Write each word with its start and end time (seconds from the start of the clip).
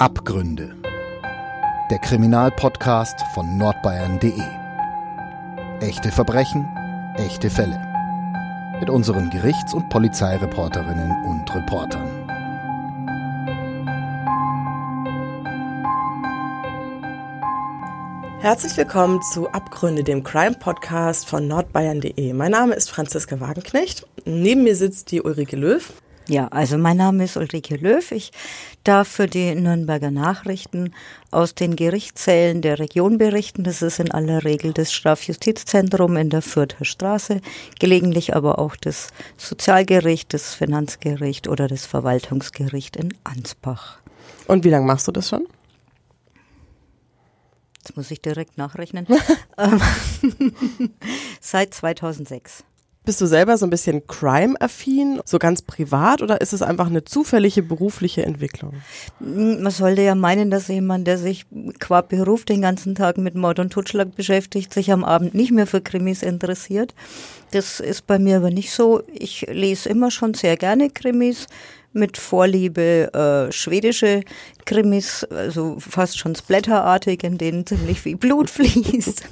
Abgründe. 0.00 0.76
Der 1.90 1.98
Kriminalpodcast 1.98 3.20
von 3.34 3.58
nordbayern.de. 3.58 4.40
Echte 5.80 6.12
Verbrechen, 6.12 6.68
echte 7.16 7.50
Fälle. 7.50 7.76
Mit 8.78 8.90
unseren 8.90 9.28
Gerichts- 9.30 9.74
und 9.74 9.88
Polizeireporterinnen 9.88 11.10
und 11.24 11.52
Reportern. 11.52 12.06
Herzlich 18.38 18.76
willkommen 18.76 19.20
zu 19.32 19.48
Abgründe, 19.50 20.04
dem 20.04 20.22
Crime-Podcast 20.22 21.26
von 21.26 21.48
nordbayern.de. 21.48 22.34
Mein 22.34 22.52
Name 22.52 22.74
ist 22.76 22.88
Franziska 22.88 23.40
Wagenknecht. 23.40 24.06
Neben 24.24 24.62
mir 24.62 24.76
sitzt 24.76 25.10
die 25.10 25.22
Ulrike 25.22 25.56
Löw. 25.56 25.92
Ja, 26.30 26.48
also 26.48 26.76
mein 26.76 26.98
Name 26.98 27.24
ist 27.24 27.38
Ulrike 27.38 27.76
Löw. 27.76 28.12
Ich 28.12 28.32
darf 28.84 29.08
für 29.08 29.26
die 29.26 29.54
Nürnberger 29.54 30.10
Nachrichten 30.10 30.92
aus 31.30 31.54
den 31.54 31.74
Gerichtszellen 31.74 32.60
der 32.60 32.78
Region 32.78 33.16
berichten. 33.16 33.64
Das 33.64 33.80
ist 33.80 33.98
in 33.98 34.10
aller 34.10 34.44
Regel 34.44 34.74
das 34.74 34.92
Strafjustizzentrum 34.92 36.18
in 36.18 36.28
der 36.28 36.42
Fürther 36.42 36.84
Straße, 36.84 37.40
gelegentlich 37.80 38.36
aber 38.36 38.58
auch 38.58 38.76
das 38.76 39.08
Sozialgericht, 39.38 40.34
das 40.34 40.52
Finanzgericht 40.52 41.48
oder 41.48 41.66
das 41.66 41.86
Verwaltungsgericht 41.86 42.96
in 42.96 43.14
Ansbach. 43.24 43.98
Und 44.48 44.64
wie 44.64 44.70
lange 44.70 44.84
machst 44.84 45.08
du 45.08 45.12
das 45.12 45.30
schon? 45.30 45.46
Jetzt 47.78 47.96
muss 47.96 48.10
ich 48.10 48.20
direkt 48.20 48.58
nachrechnen. 48.58 49.06
Ähm, 49.60 49.80
seit 51.40 51.74
2006. 51.74 52.62
Bist 53.08 53.22
du 53.22 53.26
selber 53.26 53.56
so 53.56 53.64
ein 53.64 53.70
bisschen 53.70 54.06
crime-affin, 54.06 55.22
so 55.24 55.38
ganz 55.38 55.62
privat 55.62 56.20
oder 56.20 56.42
ist 56.42 56.52
es 56.52 56.60
einfach 56.60 56.88
eine 56.88 57.04
zufällige 57.04 57.62
berufliche 57.62 58.22
Entwicklung? 58.22 58.74
Man 59.18 59.70
sollte 59.70 60.02
ja 60.02 60.14
meinen, 60.14 60.50
dass 60.50 60.68
jemand, 60.68 61.06
der 61.06 61.16
sich 61.16 61.46
qua 61.78 62.02
Beruf 62.02 62.44
den 62.44 62.60
ganzen 62.60 62.94
Tag 62.94 63.16
mit 63.16 63.34
Mord 63.34 63.60
und 63.60 63.72
Totschlag 63.72 64.14
beschäftigt, 64.14 64.74
sich 64.74 64.92
am 64.92 65.04
Abend 65.04 65.32
nicht 65.32 65.52
mehr 65.52 65.66
für 65.66 65.80
Krimis 65.80 66.22
interessiert. 66.22 66.94
Das 67.52 67.80
ist 67.80 68.06
bei 68.06 68.18
mir 68.18 68.36
aber 68.36 68.50
nicht 68.50 68.72
so. 68.72 69.02
Ich 69.10 69.46
lese 69.50 69.88
immer 69.88 70.10
schon 70.10 70.34
sehr 70.34 70.58
gerne 70.58 70.90
Krimis 70.90 71.46
mit 71.94 72.18
Vorliebe 72.18 73.48
äh, 73.48 73.50
schwedische 73.50 74.22
Krimis, 74.66 75.24
also 75.30 75.78
fast 75.78 76.18
schon 76.18 76.36
splatterartig, 76.36 77.24
in 77.24 77.38
denen 77.38 77.64
ziemlich 77.64 78.02
viel 78.02 78.18
Blut 78.18 78.50
fließt. 78.50 79.22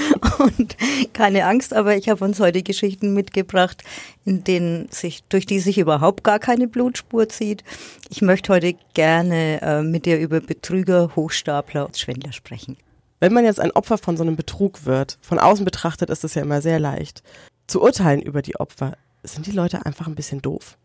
Und 0.38 0.76
keine 1.12 1.46
Angst, 1.46 1.74
aber 1.74 1.96
ich 1.96 2.08
habe 2.08 2.24
uns 2.24 2.40
heute 2.40 2.62
Geschichten 2.62 3.14
mitgebracht, 3.14 3.82
in 4.24 4.44
denen 4.44 4.88
sich, 4.90 5.22
durch 5.28 5.46
die 5.46 5.60
sich 5.60 5.78
überhaupt 5.78 6.24
gar 6.24 6.38
keine 6.38 6.68
Blutspur 6.68 7.28
zieht. 7.28 7.64
Ich 8.10 8.22
möchte 8.22 8.52
heute 8.52 8.74
gerne 8.94 9.60
äh, 9.62 9.82
mit 9.82 10.06
dir 10.06 10.18
über 10.18 10.40
Betrüger, 10.40 11.14
Hochstapler 11.16 11.86
und 11.86 11.98
Schwindler 11.98 12.32
sprechen. 12.32 12.76
Wenn 13.20 13.32
man 13.32 13.44
jetzt 13.44 13.60
ein 13.60 13.70
Opfer 13.70 13.98
von 13.98 14.16
so 14.16 14.24
einem 14.24 14.36
Betrug 14.36 14.84
wird, 14.84 15.18
von 15.20 15.38
außen 15.38 15.64
betrachtet 15.64 16.10
ist 16.10 16.24
es 16.24 16.34
ja 16.34 16.42
immer 16.42 16.60
sehr 16.60 16.80
leicht, 16.80 17.22
zu 17.68 17.80
urteilen 17.80 18.20
über 18.20 18.42
die 18.42 18.56
Opfer. 18.56 18.96
Sind 19.22 19.46
die 19.46 19.52
Leute 19.52 19.86
einfach 19.86 20.08
ein 20.08 20.16
bisschen 20.16 20.42
doof? 20.42 20.76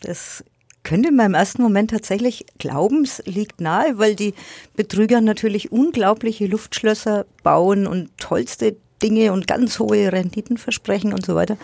Das 0.00 0.42
könnte 0.82 1.12
man 1.12 1.26
im 1.26 1.34
ersten 1.34 1.62
Moment 1.62 1.90
tatsächlich 1.90 2.46
glauben, 2.58 3.04
es 3.04 3.22
liegt 3.26 3.60
nahe, 3.60 3.98
weil 3.98 4.14
die 4.14 4.34
Betrüger 4.76 5.20
natürlich 5.20 5.72
unglaubliche 5.72 6.46
Luftschlösser 6.46 7.26
bauen 7.42 7.86
und 7.86 8.16
tollste 8.18 8.76
Dinge 9.02 9.32
und 9.32 9.46
ganz 9.46 9.78
hohe 9.78 10.12
Renditen 10.12 10.56
versprechen 10.56 11.12
und 11.12 11.24
so 11.24 11.34
weiter. 11.34 11.56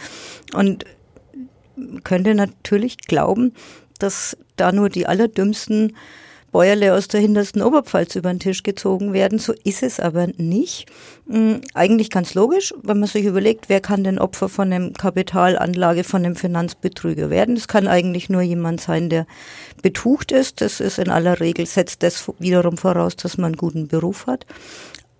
Und 0.54 0.84
könnte 2.04 2.34
natürlich 2.34 2.98
glauben, 2.98 3.52
dass 3.98 4.36
da 4.56 4.72
nur 4.72 4.88
die 4.88 5.06
allerdümmsten 5.06 5.96
Bäuerle 6.52 6.94
aus 6.94 7.08
der 7.08 7.20
hintersten 7.20 7.62
Oberpfalz 7.62 8.16
über 8.16 8.32
den 8.32 8.40
Tisch 8.40 8.62
gezogen 8.62 9.12
werden. 9.12 9.38
So 9.38 9.52
ist 9.64 9.82
es 9.82 10.00
aber 10.00 10.28
nicht. 10.36 10.86
Hm, 11.28 11.60
eigentlich 11.74 12.10
ganz 12.10 12.34
logisch, 12.34 12.72
wenn 12.82 13.00
man 13.00 13.08
sich 13.08 13.24
überlegt, 13.24 13.68
wer 13.68 13.80
kann 13.80 14.04
denn 14.04 14.18
Opfer 14.18 14.48
von 14.48 14.72
einem 14.72 14.92
Kapitalanlage, 14.94 16.04
von 16.04 16.24
einem 16.24 16.36
Finanzbetrüger 16.36 17.30
werden. 17.30 17.56
Das 17.56 17.68
kann 17.68 17.88
eigentlich 17.88 18.30
nur 18.30 18.42
jemand 18.42 18.80
sein, 18.80 19.10
der 19.10 19.26
betucht 19.82 20.32
ist. 20.32 20.60
Das 20.60 20.80
ist 20.80 20.98
in 20.98 21.10
aller 21.10 21.40
Regel, 21.40 21.66
setzt 21.66 22.02
das 22.02 22.30
wiederum 22.38 22.76
voraus, 22.78 23.16
dass 23.16 23.38
man 23.38 23.46
einen 23.46 23.56
guten 23.56 23.88
Beruf 23.88 24.26
hat. 24.26 24.46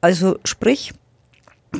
Also 0.00 0.38
sprich, 0.44 0.92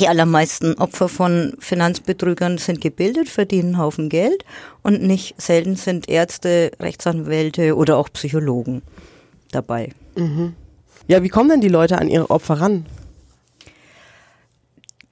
die 0.01 0.09
allermeisten 0.09 0.75
Opfer 0.75 1.09
von 1.09 1.55
Finanzbetrügern 1.59 2.59
sind 2.59 2.83
gebildet, 2.83 3.31
verdienen 3.31 3.69
einen 3.69 3.79
Haufen 3.79 4.09
Geld 4.11 4.45
und 4.83 5.03
nicht 5.03 5.41
selten 5.41 5.77
sind 5.77 6.09
Ärzte, 6.09 6.73
Rechtsanwälte 6.81 7.77
oder 7.77 7.97
auch 7.97 8.11
Psychologen 8.13 8.83
dabei. 9.57 9.91
Mhm. 10.15 10.55
Ja, 11.09 11.23
wie 11.23 11.29
kommen 11.29 11.49
denn 11.49 11.61
die 11.61 11.69
Leute 11.69 11.99
an 11.99 12.09
ihre 12.09 12.31
Opfer 12.31 12.61
ran? 12.61 12.87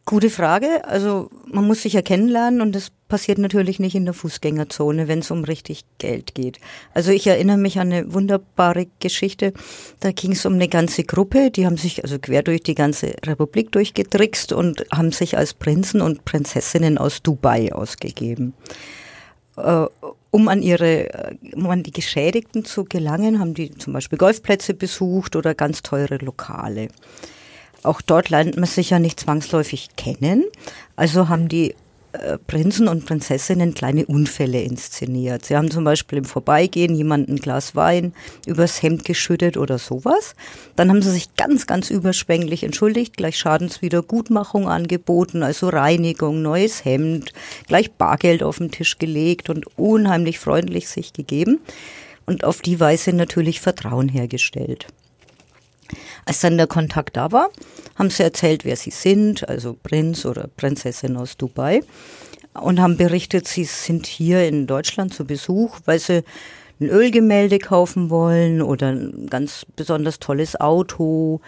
Gute 0.06 0.28
Frage. 0.28 0.84
Also 0.86 1.30
man 1.50 1.66
muss 1.66 1.82
sich 1.82 1.94
ja 1.94 2.02
kennenlernen 2.02 2.60
und 2.60 2.74
das 2.74 2.92
passiert 3.08 3.38
natürlich 3.38 3.78
nicht 3.78 3.94
in 3.94 4.04
der 4.04 4.12
Fußgängerzone, 4.12 5.08
wenn 5.08 5.20
es 5.20 5.30
um 5.30 5.44
richtig 5.44 5.84
Geld 5.98 6.34
geht. 6.34 6.58
Also 6.92 7.10
ich 7.10 7.26
erinnere 7.26 7.56
mich 7.56 7.78
an 7.78 7.90
eine 7.90 8.12
wunderbare 8.12 8.86
Geschichte. 9.00 9.54
Da 10.00 10.12
ging 10.12 10.32
es 10.32 10.44
um 10.44 10.54
eine 10.54 10.68
ganze 10.68 11.04
Gruppe, 11.04 11.50
die 11.50 11.64
haben 11.64 11.78
sich 11.78 12.02
also 12.02 12.18
quer 12.18 12.42
durch 12.42 12.62
die 12.62 12.74
ganze 12.74 13.14
Republik 13.24 13.72
durchgetrickst 13.72 14.52
und 14.52 14.84
haben 14.92 15.12
sich 15.12 15.38
als 15.38 15.54
Prinzen 15.54 16.02
und 16.02 16.26
Prinzessinnen 16.26 16.98
aus 16.98 17.22
Dubai 17.22 17.72
ausgegeben. 17.72 18.52
Um 20.34 20.48
an 20.48 20.62
ihre, 20.62 21.14
äh, 21.14 21.36
um 21.54 21.70
an 21.70 21.84
die 21.84 21.92
Geschädigten 21.92 22.64
zu 22.64 22.82
gelangen, 22.82 23.38
haben 23.38 23.54
die 23.54 23.70
zum 23.70 23.92
Beispiel 23.92 24.18
Golfplätze 24.18 24.74
besucht 24.74 25.36
oder 25.36 25.54
ganz 25.54 25.82
teure 25.82 26.16
Lokale. 26.16 26.88
Auch 27.84 28.00
dort 28.00 28.30
lernt 28.30 28.56
man 28.56 28.64
sich 28.64 28.90
ja 28.90 28.98
nicht 28.98 29.20
zwangsläufig 29.20 29.90
kennen. 29.96 30.42
Also 30.96 31.28
haben 31.28 31.46
die 31.46 31.76
Prinzen 32.46 32.86
und 32.88 33.06
Prinzessinnen 33.06 33.74
kleine 33.74 34.06
Unfälle 34.06 34.62
inszeniert. 34.62 35.44
Sie 35.44 35.56
haben 35.56 35.70
zum 35.70 35.84
Beispiel 35.84 36.18
im 36.18 36.24
Vorbeigehen 36.24 36.94
jemanden 36.94 37.32
ein 37.32 37.40
Glas 37.40 37.74
Wein 37.74 38.12
übers 38.46 38.82
Hemd 38.82 39.04
geschüttet 39.04 39.56
oder 39.56 39.78
sowas. 39.78 40.34
Dann 40.76 40.90
haben 40.90 41.02
sie 41.02 41.10
sich 41.10 41.34
ganz, 41.36 41.66
ganz 41.66 41.90
überschwänglich 41.90 42.62
entschuldigt, 42.62 43.16
gleich 43.16 43.36
Schadenswiedergutmachung 43.36 44.68
angeboten, 44.68 45.42
also 45.42 45.68
Reinigung, 45.68 46.40
neues 46.42 46.84
Hemd, 46.84 47.32
gleich 47.66 47.92
Bargeld 47.92 48.42
auf 48.42 48.58
den 48.58 48.70
Tisch 48.70 48.98
gelegt 48.98 49.50
und 49.50 49.66
unheimlich 49.76 50.38
freundlich 50.38 50.88
sich 50.88 51.12
gegeben 51.12 51.60
und 52.26 52.44
auf 52.44 52.60
die 52.60 52.78
Weise 52.78 53.12
natürlich 53.12 53.60
Vertrauen 53.60 54.08
hergestellt. 54.08 54.86
Als 56.24 56.40
dann 56.40 56.56
der 56.56 56.66
Kontakt 56.66 57.16
da 57.16 57.32
war, 57.32 57.50
haben 57.96 58.10
sie 58.10 58.22
erzählt, 58.22 58.64
wer 58.64 58.76
sie 58.76 58.90
sind, 58.90 59.48
also 59.48 59.76
Prinz 59.82 60.24
oder 60.24 60.48
Prinzessin 60.56 61.16
aus 61.16 61.36
Dubai, 61.36 61.80
und 62.54 62.80
haben 62.80 62.96
berichtet, 62.96 63.48
sie 63.48 63.64
sind 63.64 64.06
hier 64.06 64.46
in 64.46 64.66
Deutschland 64.66 65.12
zu 65.12 65.24
Besuch, 65.24 65.80
weil 65.84 65.98
sie 65.98 66.22
ein 66.80 66.88
Ölgemälde 66.88 67.58
kaufen 67.58 68.10
wollen 68.10 68.62
oder 68.62 68.88
ein 68.88 69.26
ganz 69.28 69.66
besonders 69.76 70.18
tolles 70.18 70.60
Auto 70.60 71.40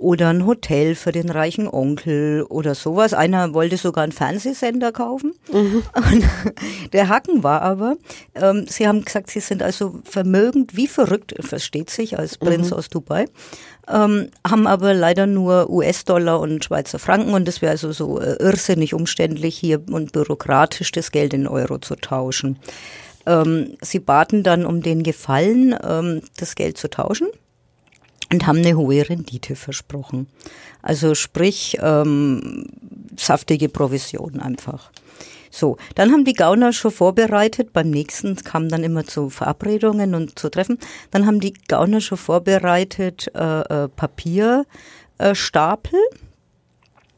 oder 0.00 0.30
ein 0.30 0.46
Hotel 0.46 0.94
für 0.94 1.12
den 1.12 1.30
reichen 1.30 1.68
Onkel 1.68 2.42
oder 2.48 2.74
sowas. 2.74 3.12
Einer 3.12 3.52
wollte 3.52 3.76
sogar 3.76 4.02
einen 4.02 4.12
Fernsehsender 4.12 4.92
kaufen. 4.92 5.34
Mhm. 5.52 5.82
der 6.92 7.08
Haken 7.08 7.42
war 7.42 7.62
aber, 7.62 7.96
ähm, 8.34 8.64
sie 8.66 8.88
haben 8.88 9.04
gesagt, 9.04 9.30
sie 9.30 9.40
sind 9.40 9.62
also 9.62 10.00
vermögend 10.04 10.74
wie 10.74 10.88
verrückt, 10.88 11.34
versteht 11.40 11.90
sich 11.90 12.18
als 12.18 12.38
Prinz 12.38 12.70
mhm. 12.70 12.76
aus 12.78 12.88
Dubai, 12.88 13.26
ähm, 13.88 14.30
haben 14.46 14.66
aber 14.66 14.94
leider 14.94 15.26
nur 15.26 15.68
US-Dollar 15.68 16.40
und 16.40 16.64
Schweizer 16.64 16.98
Franken 16.98 17.34
und 17.34 17.46
das 17.46 17.60
wäre 17.60 17.72
also 17.72 17.92
so 17.92 18.18
äh, 18.20 18.36
irrsinnig 18.40 18.94
umständlich 18.94 19.56
hier 19.56 19.82
und 19.90 20.12
bürokratisch 20.12 20.92
das 20.92 21.12
Geld 21.12 21.34
in 21.34 21.46
Euro 21.46 21.78
zu 21.78 21.94
tauschen. 21.96 22.58
Ähm, 23.26 23.76
sie 23.82 24.00
baten 24.00 24.42
dann 24.42 24.64
um 24.64 24.82
den 24.82 25.02
Gefallen, 25.02 25.74
ähm, 25.86 26.22
das 26.38 26.54
Geld 26.54 26.78
zu 26.78 26.88
tauschen 26.88 27.28
und 28.32 28.46
haben 28.46 28.58
eine 28.58 28.76
hohe 28.76 29.08
Rendite 29.08 29.56
versprochen. 29.56 30.28
Also 30.82 31.14
sprich 31.14 31.78
ähm, 31.80 32.66
saftige 33.16 33.68
Provision 33.68 34.40
einfach. 34.40 34.90
So, 35.50 35.76
dann 35.96 36.12
haben 36.12 36.24
die 36.24 36.32
Gauner 36.32 36.72
schon 36.72 36.92
vorbereitet, 36.92 37.72
beim 37.72 37.90
nächsten 37.90 38.36
kam 38.36 38.68
dann 38.68 38.84
immer 38.84 39.04
zu 39.04 39.30
Verabredungen 39.30 40.14
und 40.14 40.38
zu 40.38 40.48
Treffen, 40.48 40.78
dann 41.10 41.26
haben 41.26 41.40
die 41.40 41.54
Gauner 41.66 42.00
schon 42.00 42.18
vorbereitet 42.18 43.32
äh, 43.34 43.60
äh, 43.62 43.88
Papierstapel, 43.88 45.18
äh, 45.18 46.16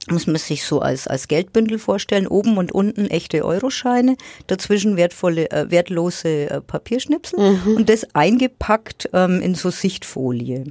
muss 0.09 0.27
man 0.27 0.37
sich 0.37 0.65
so 0.65 0.81
als, 0.81 1.07
als 1.07 1.29
Geldbündel 1.29 1.79
vorstellen, 1.79 2.27
oben 2.27 2.59
und 2.59 2.73
unten 2.73 3.07
echte 3.07 3.45
Euroscheine, 3.45 4.17
dazwischen 4.47 4.97
wertvolle, 4.97 5.51
äh, 5.51 5.71
wertlose 5.71 6.51
äh, 6.51 6.61
Papierschnipsel 6.61 7.39
mhm. 7.39 7.77
und 7.77 7.89
das 7.89 8.07
eingepackt 8.15 9.09
ähm, 9.13 9.41
in 9.41 9.55
so 9.55 9.71
Sichtfolie. 9.71 10.65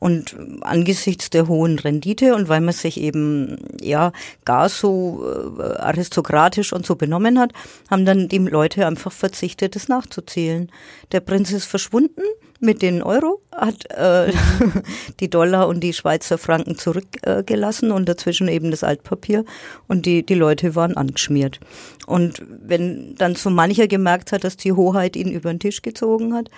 Und 0.00 0.34
angesichts 0.62 1.30
der 1.30 1.46
hohen 1.46 1.78
Rendite 1.78 2.34
und 2.34 2.48
weil 2.48 2.62
man 2.62 2.74
sich 2.74 2.98
eben 3.00 3.58
ja 3.80 4.12
gar 4.44 4.68
so 4.68 5.24
äh, 5.58 5.62
aristokratisch 5.62 6.72
und 6.72 6.86
so 6.86 6.96
benommen 6.96 7.38
hat, 7.38 7.52
haben 7.90 8.04
dann 8.06 8.28
die 8.28 8.38
Leute 8.38 8.86
einfach 8.86 9.12
verzichtet, 9.12 9.76
das 9.76 9.88
nachzuzählen. 9.88 10.72
Der 11.12 11.20
Prinz 11.20 11.52
ist 11.52 11.66
verschwunden 11.66 12.22
mit 12.60 12.82
den 12.82 13.02
Euro, 13.02 13.40
hat 13.52 13.90
äh, 13.90 14.32
die 15.20 15.28
Dollar 15.28 15.66
und 15.66 15.80
die 15.80 15.94
Schweizer 15.94 16.38
Franken 16.38 16.76
zurückgelassen 16.76 17.90
äh, 17.90 17.94
und 17.94 18.08
dazwischen 18.08 18.48
eben 18.48 18.70
das 18.70 18.84
Altpapier 18.84 19.44
und 19.88 20.06
die, 20.06 20.24
die 20.24 20.34
Leute 20.34 20.74
waren 20.74 20.96
angeschmiert. 20.96 21.58
Und 22.06 22.42
wenn 22.48 23.14
dann 23.16 23.34
so 23.34 23.50
mancher 23.50 23.88
gemerkt 23.88 24.32
hat, 24.32 24.44
dass 24.44 24.56
die 24.56 24.72
Hoheit 24.72 25.16
ihn 25.16 25.32
über 25.32 25.50
den 25.50 25.60
Tisch 25.60 25.82
gezogen 25.82 26.34
hat, 26.34 26.50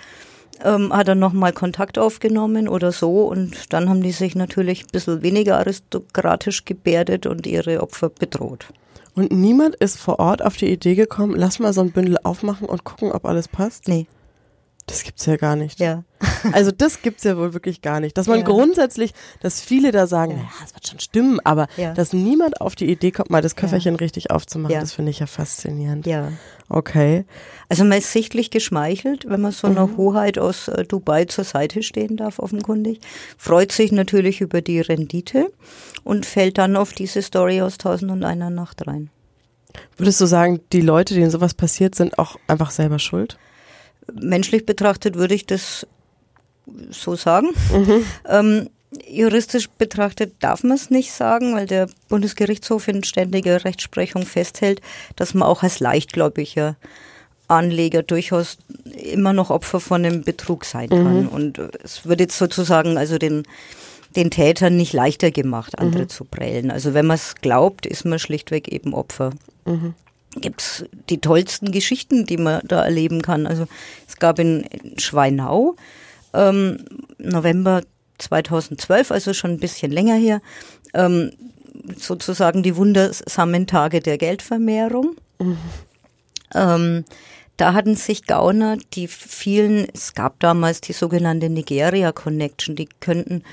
ähm, 0.63 0.93
hat 0.93 1.07
er 1.07 1.15
nochmal 1.15 1.53
Kontakt 1.53 1.97
aufgenommen 1.97 2.67
oder 2.67 2.91
so 2.91 3.27
und 3.27 3.73
dann 3.73 3.89
haben 3.89 4.01
die 4.01 4.11
sich 4.11 4.35
natürlich 4.35 4.83
ein 4.83 4.91
bisschen 4.91 5.21
weniger 5.21 5.57
aristokratisch 5.57 6.65
gebärdet 6.65 7.25
und 7.25 7.47
ihre 7.47 7.81
Opfer 7.81 8.09
bedroht. 8.09 8.67
Und 9.15 9.31
niemand 9.31 9.75
ist 9.75 9.99
vor 9.99 10.19
Ort 10.19 10.43
auf 10.43 10.57
die 10.57 10.71
Idee 10.71 10.95
gekommen, 10.95 11.35
lass 11.35 11.59
mal 11.59 11.73
so 11.73 11.81
ein 11.81 11.91
Bündel 11.91 12.17
aufmachen 12.23 12.67
und 12.67 12.83
gucken, 12.83 13.11
ob 13.11 13.25
alles 13.25 13.47
passt? 13.47 13.87
Nee. 13.87 14.07
Das 14.85 15.03
gibt's 15.03 15.25
ja 15.25 15.37
gar 15.37 15.55
nicht. 15.55 15.79
Ja. 15.79 16.03
Also 16.51 16.71
das 16.71 17.01
gibt's 17.01 17.23
ja 17.23 17.37
wohl 17.37 17.53
wirklich 17.53 17.81
gar 17.81 18.01
nicht. 18.01 18.17
Dass 18.17 18.27
man 18.27 18.39
Ja. 18.39 18.45
grundsätzlich, 18.45 19.13
dass 19.41 19.61
viele 19.61 19.91
da 19.93 20.07
sagen, 20.07 20.31
Ja. 20.31 20.37
naja, 20.39 20.49
es 20.65 20.73
wird 20.73 20.87
schon 20.87 20.99
stimmen, 20.99 21.39
aber 21.45 21.67
Ja. 21.77 21.93
dass 21.93 22.11
niemand 22.11 22.59
auf 22.59 22.75
die 22.75 22.91
Idee 22.91 23.11
kommt, 23.11 23.29
mal 23.29 23.41
das 23.41 23.55
Köfferchen 23.55 23.95
richtig 23.95 24.29
aufzumachen, 24.29 24.77
das 24.77 24.91
finde 24.91 25.11
ich 25.11 25.19
ja 25.19 25.25
faszinierend. 25.25 26.05
Ja. 26.05 26.33
Okay. 26.67 27.23
Also 27.69 27.85
man 27.85 27.97
ist 27.99 28.11
sichtlich 28.11 28.51
geschmeichelt, 28.51 29.29
wenn 29.29 29.39
man 29.39 29.53
so 29.53 29.67
einer 29.67 29.95
Hoheit 29.95 30.37
aus 30.37 30.67
äh, 30.67 30.83
Dubai 30.83 31.25
zur 31.25 31.45
Seite 31.45 31.81
stehen 31.81 32.17
darf, 32.17 32.39
offenkundig. 32.39 32.99
Freut 33.37 33.71
sich 33.71 33.91
natürlich 33.93 34.41
über 34.41 34.61
die 34.61 34.81
Rendite 34.81 35.49
und 36.03 36.25
fällt 36.25 36.57
dann 36.57 36.75
auf 36.75 36.91
diese 36.91 37.21
Story 37.21 37.61
aus 37.61 37.77
Tausend 37.77 38.11
und 38.11 38.23
einer 38.25 38.49
Nacht 38.49 38.85
rein. 38.85 39.09
Würdest 39.97 40.19
du 40.19 40.25
sagen, 40.25 40.59
die 40.73 40.81
Leute, 40.81 41.13
denen 41.13 41.31
sowas 41.31 41.53
passiert, 41.53 41.95
sind 41.95 42.19
auch 42.19 42.35
einfach 42.47 42.69
selber 42.71 42.99
schuld? 42.99 43.37
Menschlich 44.11 44.65
betrachtet 44.65 45.15
würde 45.15 45.35
ich 45.35 45.45
das 45.45 45.87
so 46.91 47.15
sagen. 47.15 47.49
Ähm, 48.27 48.69
juristisch 49.07 49.69
betrachtet 49.69 50.33
darf 50.39 50.63
man 50.63 50.73
es 50.77 50.89
nicht 50.89 51.11
sagen, 51.11 51.55
weil 51.55 51.65
der 51.67 51.87
Bundesgerichtshof 52.09 52.87
in 52.87 53.03
ständiger 53.03 53.65
Rechtsprechung 53.65 54.25
festhält, 54.25 54.81
dass 55.15 55.33
man 55.33 55.47
auch 55.47 55.63
als 55.63 55.79
leichtgläubiger 55.79 56.75
Anleger 57.47 58.03
durchaus 58.03 58.57
immer 58.95 59.33
noch 59.33 59.49
Opfer 59.49 59.79
von 59.79 60.05
einem 60.05 60.23
Betrug 60.23 60.63
sein 60.65 60.89
kann. 60.89 61.27
Und 61.27 61.57
äh, 61.59 61.69
es 61.83 62.05
wird 62.05 62.19
jetzt 62.19 62.37
sozusagen 62.37 62.97
also 62.97 63.17
den, 63.17 63.43
den 64.15 64.31
Tätern 64.31 64.77
nicht 64.77 64.93
leichter 64.93 65.31
gemacht, 65.31 65.77
andere 65.79 66.03
zu 66.07 66.23
prellen. 66.23 66.71
Also 66.71 66.93
wenn 66.93 67.05
man 67.05 67.15
es 67.15 67.35
glaubt, 67.35 67.85
ist 67.85 68.05
man 68.05 68.19
schlichtweg 68.19 68.69
eben 68.69 68.93
Opfer. 68.93 69.31
Gibt's 70.35 70.83
die 71.09 71.19
tollsten 71.19 71.71
Geschichten, 71.71 72.25
die 72.25 72.37
man 72.37 72.61
da 72.67 72.83
erleben 72.83 73.21
kann. 73.21 73.45
Also 73.45 73.67
es 74.07 74.17
gab 74.17 74.39
in, 74.39 74.61
in 74.61 74.99
Schweinau 74.99 75.75
ähm, 76.33 76.85
November 77.17 77.81
2012, 78.17 79.11
also 79.11 79.33
schon 79.33 79.51
ein 79.51 79.59
bisschen 79.59 79.91
länger 79.91 80.15
her, 80.15 80.41
ähm, 80.93 81.31
sozusagen 81.97 82.63
die 82.63 82.75
wundersamen 82.75 83.67
Tage 83.67 83.99
der 83.99 84.17
Geldvermehrung. 84.17 85.15
Ähm, 86.53 87.05
da 87.57 87.73
hatten 87.73 87.95
sich 87.95 88.25
Gauner, 88.25 88.77
die 88.93 89.07
vielen, 89.07 89.87
es 89.93 90.13
gab 90.13 90.39
damals 90.39 90.81
die 90.81 90.93
sogenannte 90.93 91.49
Nigeria 91.49 92.11
Connection, 92.11 92.75
die 92.75 92.89
könnten 92.99 93.43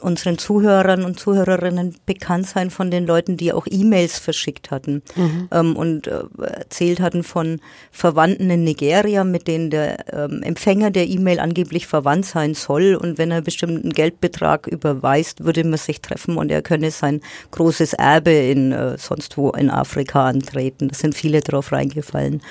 unseren 0.00 0.36
Zuhörern 0.38 1.04
und 1.04 1.18
Zuhörerinnen 1.18 1.96
bekannt 2.04 2.46
sein 2.46 2.70
von 2.70 2.90
den 2.90 3.06
Leuten, 3.06 3.36
die 3.36 3.52
auch 3.52 3.66
E-Mails 3.68 4.18
verschickt 4.18 4.70
hatten 4.70 5.02
ähm, 5.50 5.76
und 5.76 6.06
äh, 6.06 6.24
erzählt 6.42 7.00
hatten 7.00 7.22
von 7.22 7.60
Verwandten 7.90 8.50
in 8.50 8.64
Nigeria, 8.64 9.24
mit 9.24 9.48
denen 9.48 9.70
der 9.70 10.12
ähm, 10.12 10.42
Empfänger 10.42 10.90
der 10.90 11.08
E-Mail 11.08 11.40
angeblich 11.40 11.86
verwandt 11.86 12.26
sein 12.26 12.54
soll 12.54 12.94
und 12.94 13.16
wenn 13.16 13.30
er 13.30 13.40
bestimmten 13.40 13.90
Geldbetrag 13.90 14.66
überweist, 14.66 15.44
würde 15.44 15.64
man 15.64 15.78
sich 15.78 16.00
treffen 16.02 16.36
und 16.36 16.50
er 16.50 16.62
könne 16.62 16.90
sein 16.90 17.20
großes 17.52 17.94
Erbe 17.94 18.32
in 18.32 18.72
äh, 18.72 18.98
sonst 18.98 19.36
wo 19.38 19.50
in 19.50 19.70
Afrika 19.70 20.26
antreten. 20.26 20.88
Da 20.88 20.94
sind 20.94 21.14
viele 21.14 21.40
drauf 21.40 21.72
reingefallen. 21.72 22.42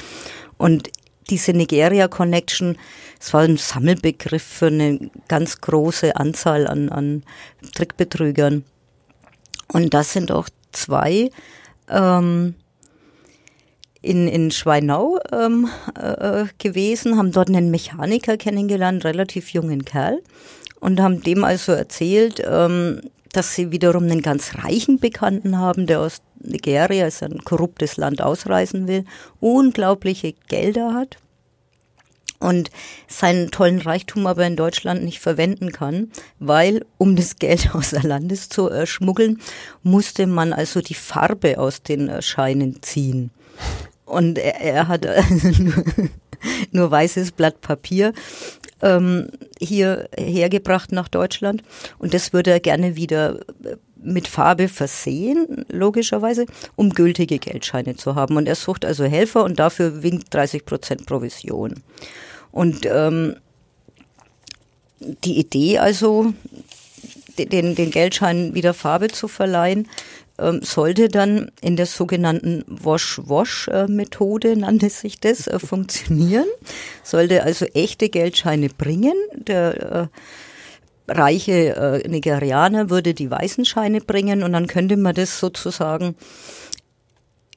Und 0.57 0.89
diese 1.29 1.53
Nigeria 1.53 2.07
Connection, 2.07 2.77
es 3.19 3.33
war 3.33 3.41
ein 3.41 3.57
Sammelbegriff 3.57 4.43
für 4.43 4.67
eine 4.67 5.09
ganz 5.27 5.61
große 5.61 6.15
Anzahl 6.15 6.67
an, 6.67 6.89
an 6.89 7.23
Trickbetrügern. 7.73 8.63
Und 9.67 9.93
das 9.93 10.13
sind 10.13 10.31
auch 10.31 10.47
zwei 10.71 11.31
ähm, 11.89 12.55
in, 14.01 14.27
in 14.27 14.51
Schweinau 14.51 15.19
ähm, 15.31 15.67
äh, 15.99 16.45
gewesen, 16.59 17.17
haben 17.17 17.31
dort 17.31 17.49
einen 17.49 17.71
Mechaniker 17.71 18.37
kennengelernt, 18.37 19.03
relativ 19.03 19.49
jungen 19.49 19.83
Kerl, 19.83 20.21
und 20.79 21.01
haben 21.01 21.21
dem 21.21 21.43
also 21.43 21.71
erzählt, 21.71 22.41
ähm, 22.45 23.01
dass 23.35 23.53
sie 23.53 23.71
wiederum 23.71 24.03
einen 24.03 24.21
ganz 24.21 24.55
reichen 24.55 24.99
Bekannten 24.99 25.57
haben, 25.57 25.87
der 25.87 25.99
aus 25.99 26.21
Nigeria, 26.39 27.07
ist 27.07 27.23
ein 27.23 27.43
korruptes 27.43 27.97
Land, 27.97 28.21
ausreisen 28.21 28.87
will, 28.87 29.05
unglaubliche 29.39 30.33
Gelder 30.47 30.93
hat 30.93 31.17
und 32.39 32.69
seinen 33.07 33.51
tollen 33.51 33.81
Reichtum 33.81 34.27
aber 34.27 34.45
in 34.45 34.55
Deutschland 34.55 35.03
nicht 35.03 35.19
verwenden 35.19 35.71
kann, 35.71 36.11
weil 36.39 36.85
um 36.97 37.15
das 37.15 37.35
Geld 37.39 37.73
außer 37.73 38.01
Landes 38.03 38.49
zu 38.49 38.69
äh, 38.69 38.85
schmuggeln, 38.85 39.41
musste 39.83 40.27
man 40.27 40.53
also 40.53 40.81
die 40.81 40.93
Farbe 40.93 41.57
aus 41.57 41.81
den 41.81 42.09
äh, 42.09 42.21
Scheinen 42.21 42.81
ziehen. 42.81 43.31
Und 44.05 44.37
er, 44.37 44.61
er 44.61 44.87
hat 44.87 45.05
also 45.07 45.23
nur 46.71 46.91
weißes 46.91 47.31
Blatt 47.31 47.61
Papier 47.61 48.13
ähm, 48.81 49.29
hier 49.59 50.09
hergebracht 50.17 50.91
nach 50.91 51.07
Deutschland 51.07 51.63
und 51.97 52.13
das 52.13 52.33
würde 52.33 52.51
er 52.51 52.59
gerne 52.59 52.95
wieder 52.95 53.39
äh, 53.63 53.75
mit 54.05 54.27
Farbe 54.27 54.67
versehen, 54.67 55.65
logischerweise, 55.69 56.45
um 56.75 56.91
gültige 56.91 57.39
Geldscheine 57.39 57.95
zu 57.95 58.13
haben. 58.13 58.37
Und 58.37 58.47
er 58.47 58.53
sucht 58.53 58.85
also 58.85 59.03
Helfer 59.03 59.43
und 59.43 59.57
dafür 59.57 60.03
winkt 60.03 60.31
30 60.31 60.63
Prozent 60.63 61.07
Provision. 61.07 61.81
Und 62.51 62.85
ähm, 62.85 63.35
die 64.99 65.39
Idee 65.39 65.79
also, 65.79 66.33
de- 67.39 67.47
den, 67.47 67.73
den 67.73 67.89
Geldschein 67.89 68.53
wieder 68.53 68.75
Farbe 68.75 69.07
zu 69.07 69.27
verleihen, 69.27 69.87
sollte 70.61 71.07
dann 71.07 71.51
in 71.61 71.75
der 71.75 71.85
sogenannten 71.85 72.63
Wash-Wash-Methode, 72.67 74.55
nannte 74.57 74.89
sich 74.89 75.19
das, 75.19 75.47
äh, 75.47 75.59
funktionieren. 75.59 76.47
Sollte 77.03 77.43
also 77.43 77.65
echte 77.65 78.09
Geldscheine 78.09 78.69
bringen. 78.69 79.15
Der 79.35 80.09
äh, 81.07 81.11
reiche 81.11 81.75
äh, 81.75 82.07
Nigerianer 82.07 82.89
würde 82.89 83.13
die 83.13 83.29
weißen 83.29 83.65
Scheine 83.65 84.01
bringen 84.01 84.43
und 84.43 84.53
dann 84.53 84.67
könnte 84.67 84.97
man 84.97 85.15
das 85.15 85.39
sozusagen 85.39 86.15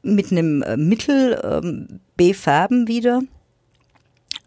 mit 0.02 0.30
einem 0.30 0.62
äh, 0.62 0.76
Mittel 0.76 1.40
ähm, 1.42 2.00
befärben 2.16 2.88
wieder. 2.88 3.22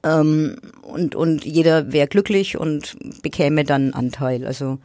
Ähm, 0.04 0.58
und, 0.84 1.16
und 1.16 1.46
jeder 1.46 1.92
wäre 1.92 2.08
glücklich 2.08 2.58
und 2.58 2.96
bekäme 3.22 3.64
dann 3.64 3.94
Anteil. 3.94 4.46
Also 4.46 4.80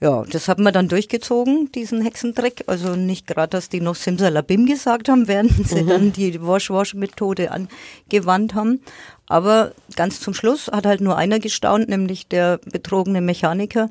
ja, 0.00 0.22
das 0.30 0.46
hat 0.46 0.60
man 0.60 0.72
dann 0.72 0.88
durchgezogen, 0.88 1.72
diesen 1.72 2.02
Hexentrick. 2.02 2.64
Also 2.66 2.94
nicht 2.94 3.26
gerade, 3.26 3.50
dass 3.50 3.68
die 3.68 3.80
noch 3.80 3.96
Simsalabim 3.96 4.66
gesagt 4.66 5.08
haben, 5.08 5.26
während 5.26 5.50
sie 5.68 5.84
dann 5.84 6.12
die 6.12 6.40
Wash-Wash-Methode 6.40 7.50
angewandt 7.50 8.54
haben. 8.54 8.80
Aber 9.26 9.72
ganz 9.96 10.20
zum 10.20 10.34
Schluss 10.34 10.68
hat 10.68 10.86
halt 10.86 11.00
nur 11.00 11.16
einer 11.16 11.40
gestaunt, 11.40 11.88
nämlich 11.88 12.28
der 12.28 12.58
betrogene 12.58 13.20
Mechaniker, 13.20 13.90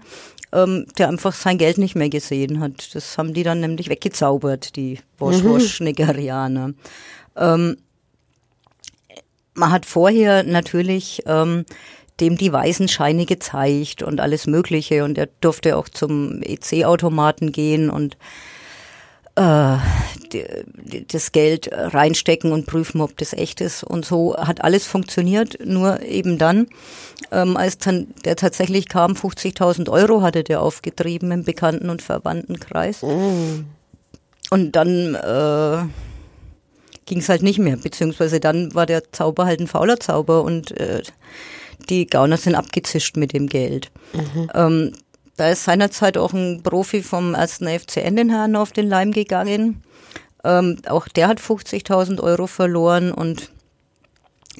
ähm, 0.54 0.86
der 0.98 1.10
einfach 1.10 1.34
sein 1.34 1.58
Geld 1.58 1.78
nicht 1.78 1.96
mehr 1.96 2.10
gesehen 2.10 2.62
hat. 2.62 2.96
Das 2.96 3.18
haben 3.18 3.34
die 3.34 3.44
dann 3.44 3.60
nämlich 3.60 3.90
weggezaubert, 3.90 4.78
die 4.78 5.00
Wash-Wash-Nigerianer. 5.20 6.74
Ähm, 7.36 7.78
man 9.54 9.72
hat 9.72 9.86
vorher 9.86 10.44
natürlich 10.44 11.24
ähm, 11.26 11.66
dem 12.20 12.38
die 12.38 12.52
weißen 12.52 12.88
Scheine 12.88 13.26
gezeigt 13.26 14.04
und 14.04 14.20
alles 14.20 14.48
Mögliche. 14.48 15.04
Und 15.04 15.18
er 15.18 15.30
durfte 15.42 15.78
auch 15.78 15.90
zum 15.90 16.42
EC-Automaten 16.42 17.52
gehen 17.52 17.90
und 17.90 18.18
äh, 19.36 19.78
das 21.10 21.32
Geld 21.32 21.70
reinstecken 21.72 22.52
und 22.52 22.66
prüfen, 22.66 23.02
ob 23.02 23.16
das 23.18 23.34
echt 23.34 23.62
ist. 23.62 23.84
Und 23.84 24.04
so 24.04 24.36
hat 24.36 24.64
alles 24.64 24.88
funktioniert, 24.88 25.60
nur 25.64 26.02
eben 26.02 26.38
dann, 26.38 26.68
ähm, 27.32 27.56
als 27.56 27.78
dann 27.78 28.08
der 28.26 28.36
tatsächlich 28.36 28.90
kam, 28.90 29.14
50.000 29.14 29.90
Euro 29.90 30.22
hatte 30.22 30.44
der 30.44 30.62
aufgetrieben 30.62 31.32
im 31.32 31.44
Bekannten- 31.44 31.90
und 31.90 32.02
Verwandtenkreis. 32.02 33.04
Und 34.50 34.72
dann 34.72 35.16
äh, 35.16 35.84
ging 37.06 37.20
es 37.20 37.30
halt 37.30 37.44
nicht 37.44 37.60
mehr, 37.60 37.78
beziehungsweise 37.78 38.40
dann 38.40 38.74
war 38.74 38.86
der 38.86 39.12
Zauber 39.12 39.46
halt 39.46 39.60
ein 39.60 39.68
fauler 39.68 40.00
Zauber 40.00 40.44
und 40.44 40.72
äh, 40.80 41.02
die 41.90 42.08
Gauner 42.08 42.38
sind 42.38 42.56
abgezischt 42.56 43.18
mit 43.18 43.34
dem 43.34 43.48
Geld. 43.48 43.92
Ähm, 44.54 44.94
da 45.36 45.50
ist 45.50 45.64
seinerzeit 45.64 46.18
auch 46.18 46.34
ein 46.34 46.64
Profi 46.64 47.04
vom 47.04 47.36
ersten 47.36 47.68
FCN 47.68 48.16
den 48.16 48.30
Herrn 48.30 48.56
auf 48.56 48.72
den 48.72 48.90
Leim 48.90 49.12
gegangen. 49.12 49.84
Ähm, 50.44 50.78
auch 50.88 51.08
der 51.08 51.28
hat 51.28 51.40
50.000 51.40 52.22
Euro 52.22 52.48
verloren 52.48 53.12
und 53.12 53.52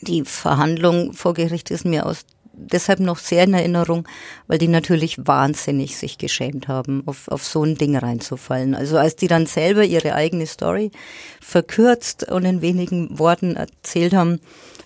die 0.02 0.24
Verhandlung 0.26 1.14
vor 1.14 1.34
Gericht 1.34 1.72
ist 1.72 1.86
mir 1.86 2.06
aus 2.06 2.26
deshalb 2.58 3.00
noch 3.00 3.20
sehr 3.20 3.44
in 3.44 3.54
Erinnerung, 3.54 4.08
weil 4.48 4.58
die 4.58 4.68
natürlich 4.68 5.28
wahnsinnig 5.28 5.96
sich 5.96 6.18
geschämt 6.18 6.68
haben, 6.68 7.04
auf, 7.06 7.28
auf 7.28 7.44
so 7.44 7.64
ein 7.64 7.76
Ding 7.76 7.96
reinzufallen. 7.96 8.76
Also 8.76 8.98
als 8.98 9.16
die 9.16 9.28
dann 9.28 9.46
selber 9.46 9.84
ihre 9.84 10.16
eigene 10.16 10.48
Story 10.48 10.92
verkürzt 11.40 12.30
und 12.30 12.46
in 12.46 12.62
wenigen 12.62 13.18
Worten 13.20 13.56
erzählt 13.56 14.14
haben, 14.14 14.40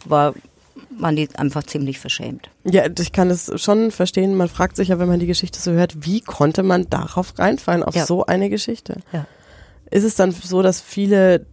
war 0.05 0.33
waren 0.99 1.15
die 1.15 1.29
einfach 1.35 1.63
ziemlich 1.63 1.99
verschämt. 1.99 2.49
Ja, 2.63 2.83
ich 2.85 3.11
kann 3.11 3.29
es 3.29 3.51
schon 3.61 3.91
verstehen. 3.91 4.35
Man 4.35 4.49
fragt 4.49 4.75
sich 4.75 4.89
ja, 4.89 4.99
wenn 4.99 5.07
man 5.07 5.19
die 5.19 5.27
Geschichte 5.27 5.59
so 5.59 5.71
hört, 5.71 6.05
wie 6.05 6.21
konnte 6.21 6.63
man 6.63 6.89
darauf 6.89 7.37
reinfallen, 7.39 7.83
auf 7.83 7.95
ja. 7.95 8.05
so 8.05 8.25
eine 8.25 8.49
Geschichte? 8.49 8.99
Ja. 9.11 9.25
Ist 9.89 10.03
es 10.03 10.15
dann 10.15 10.31
so, 10.31 10.61
dass 10.61 10.81
viele 10.81 11.45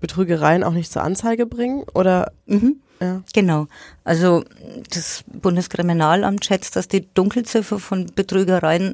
Betrügereien 0.00 0.64
auch 0.64 0.72
nicht 0.72 0.92
zur 0.92 1.02
Anzeige 1.02 1.46
bringen? 1.46 1.84
Oder? 1.94 2.32
Mhm. 2.46 2.76
Ja. 3.00 3.22
Genau. 3.32 3.66
Also 4.04 4.44
das 4.90 5.24
Bundeskriminalamt 5.26 6.44
schätzt, 6.44 6.76
dass 6.76 6.86
die 6.86 7.12
Dunkelziffer 7.14 7.78
von 7.78 8.06
Betrügereien 8.14 8.92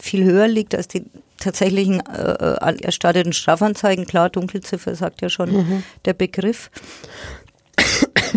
viel 0.00 0.24
höher 0.24 0.48
liegt 0.48 0.74
als 0.74 0.88
die 0.88 1.04
tatsächlichen 1.38 2.00
äh, 2.00 2.82
erstatteten 2.82 3.32
Strafanzeigen. 3.32 4.06
Klar, 4.06 4.30
Dunkelziffer 4.30 4.94
sagt 4.96 5.22
ja 5.22 5.28
schon 5.28 5.52
mhm. 5.52 5.82
der 6.04 6.14
Begriff. 6.14 6.70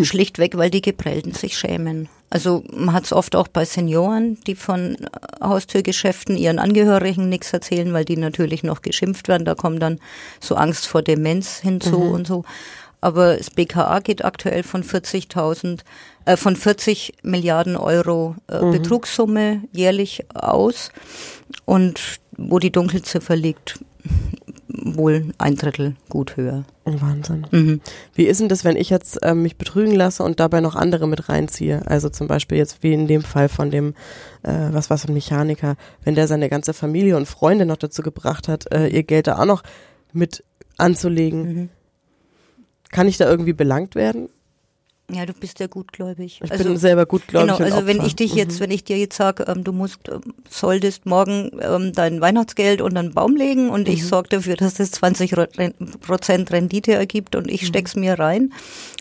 Schlichtweg, 0.05 0.57
weil 0.57 0.69
die 0.69 0.81
Geprellten 0.81 1.33
sich 1.33 1.57
schämen. 1.57 2.09
Also 2.29 2.63
man 2.73 2.93
hat 2.93 3.05
es 3.05 3.13
oft 3.13 3.35
auch 3.35 3.47
bei 3.47 3.63
Senioren, 3.63 4.37
die 4.47 4.55
von 4.55 4.97
Haustürgeschäften 5.41 6.35
ihren 6.35 6.59
Angehörigen 6.59 7.29
nichts 7.29 7.53
erzählen, 7.53 7.93
weil 7.93 8.05
die 8.05 8.17
natürlich 8.17 8.63
noch 8.63 8.81
geschimpft 8.81 9.27
werden. 9.27 9.45
Da 9.45 9.55
kommt 9.55 9.81
dann 9.81 9.99
so 10.39 10.55
Angst 10.55 10.87
vor 10.87 11.01
Demenz 11.01 11.59
hinzu 11.59 11.99
mhm. 11.99 12.11
und 12.11 12.27
so. 12.27 12.43
Aber 12.99 13.37
das 13.37 13.51
BKA 13.51 13.99
geht 13.99 14.25
aktuell 14.25 14.63
von 14.63 14.83
40.000, 14.83 15.81
äh, 16.25 16.35
von 16.35 16.55
40 16.55 17.13
Milliarden 17.21 17.77
Euro 17.77 18.35
äh, 18.49 18.59
mhm. 18.59 18.71
Betrugssumme 18.71 19.61
jährlich 19.71 20.25
aus. 20.33 20.91
Und 21.65 22.19
wo 22.35 22.59
die 22.59 22.71
Dunkelziffer 22.71 23.35
liegt, 23.35 23.79
wohl 24.77 25.33
ein 25.37 25.55
Drittel 25.55 25.95
gut 26.09 26.37
höher. 26.37 26.65
Wahnsinn. 26.85 27.47
Mhm. 27.51 27.81
Wie 28.13 28.25
ist 28.25 28.39
denn 28.39 28.49
das, 28.49 28.63
wenn 28.63 28.77
ich 28.77 28.89
jetzt 28.89 29.21
äh, 29.23 29.33
mich 29.33 29.57
betrügen 29.57 29.93
lasse 29.93 30.23
und 30.23 30.39
dabei 30.39 30.61
noch 30.61 30.75
andere 30.75 31.07
mit 31.07 31.27
reinziehe? 31.29 31.81
Also 31.85 32.09
zum 32.09 32.27
Beispiel 32.27 32.57
jetzt 32.57 32.83
wie 32.83 32.93
in 32.93 33.07
dem 33.07 33.21
Fall 33.21 33.49
von 33.49 33.71
dem, 33.71 33.93
äh, 34.43 34.69
was 34.71 34.89
war 34.89 34.97
ein 34.97 35.13
Mechaniker, 35.13 35.75
wenn 36.03 36.15
der 36.15 36.27
seine 36.27 36.49
ganze 36.49 36.73
Familie 36.73 37.17
und 37.17 37.27
Freunde 37.27 37.65
noch 37.65 37.77
dazu 37.77 38.01
gebracht 38.01 38.47
hat, 38.47 38.71
äh, 38.71 38.87
ihr 38.87 39.03
Geld 39.03 39.27
da 39.27 39.39
auch 39.39 39.45
noch 39.45 39.63
mit 40.13 40.43
anzulegen. 40.77 41.41
Mhm. 41.41 41.69
Kann 42.91 43.07
ich 43.07 43.17
da 43.17 43.29
irgendwie 43.29 43.53
belangt 43.53 43.95
werden? 43.95 44.29
Ja, 45.09 45.25
du 45.25 45.31
bist 45.31 45.59
ja 45.61 45.67
gutgläubig. 45.67 46.41
Ich 46.43 46.51
also, 46.51 46.65
bin 46.65 46.75
selber 46.77 47.05
gutgläubig. 47.05 47.55
Genau, 47.55 47.63
also 47.63 47.87
wenn 47.87 48.05
ich 48.05 48.17
dich 48.17 48.33
jetzt, 48.35 48.55
mhm. 48.55 48.65
wenn 48.65 48.71
ich 48.71 48.83
dir 48.83 48.97
jetzt 48.97 49.15
sage, 49.15 49.45
ähm, 49.47 49.63
du 49.63 49.71
musst, 49.71 50.09
ähm, 50.09 50.33
solltest 50.49 51.05
morgen 51.05 51.51
ähm, 51.61 51.93
dein 51.93 52.19
Weihnachtsgeld 52.19 52.81
unter 52.81 53.01
den 53.01 53.13
Baum 53.13 53.37
legen 53.37 53.69
und 53.69 53.87
mhm. 53.87 53.93
ich 53.93 54.05
sorge 54.05 54.27
dafür, 54.27 54.57
dass 54.57 54.81
es 54.81 54.91
20 54.91 55.33
Prozent 56.01 56.51
Rendite 56.51 56.93
ergibt 56.93 57.37
und 57.37 57.49
ich 57.49 57.61
mhm. 57.61 57.67
steck's 57.67 57.95
mir 57.95 58.19
rein 58.19 58.51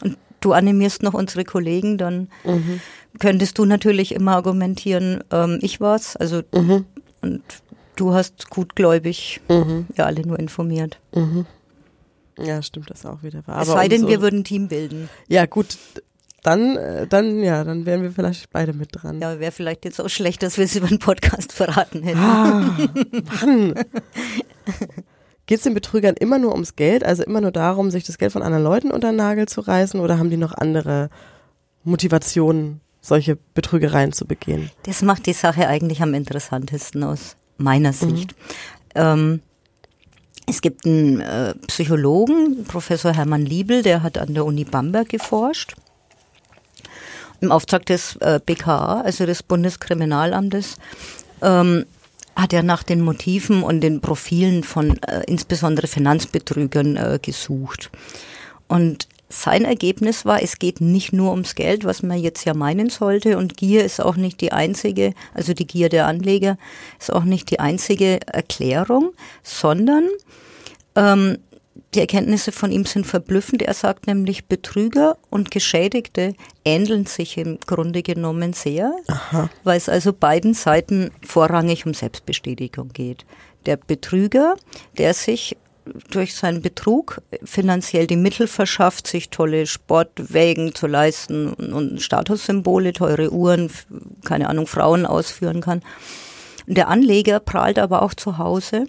und 0.05 0.17
du 0.41 0.53
animierst 0.53 1.03
noch 1.03 1.15
unsere 1.15 1.45
Kollegen, 1.45 1.99
dann 1.99 2.29
mhm. 2.45 2.81
könntest 3.19 3.59
du 3.59 3.65
natürlich 3.65 4.15
immer 4.15 4.37
argumentieren, 4.37 5.25
ähm, 5.33 5.59
ich 5.61 5.81
war's, 5.81 6.15
also 6.15 6.43
mhm. 6.55 6.85
und 7.21 7.43
du 7.97 8.15
hast 8.15 8.49
gutgläubig 8.49 9.41
mhm. 9.49 9.87
ja 9.97 10.05
alle 10.05 10.25
nur 10.25 10.39
informiert. 10.39 11.01
Mhm. 11.13 11.47
Ja, 12.39 12.63
stimmt 12.63 12.91
das 12.91 13.07
auch 13.07 13.23
wieder. 13.23 13.43
Aber 13.47 13.63
es 13.63 13.69
sei 13.69 13.89
denn, 13.89 14.09
wir 14.09 14.21
würden 14.21 14.41
ein 14.41 14.45
Team 14.45 14.69
bilden. 14.69 15.09
Ja, 15.29 15.47
gut. 15.47 15.79
Dann, 16.43 16.77
äh, 16.77 17.07
dann, 17.09 17.43
ja, 17.43 17.65
dann 17.65 17.87
wären 17.87 18.03
wir 18.03 18.13
vielleicht 18.13 18.51
beide 18.51 18.73
mit 18.73 18.91
dran. 18.93 19.21
Ja, 19.21 19.41
wäre 19.41 19.51
vielleicht 19.51 19.85
jetzt 19.85 20.01
auch 20.01 20.09
schlecht, 20.09 20.45
dass 20.45 20.59
wir 20.59 20.65
es 20.65 20.77
über 20.77 20.87
den 20.87 21.01
Podcast 21.01 21.53
verraten 21.55 22.03
hätten. 22.05 22.21
Ah, 22.21 22.77
Mann. 23.43 23.75
Geht 25.47 25.59
es 25.59 25.65
den 25.65 25.75
Betrügern 25.75 26.15
immer 26.15 26.39
nur 26.39 26.53
ums 26.53 26.77
Geld, 26.77 27.05
also 27.05 27.25
immer 27.25 27.41
nur 27.41 27.53
darum, 27.53 27.91
sich 27.91 28.05
das 28.05 28.19
Geld 28.19 28.33
von 28.33 28.43
anderen 28.43 28.65
Leuten 28.65 28.91
unter 28.91 29.11
den 29.11 29.17
Nagel 29.17 29.47
zu 29.47 29.61
reißen 29.61 29.99
oder 29.99 30.19
haben 30.19 30.31
die 30.31 30.37
noch 30.37 30.53
andere 30.53 31.11
Motivationen, 31.85 32.81
solche 33.01 33.37
Betrügereien 33.55 34.13
zu 34.13 34.25
begehen? 34.27 34.71
Das 34.85 35.03
macht 35.03 35.27
die 35.27 35.33
Sache 35.33 35.69
eigentlich 35.69 36.03
am 36.03 36.15
interessantesten 36.15 37.03
aus 37.05 37.37
meiner 37.59 37.93
Sicht. 37.93 38.37
Mhm. 38.95 38.95
Ähm, 38.95 39.41
es 40.47 40.61
gibt 40.61 40.87
einen 40.87 41.21
äh, 41.21 41.55
Psychologen, 41.67 42.65
Professor 42.65 43.13
Hermann 43.13 43.45
Liebel, 43.45 43.83
der 43.83 44.03
hat 44.03 44.17
an 44.17 44.33
der 44.33 44.45
Uni 44.45 44.65
Bamberg 44.65 45.09
geforscht. 45.09 45.75
Im 47.41 47.53
Auftrag 47.53 47.85
des 47.87 48.17
äh, 48.17 48.41
BKA, 48.45 49.03
also 49.03 49.27
des 49.27 49.43
Bundeskriminalamtes, 49.43 50.77
ähm, 51.43 51.85
hat 52.37 52.53
er 52.53 52.63
nach 52.63 52.83
den 52.83 53.01
Motiven 53.01 53.63
und 53.63 53.81
den 53.81 54.01
Profilen 54.01 54.63
von 54.63 55.03
äh, 55.03 55.23
insbesondere 55.27 55.89
Finanzbetrügern 55.89 56.97
äh, 56.97 57.19
gesucht. 57.21 57.91
Und 58.69 59.09
sein 59.29 59.65
Ergebnis 59.65 60.25
war, 60.25 60.43
es 60.43 60.59
geht 60.59 60.81
nicht 60.81 61.13
nur 61.13 61.33
ums 61.33 61.55
Geld, 61.55 61.85
was 61.85 62.03
man 62.03 62.19
jetzt 62.19 62.45
ja 62.45 62.55
meinen 62.55 62.91
sollte. 62.91 63.39
Und 63.39 63.57
Gier 63.57 63.85
ist 63.85 64.01
auch 64.01 64.17
nicht 64.17 64.41
die 64.41 64.53
einzige, 64.53 65.15
also 65.35 65.53
die 65.53 65.67
Gier 65.67 65.89
der 65.89 66.07
Anleger 66.07 66.59
ist 67.01 67.13
auch 67.13 67.25
nicht 67.25 67.51
die 67.51 67.59
einzige 67.59 68.21
Erklärung, 68.27 69.13
sondern 69.43 70.09
ähm, 70.95 71.39
die 71.95 72.01
Erkenntnisse 72.01 72.53
von 72.53 72.71
ihm 72.71 72.85
sind 72.85 73.07
verblüffend. 73.07 73.63
Er 73.63 73.75
sagt 73.75 74.07
nämlich, 74.07 74.47
Betrüger 74.47 75.19
und 75.31 75.51
Geschädigte 75.51 76.35
ähneln 76.65 77.07
sich 77.07 77.37
im 77.37 77.59
Grunde 77.67 78.03
genommen 78.03 78.53
sehr, 78.53 78.93
Aha. 79.09 79.51
weil 79.65 79.77
es 79.77 79.89
also 79.89 80.13
beiden 80.13 80.55
Seiten 80.55 81.11
vorrangig 81.23 81.87
um 81.87 81.95
Selbstbestätigung 81.95 82.91
geht. 82.93 83.25
Der 83.67 83.77
Betrüger, 83.77 84.57
der 84.99 85.15
sich 85.15 85.57
durch 86.11 86.35
seinen 86.35 86.63
Betrug 86.63 87.23
finanziell 87.45 88.07
die 88.07 88.17
Mittel 88.17 88.47
verschafft, 88.47 89.07
sich 89.07 89.31
tolle 89.31 89.67
Sportwägen 89.67 90.75
zu 90.75 90.87
leisten 90.87 91.53
und 91.53 92.01
Statussymbole, 92.01 92.93
teure 92.93 93.33
Uhren, 93.33 93.71
keine 94.25 94.49
Ahnung, 94.49 94.67
Frauen 94.67 95.07
ausführen 95.07 95.61
kann. 95.61 95.83
Der 96.67 96.89
Anleger 96.89 97.41
prahlt 97.41 97.79
aber 97.79 98.03
auch 98.03 98.15
zu 98.15 98.39
Hause, 98.39 98.87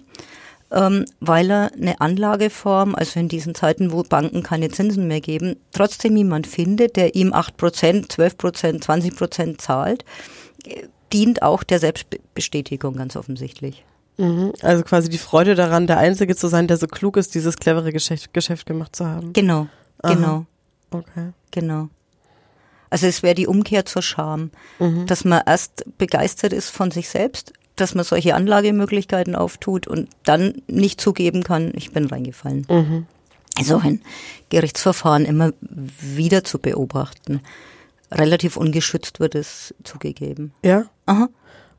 ähm, 0.70 1.04
weil 1.20 1.50
er 1.50 1.72
eine 1.72 2.00
Anlageform, 2.00 2.94
also 2.94 3.20
in 3.20 3.28
diesen 3.28 3.54
Zeiten, 3.54 3.92
wo 3.92 4.02
Banken 4.02 4.42
keine 4.42 4.70
Zinsen 4.70 5.06
mehr 5.06 5.20
geben, 5.20 5.56
trotzdem 5.72 6.16
jemand 6.16 6.46
findet, 6.46 6.96
der 6.96 7.14
ihm 7.14 7.32
8%, 7.32 8.10
12%, 8.10 8.82
20% 8.82 9.58
zahlt, 9.58 10.04
dient 11.12 11.42
auch 11.42 11.62
der 11.62 11.78
Selbstbestätigung 11.78 12.96
ganz 12.96 13.16
offensichtlich. 13.16 13.84
Mhm. 14.18 14.52
Also 14.62 14.82
quasi 14.82 15.08
die 15.08 15.18
Freude 15.18 15.54
daran, 15.54 15.86
der 15.86 15.98
Einzige 15.98 16.36
zu 16.36 16.48
sein, 16.48 16.66
der 16.66 16.76
so 16.76 16.86
klug 16.86 17.16
ist, 17.16 17.34
dieses 17.34 17.56
clevere 17.56 17.92
Geschäft, 17.92 18.34
Geschäft 18.34 18.66
gemacht 18.66 18.94
zu 18.94 19.06
haben. 19.06 19.32
Genau, 19.32 19.68
Aha. 20.02 20.14
genau. 20.14 20.46
Okay. 20.90 21.32
Genau. 21.50 21.88
Also 22.90 23.06
es 23.06 23.22
wäre 23.22 23.34
die 23.34 23.46
Umkehr 23.46 23.84
zur 23.84 24.02
Scham, 24.02 24.50
mhm. 24.78 25.06
dass 25.06 25.24
man 25.24 25.42
erst 25.46 25.84
begeistert 25.98 26.52
ist 26.52 26.70
von 26.70 26.90
sich 26.90 27.08
selbst, 27.08 27.52
dass 27.76 27.94
man 27.94 28.04
solche 28.04 28.34
Anlagemöglichkeiten 28.34 29.36
auftut 29.36 29.86
und 29.86 30.08
dann 30.24 30.62
nicht 30.66 31.00
zugeben 31.00 31.44
kann, 31.44 31.72
ich 31.74 31.92
bin 31.92 32.06
reingefallen. 32.06 32.66
Mhm. 32.68 33.06
Also 33.56 33.78
ein 33.78 34.02
Gerichtsverfahren 34.50 35.24
immer 35.24 35.52
wieder 35.60 36.44
zu 36.44 36.58
beobachten. 36.58 37.40
Relativ 38.10 38.56
ungeschützt 38.56 39.20
wird 39.20 39.34
es 39.34 39.74
zugegeben. 39.84 40.52
Ja? 40.64 40.86
Aha. 41.06 41.28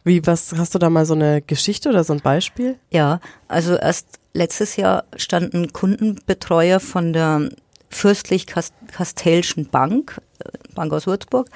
Wie, 0.03 0.25
was, 0.25 0.53
hast 0.57 0.73
du 0.75 0.79
da 0.79 0.89
mal 0.89 1.05
so 1.05 1.13
eine 1.13 1.41
Geschichte 1.41 1.89
oder 1.89 2.03
so 2.03 2.13
ein 2.13 2.21
Beispiel? 2.21 2.77
Ja, 2.89 3.19
also 3.47 3.75
erst 3.75 4.19
letztes 4.33 4.75
Jahr 4.75 5.03
stand 5.15 5.53
ein 5.53 5.73
Kundenbetreuer 5.73 6.79
von 6.79 7.13
der 7.13 7.49
Fürstlich-Kastellschen 7.89 9.67
Bank, 9.69 10.21
äh, 10.39 10.49
Bank 10.73 10.93
aus 10.93 11.07
Würzburg, 11.07 11.49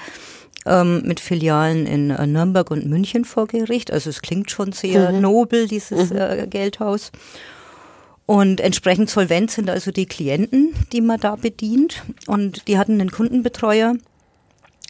ähm, 0.65 1.03
mit 1.05 1.19
Filialen 1.19 1.85
in 1.85 2.09
äh, 2.09 2.27
Nürnberg 2.27 2.69
und 2.71 2.85
München 2.85 3.25
vor 3.25 3.47
Gericht. 3.47 3.91
Also 3.91 4.09
es 4.09 4.21
klingt 4.21 4.51
schon 4.51 4.71
sehr 4.71 5.11
mhm. 5.11 5.21
nobel, 5.21 5.67
dieses 5.67 6.09
mhm. 6.09 6.17
äh, 6.17 6.47
Geldhaus. 6.47 7.11
Und 8.25 8.61
entsprechend 8.61 9.09
solvent 9.09 9.51
sind 9.51 9.69
also 9.69 9.91
die 9.91 10.05
Klienten, 10.05 10.73
die 10.93 11.01
man 11.01 11.19
da 11.19 11.35
bedient. 11.35 12.03
Und 12.25 12.67
die 12.67 12.77
hatten 12.77 12.99
einen 12.99 13.11
Kundenbetreuer, 13.11 13.95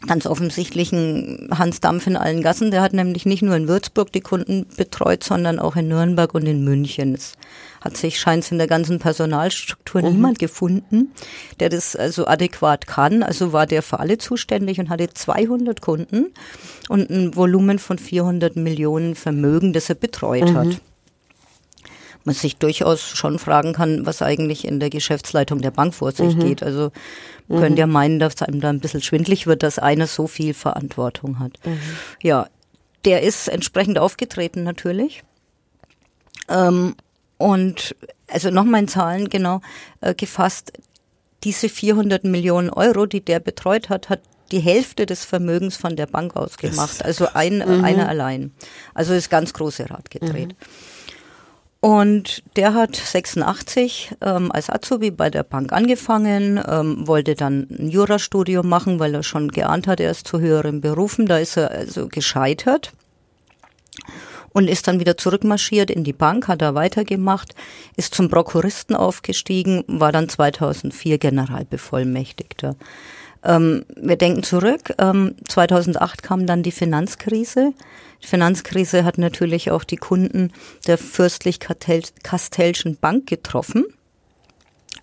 ganz 0.06 0.26
offensichtlichen 0.26 1.48
Hans 1.56 1.80
Dampf 1.80 2.06
in 2.06 2.16
allen 2.16 2.42
Gassen. 2.42 2.70
Der 2.70 2.82
hat 2.82 2.92
nämlich 2.92 3.26
nicht 3.26 3.42
nur 3.42 3.56
in 3.56 3.68
Würzburg 3.68 4.12
die 4.12 4.20
Kunden 4.20 4.66
betreut, 4.76 5.24
sondern 5.24 5.58
auch 5.58 5.76
in 5.76 5.88
Nürnberg 5.88 6.34
und 6.34 6.46
in 6.46 6.64
München. 6.64 7.14
Es 7.14 7.34
hat 7.80 7.96
sich, 7.96 8.18
scheint 8.18 8.50
in 8.50 8.58
der 8.58 8.66
ganzen 8.66 8.98
Personalstruktur 8.98 10.02
mhm. 10.02 10.08
niemand 10.08 10.38
gefunden, 10.38 11.12
der 11.60 11.68
das 11.68 11.96
also 11.96 12.26
adäquat 12.26 12.86
kann. 12.86 13.22
Also 13.22 13.52
war 13.52 13.66
der 13.66 13.82
für 13.82 14.00
alle 14.00 14.18
zuständig 14.18 14.78
und 14.78 14.90
hatte 14.90 15.08
200 15.12 15.80
Kunden 15.80 16.32
und 16.88 17.10
ein 17.10 17.34
Volumen 17.36 17.78
von 17.78 17.98
400 17.98 18.56
Millionen 18.56 19.14
Vermögen, 19.14 19.72
das 19.72 19.88
er 19.88 19.96
betreut 19.96 20.50
mhm. 20.50 20.56
hat 20.56 20.80
man 22.24 22.34
sich 22.34 22.56
durchaus 22.56 23.02
schon 23.02 23.38
fragen 23.38 23.74
kann, 23.74 24.06
was 24.06 24.22
eigentlich 24.22 24.66
in 24.66 24.80
der 24.80 24.90
Geschäftsleitung 24.90 25.60
der 25.60 25.70
Bank 25.70 25.94
vor 25.94 26.12
sich 26.12 26.34
mhm. 26.34 26.40
geht. 26.40 26.62
Also 26.62 26.90
mhm. 27.48 27.58
könnt 27.58 27.78
ja 27.78 27.86
meinen, 27.86 28.18
dass 28.18 28.40
einem 28.42 28.60
da 28.60 28.70
ein 28.70 28.80
bisschen 28.80 29.02
schwindlig 29.02 29.46
wird, 29.46 29.62
dass 29.62 29.78
einer 29.78 30.06
so 30.06 30.26
viel 30.26 30.54
Verantwortung 30.54 31.38
hat. 31.38 31.58
Mhm. 31.64 31.78
Ja, 32.22 32.48
der 33.04 33.22
ist 33.22 33.48
entsprechend 33.48 33.98
aufgetreten 33.98 34.62
natürlich. 34.62 35.22
Ähm, 36.48 36.94
und 37.36 37.94
also 38.28 38.50
nochmal 38.50 38.80
in 38.80 38.88
Zahlen 38.88 39.28
genau 39.28 39.60
äh, 40.00 40.14
gefasst, 40.14 40.72
diese 41.42 41.68
400 41.68 42.24
Millionen 42.24 42.70
Euro, 42.70 43.04
die 43.04 43.22
der 43.22 43.38
betreut 43.38 43.90
hat, 43.90 44.08
hat 44.08 44.20
die 44.50 44.60
Hälfte 44.60 45.04
des 45.04 45.24
Vermögens 45.24 45.76
von 45.76 45.96
der 45.96 46.06
Bank 46.06 46.36
ausgemacht. 46.36 47.04
Also 47.04 47.28
ein, 47.34 47.58
mhm. 47.58 47.84
einer 47.84 48.08
allein. 48.08 48.52
Also 48.94 49.14
das 49.14 49.28
ganz 49.28 49.52
große 49.52 49.90
Rad 49.90 50.10
gedreht. 50.10 50.48
Mhm. 50.48 50.66
Und 51.84 52.42
der 52.56 52.72
hat 52.72 52.96
86 52.96 54.12
ähm, 54.22 54.50
als 54.50 54.70
Azubi 54.70 55.10
bei 55.10 55.28
der 55.28 55.42
Bank 55.42 55.70
angefangen, 55.70 56.58
ähm, 56.66 57.06
wollte 57.06 57.34
dann 57.34 57.66
ein 57.68 57.90
Jurastudium 57.90 58.66
machen, 58.66 59.00
weil 59.00 59.14
er 59.14 59.22
schon 59.22 59.48
geahnt 59.48 59.86
hat, 59.86 60.00
er 60.00 60.10
ist 60.10 60.26
zu 60.26 60.40
höheren 60.40 60.80
Berufen. 60.80 61.26
Da 61.26 61.36
ist 61.36 61.58
er 61.58 61.70
also 61.70 62.08
gescheitert 62.08 62.92
und 64.54 64.70
ist 64.70 64.88
dann 64.88 64.98
wieder 64.98 65.18
zurückmarschiert 65.18 65.90
in 65.90 66.04
die 66.04 66.14
Bank, 66.14 66.48
hat 66.48 66.62
er 66.62 66.74
weitergemacht, 66.74 67.54
ist 67.96 68.14
zum 68.14 68.30
Prokuristen 68.30 68.96
aufgestiegen, 68.96 69.84
war 69.86 70.10
dann 70.10 70.30
2004 70.30 71.18
Generalbevollmächtigter. 71.18 72.76
Ähm, 73.44 73.84
wir 73.94 74.16
denken 74.16 74.42
zurück, 74.42 74.94
ähm, 74.96 75.34
2008 75.46 76.22
kam 76.22 76.46
dann 76.46 76.62
die 76.62 76.72
Finanzkrise. 76.72 77.74
Die 78.24 78.28
Finanzkrise 78.28 79.04
hat 79.04 79.18
natürlich 79.18 79.70
auch 79.70 79.84
die 79.84 79.98
Kunden 79.98 80.50
der 80.86 80.96
fürstlich-kastellschen 80.96 82.96
Bank 82.96 83.26
getroffen. 83.26 83.84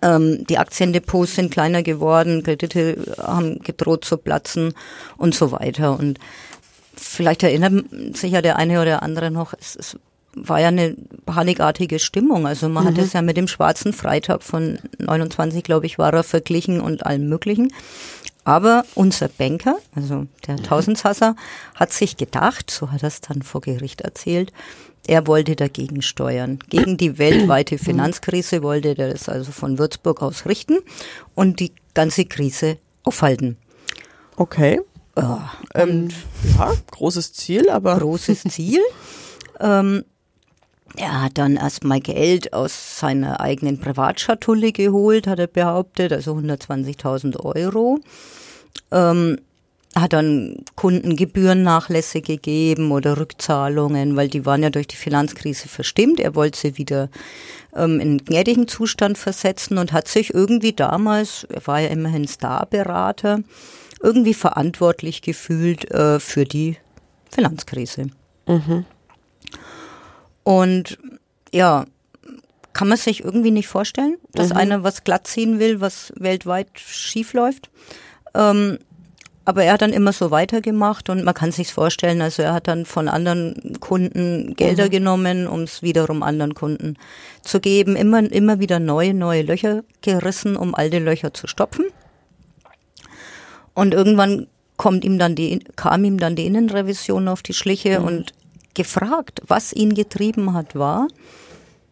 Ähm, 0.02 0.44
die 0.48 0.58
Aktiendepots 0.58 1.36
sind 1.36 1.52
kleiner 1.52 1.84
geworden, 1.84 2.42
Kredite 2.42 3.14
haben 3.18 3.60
gedroht 3.60 4.04
zu 4.04 4.18
platzen 4.18 4.74
und 5.16 5.36
so 5.36 5.52
weiter. 5.52 5.96
Und 5.96 6.18
vielleicht 6.96 7.44
erinnert 7.44 7.84
sich 8.16 8.32
ja 8.32 8.42
der 8.42 8.56
eine 8.56 8.82
oder 8.82 9.04
andere 9.04 9.30
noch, 9.30 9.54
es, 9.54 9.76
es 9.76 9.96
war 10.34 10.58
ja 10.58 10.66
eine 10.68 10.96
panikartige 11.24 12.00
Stimmung. 12.00 12.48
Also 12.48 12.68
man 12.68 12.82
mhm. 12.82 12.88
hat 12.88 12.98
es 12.98 13.12
ja 13.12 13.22
mit 13.22 13.36
dem 13.36 13.46
schwarzen 13.46 13.92
Freitag 13.92 14.42
von 14.42 14.80
29, 14.98 15.62
glaube 15.62 15.86
ich, 15.86 15.96
war 15.96 16.12
er 16.12 16.24
verglichen 16.24 16.80
und 16.80 17.06
allem 17.06 17.28
Möglichen. 17.28 17.72
Aber 18.44 18.84
unser 18.94 19.28
Banker, 19.28 19.76
also 19.94 20.26
der 20.46 20.58
mhm. 20.58 20.64
Tausendsasser, 20.64 21.36
hat 21.74 21.92
sich 21.92 22.16
gedacht, 22.16 22.70
so 22.70 22.90
hat 22.90 23.02
er 23.02 23.08
es 23.08 23.20
dann 23.20 23.42
vor 23.42 23.60
Gericht 23.60 24.00
erzählt, 24.00 24.52
er 25.06 25.26
wollte 25.26 25.56
dagegen 25.56 26.02
steuern. 26.02 26.58
Gegen 26.68 26.96
die 26.96 27.18
weltweite 27.18 27.76
mhm. 27.76 27.80
Finanzkrise 27.80 28.62
wollte 28.62 28.96
er 28.96 29.10
das 29.10 29.28
also 29.28 29.52
von 29.52 29.78
Würzburg 29.78 30.22
aus 30.22 30.46
richten 30.46 30.78
und 31.34 31.60
die 31.60 31.72
ganze 31.94 32.24
Krise 32.24 32.78
aufhalten. 33.04 33.56
Okay. 34.36 34.80
Ja, 35.16 35.52
ähm, 35.74 36.08
ja 36.56 36.72
großes 36.90 37.32
Ziel, 37.34 37.68
aber. 37.68 37.98
Großes 37.98 38.42
Ziel. 38.48 38.80
ähm, 39.60 40.04
er 40.96 41.22
hat 41.22 41.38
dann 41.38 41.56
erstmal 41.56 42.00
Geld 42.00 42.52
aus 42.52 42.98
seiner 42.98 43.40
eigenen 43.40 43.78
Privatschatulle 43.78 44.72
geholt, 44.72 45.26
hat 45.26 45.38
er 45.38 45.46
behauptet, 45.46 46.12
also 46.12 46.34
120.000 46.34 47.40
Euro. 47.40 47.98
Ähm, 48.90 49.38
hat 49.94 50.14
dann 50.14 50.64
Kundengebührennachlässe 50.74 52.22
gegeben 52.22 52.92
oder 52.92 53.18
Rückzahlungen, 53.18 54.16
weil 54.16 54.28
die 54.28 54.46
waren 54.46 54.62
ja 54.62 54.70
durch 54.70 54.86
die 54.86 54.96
Finanzkrise 54.96 55.68
verstimmt. 55.68 56.18
Er 56.18 56.34
wollte 56.34 56.58
sie 56.58 56.78
wieder 56.78 57.10
ähm, 57.76 58.00
in 58.00 58.18
gnädigen 58.18 58.68
Zustand 58.68 59.18
versetzen 59.18 59.76
und 59.76 59.92
hat 59.92 60.08
sich 60.08 60.32
irgendwie 60.32 60.72
damals, 60.72 61.44
er 61.50 61.66
war 61.66 61.80
ja 61.80 61.88
immerhin 61.88 62.26
Starberater, 62.26 63.40
irgendwie 64.02 64.34
verantwortlich 64.34 65.20
gefühlt 65.20 65.90
äh, 65.90 66.18
für 66.18 66.44
die 66.44 66.78
Finanzkrise. 67.30 68.06
Mhm. 68.46 68.86
Und 70.44 70.98
ja, 71.52 71.86
kann 72.72 72.88
man 72.88 72.96
sich 72.96 73.24
irgendwie 73.24 73.50
nicht 73.50 73.68
vorstellen, 73.68 74.16
dass 74.32 74.50
mhm. 74.50 74.56
einer 74.56 74.82
was 74.82 75.04
glatt 75.04 75.26
ziehen 75.26 75.58
will, 75.58 75.80
was 75.80 76.12
weltweit 76.16 76.68
schief 76.74 77.34
läuft. 77.34 77.70
Ähm, 78.34 78.78
aber 79.44 79.64
er 79.64 79.72
hat 79.72 79.82
dann 79.82 79.92
immer 79.92 80.12
so 80.12 80.30
weitergemacht 80.30 81.10
und 81.10 81.24
man 81.24 81.34
kann 81.34 81.50
sich's 81.50 81.72
vorstellen, 81.72 82.22
also 82.22 82.42
er 82.42 82.54
hat 82.54 82.68
dann 82.68 82.86
von 82.86 83.08
anderen 83.08 83.76
Kunden 83.80 84.54
Gelder 84.54 84.86
mhm. 84.86 84.90
genommen, 84.90 85.46
um 85.48 85.62
es 85.62 85.82
wiederum 85.82 86.22
anderen 86.22 86.54
Kunden 86.54 86.96
zu 87.42 87.58
geben, 87.58 87.96
immer, 87.96 88.20
immer 88.30 88.60
wieder 88.60 88.78
neue, 88.78 89.14
neue 89.14 89.42
Löcher 89.42 89.82
gerissen, 90.00 90.56
um 90.56 90.74
alte 90.74 91.00
Löcher 91.00 91.34
zu 91.34 91.48
stopfen. 91.48 91.86
Und 93.74 93.94
irgendwann 93.94 94.46
kommt 94.76 95.04
ihm 95.04 95.18
dann 95.18 95.34
die, 95.34 95.58
kam 95.76 96.04
ihm 96.04 96.18
dann 96.18 96.36
die 96.36 96.46
Innenrevision 96.46 97.26
auf 97.26 97.42
die 97.42 97.54
Schliche 97.54 97.98
mhm. 97.98 98.06
und 98.06 98.32
gefragt, 98.74 99.42
was 99.46 99.72
ihn 99.72 99.94
getrieben 99.94 100.54
hat, 100.54 100.74
war, 100.74 101.08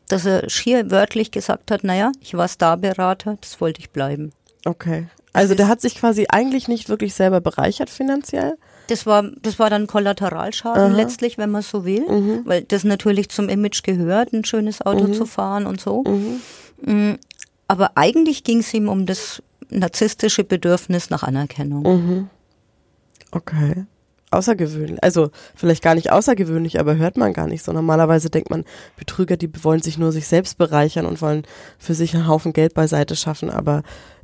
dass 0.09 0.27
er 0.27 0.49
schier 0.51 0.91
wörtlich 0.91 1.31
gesagt 1.31 1.71
hat, 1.71 1.85
naja, 1.85 2.13
ich 2.21 2.35
war 2.35 2.49
Starberater, 2.49 3.37
das 3.41 3.61
wollte 3.61 3.81
ich 3.81 3.91
bleiben. 3.91 4.33
Okay. 4.65 5.09
Also 5.33 5.55
der 5.55 5.69
hat 5.69 5.81
sich 5.81 5.95
quasi 5.95 6.27
eigentlich 6.29 6.67
nicht 6.67 6.89
wirklich 6.89 7.15
selber 7.15 7.41
bereichert 7.41 7.89
finanziell? 7.89 8.55
Das 8.89 9.07
war, 9.07 9.23
das 9.41 9.61
war 9.61 9.71
dann 9.71 9.87
Kollateralschaden 9.87 10.93
Aha. 10.93 10.97
letztlich, 10.97 11.39
wenn 11.39 11.51
man 11.51 11.63
so 11.63 11.85
will, 11.85 12.09
mhm. 12.09 12.43
weil 12.45 12.63
das 12.63 12.83
natürlich 12.83 13.29
zum 13.29 13.49
Image 13.49 13.85
gehört, 13.85 14.33
ein 14.33 14.45
schönes 14.45 14.85
Auto 14.85 15.07
mhm. 15.07 15.15
zu 15.15 15.27
fahren 15.27 15.67
und 15.67 15.81
so. 15.81 16.03
Mhm. 16.03 16.41
Mm, 16.83 17.19
aber 17.69 17.93
eigentlich 17.95 18.43
ging 18.43 18.59
es 18.59 18.75
ihm 18.75 18.89
um 18.89 19.07
das 19.07 19.41
narzisstische 19.69 20.43
Bedürfnis 20.43 21.11
nach 21.11 21.23
Anerkennung. 21.23 21.83
Mhm. 21.83 22.31
Okay 23.31 23.87
außergewöhnlich. 24.31 25.03
Also 25.03 25.31
vielleicht 25.55 25.83
gar 25.83 25.95
nicht 25.95 26.13
außergewöhnlich, 26.13 26.79
aber 26.79 26.97
hört 26.97 27.17
man 27.17 27.33
gar 27.33 27.47
nicht 27.47 27.65
so. 27.65 27.73
Normalerweise 27.73 28.31
denkt 28.31 28.51
man, 28.51 28.65
Betrüger, 28.97 29.37
die 29.37 29.51
wollen 29.63 29.83
sich 29.83 29.99
nur 29.99 30.13
sich 30.13 30.27
selbst 30.27 30.59
bereichern 30.59 31.07
und 31.07 31.21
wollen 31.21 31.45
für 31.79 31.95
sich 31.95 32.15
einen 32.15 32.29
Haufen 32.29 32.53
Geld 32.53 32.75
beiseite 32.75 33.17
schaffen, 33.17 33.51
aber 33.51 33.83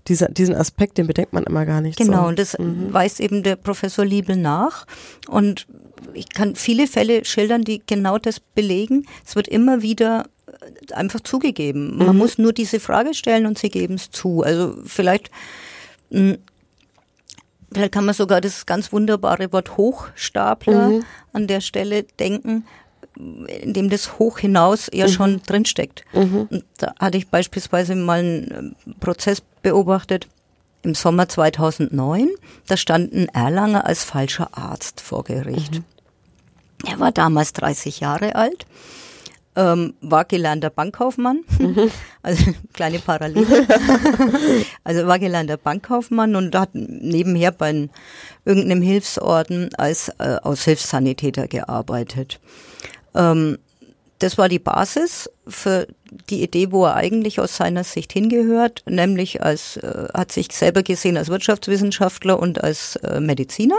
dieser, 0.08 0.28
diesen 0.28 0.54
Aspekt, 0.54 0.98
den 0.98 1.06
bedenkt 1.06 1.32
man 1.32 1.44
immer 1.44 1.66
gar 1.66 1.80
nicht. 1.80 1.98
Genau, 1.98 2.22
so. 2.22 2.28
und 2.28 2.38
das 2.38 2.58
mhm. 2.58 2.92
weist 2.92 3.20
eben 3.20 3.42
der 3.42 3.56
Professor 3.56 4.04
Liebel 4.04 4.36
nach. 4.36 4.86
Und 5.28 5.66
ich 6.14 6.28
kann 6.28 6.54
viele 6.54 6.86
Fälle 6.86 7.24
schildern, 7.24 7.62
die 7.62 7.82
genau 7.84 8.18
das 8.18 8.38
belegen. 8.38 9.06
Es 9.26 9.34
wird 9.34 9.48
immer 9.48 9.82
wieder 9.82 10.26
einfach 10.92 11.20
zugegeben. 11.20 11.96
Man 11.96 12.12
mhm. 12.12 12.18
muss 12.18 12.38
nur 12.38 12.52
diese 12.52 12.80
Frage 12.80 13.14
stellen 13.14 13.46
und 13.46 13.58
sie 13.58 13.68
geben 13.68 13.94
es 13.94 14.10
zu. 14.10 14.42
Also 14.42 14.76
vielleicht 14.84 15.30
Vielleicht 17.76 17.92
kann 17.92 18.06
man 18.06 18.14
sogar 18.14 18.40
das 18.40 18.64
ganz 18.64 18.90
wunderbare 18.90 19.52
Wort 19.52 19.76
Hochstapler 19.76 20.88
mhm. 20.88 21.04
an 21.34 21.46
der 21.46 21.60
Stelle 21.60 22.04
denken, 22.04 22.64
in 23.14 23.74
dem 23.74 23.90
das 23.90 24.18
hoch 24.18 24.38
hinaus 24.38 24.88
ja 24.94 25.06
mhm. 25.06 25.10
schon 25.10 25.42
drinsteckt. 25.42 26.02
Mhm. 26.14 26.48
Und 26.50 26.64
da 26.78 26.94
hatte 26.98 27.18
ich 27.18 27.28
beispielsweise 27.28 27.94
mal 27.94 28.20
einen 28.20 28.76
äh, 28.86 28.94
Prozess 28.98 29.42
beobachtet 29.60 30.26
im 30.84 30.94
Sommer 30.94 31.28
2009. 31.28 32.30
Da 32.66 32.78
stand 32.78 33.12
ein 33.12 33.28
Erlanger 33.28 33.84
als 33.84 34.04
falscher 34.04 34.56
Arzt 34.56 35.02
vor 35.02 35.24
Gericht. 35.24 35.74
Mhm. 35.74 35.84
Er 36.86 36.98
war 36.98 37.12
damals 37.12 37.52
30 37.52 38.00
Jahre 38.00 38.36
alt 38.36 38.64
ähm, 39.56 39.94
war 40.00 40.24
gelernter 40.24 40.70
Bankkaufmann, 40.70 41.40
mhm. 41.58 41.90
also 42.22 42.52
kleine 42.74 42.98
Parallele. 42.98 43.66
also 44.84 45.06
war 45.06 45.18
gelernter 45.18 45.56
Bankkaufmann 45.56 46.36
und 46.36 46.54
hat 46.54 46.70
nebenher 46.74 47.50
bei 47.50 47.88
irgendeinem 48.44 48.82
Hilfsorden 48.82 49.70
als 49.76 50.10
äh, 50.18 50.36
Aushilfssanitäter 50.42 51.48
gearbeitet. 51.48 52.38
Ähm, 53.14 53.58
das 54.18 54.38
war 54.38 54.48
die 54.48 54.58
Basis 54.58 55.30
für 55.46 55.86
die 56.30 56.42
Idee, 56.42 56.72
wo 56.72 56.86
er 56.86 56.94
eigentlich 56.94 57.40
aus 57.40 57.56
seiner 57.56 57.84
Sicht 57.84 58.12
hingehört, 58.12 58.82
nämlich 58.86 59.42
als 59.42 59.76
äh, 59.78 60.08
hat 60.14 60.32
sich 60.32 60.52
selber 60.52 60.82
gesehen 60.82 61.16
als 61.16 61.28
Wirtschaftswissenschaftler 61.28 62.38
und 62.38 62.62
als 62.62 62.96
äh, 62.96 63.20
Mediziner 63.20 63.78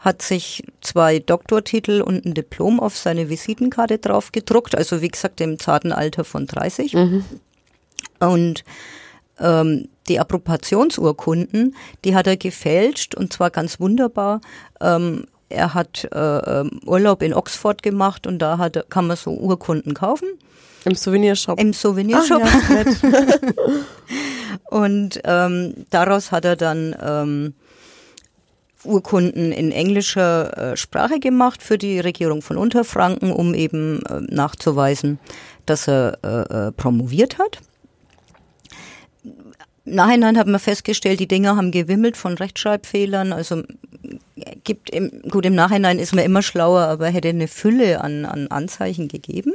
hat 0.00 0.22
sich 0.22 0.64
zwei 0.80 1.18
Doktortitel 1.18 2.00
und 2.00 2.24
ein 2.24 2.34
Diplom 2.34 2.80
auf 2.80 2.96
seine 2.96 3.28
Visitenkarte 3.28 3.98
drauf 3.98 4.32
gedruckt, 4.32 4.74
also 4.74 5.02
wie 5.02 5.08
gesagt 5.08 5.40
im 5.40 5.58
zarten 5.58 5.92
Alter 5.92 6.24
von 6.24 6.46
30. 6.46 6.94
Mhm. 6.94 7.24
Und 8.18 8.64
ähm, 9.38 9.88
die 10.08 10.18
Approbationsurkunden, 10.18 11.76
die 12.04 12.14
hat 12.14 12.26
er 12.26 12.38
gefälscht 12.38 13.14
und 13.14 13.32
zwar 13.32 13.50
ganz 13.50 13.78
wunderbar. 13.78 14.40
Ähm, 14.80 15.26
er 15.50 15.74
hat 15.74 16.08
äh, 16.12 16.18
ähm, 16.18 16.80
Urlaub 16.86 17.22
in 17.22 17.34
Oxford 17.34 17.82
gemacht 17.82 18.26
und 18.26 18.38
da 18.38 18.56
hat, 18.56 18.88
kann 18.88 19.06
man 19.06 19.16
so 19.16 19.30
Urkunden 19.30 19.94
kaufen. 19.94 20.28
Im 20.86 20.94
Souvenirshop. 20.94 21.60
Im 21.60 21.74
Souvenirshop. 21.74 22.42
Ah, 22.42 22.74
ja. 22.74 22.84
Und 24.70 25.20
ähm, 25.24 25.74
daraus 25.90 26.32
hat 26.32 26.44
er 26.44 26.56
dann 26.56 26.96
ähm, 27.02 27.54
Urkunden 28.84 29.52
in 29.52 29.72
englischer 29.72 30.72
äh, 30.72 30.76
Sprache 30.76 31.20
gemacht 31.20 31.62
für 31.62 31.78
die 31.78 32.00
Regierung 32.00 32.42
von 32.42 32.56
Unterfranken, 32.56 33.32
um 33.32 33.54
eben 33.54 34.02
äh, 34.06 34.20
nachzuweisen, 34.20 35.18
dass 35.66 35.88
er 35.88 36.18
äh, 36.22 36.72
promoviert 36.72 37.38
hat. 37.38 37.58
Nachhinein 39.84 40.38
hat 40.38 40.46
man 40.46 40.60
festgestellt, 40.60 41.20
die 41.20 41.28
Dinger 41.28 41.56
haben 41.56 41.72
gewimmelt 41.72 42.16
von 42.16 42.34
Rechtschreibfehlern. 42.34 43.32
Also 43.32 43.62
gibt 44.64 44.90
im, 44.90 45.22
gut 45.30 45.46
im 45.46 45.54
Nachhinein 45.54 45.98
ist 45.98 46.14
man 46.14 46.24
immer 46.24 46.42
schlauer, 46.42 46.82
aber 46.82 47.08
hätte 47.08 47.28
eine 47.28 47.48
Fülle 47.48 48.00
an, 48.00 48.24
an 48.24 48.46
Anzeichen 48.48 49.08
gegeben. 49.08 49.52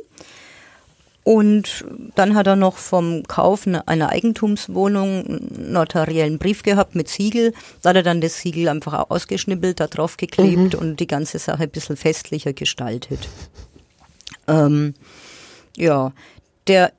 Und 1.25 1.83
dann 2.13 2.35
hat 2.35 2.45
er 2.45 2.55
noch 2.55 2.77
vom 2.77 3.23
Kauf 3.23 3.65
einer 3.65 4.09
Eigentumswohnung 4.09 5.25
einen 5.25 5.71
notariellen 5.71 6.37
Brief 6.37 6.61
gehabt 6.61 6.93
mit 6.93 7.09
Siegel. 7.09 7.51
Da 7.81 7.89
hat 7.89 7.95
er 7.95 8.03
dann 8.03 8.21
das 8.21 8.39
Siegel 8.39 8.69
einfach 8.69 9.09
ausgeschnippelt, 9.09 9.79
da 9.79 9.87
drauf 9.87 10.17
geklebt 10.17 10.75
mhm. 10.75 10.79
und 10.79 10.99
die 10.99 11.07
ganze 11.07 11.39
Sache 11.39 11.63
ein 11.63 11.71
bisschen 11.71 11.97
festlicher 11.97 12.53
gestaltet. 12.53 13.27
Ähm, 14.47 14.93
ja, 15.75 16.13
der 16.67 16.93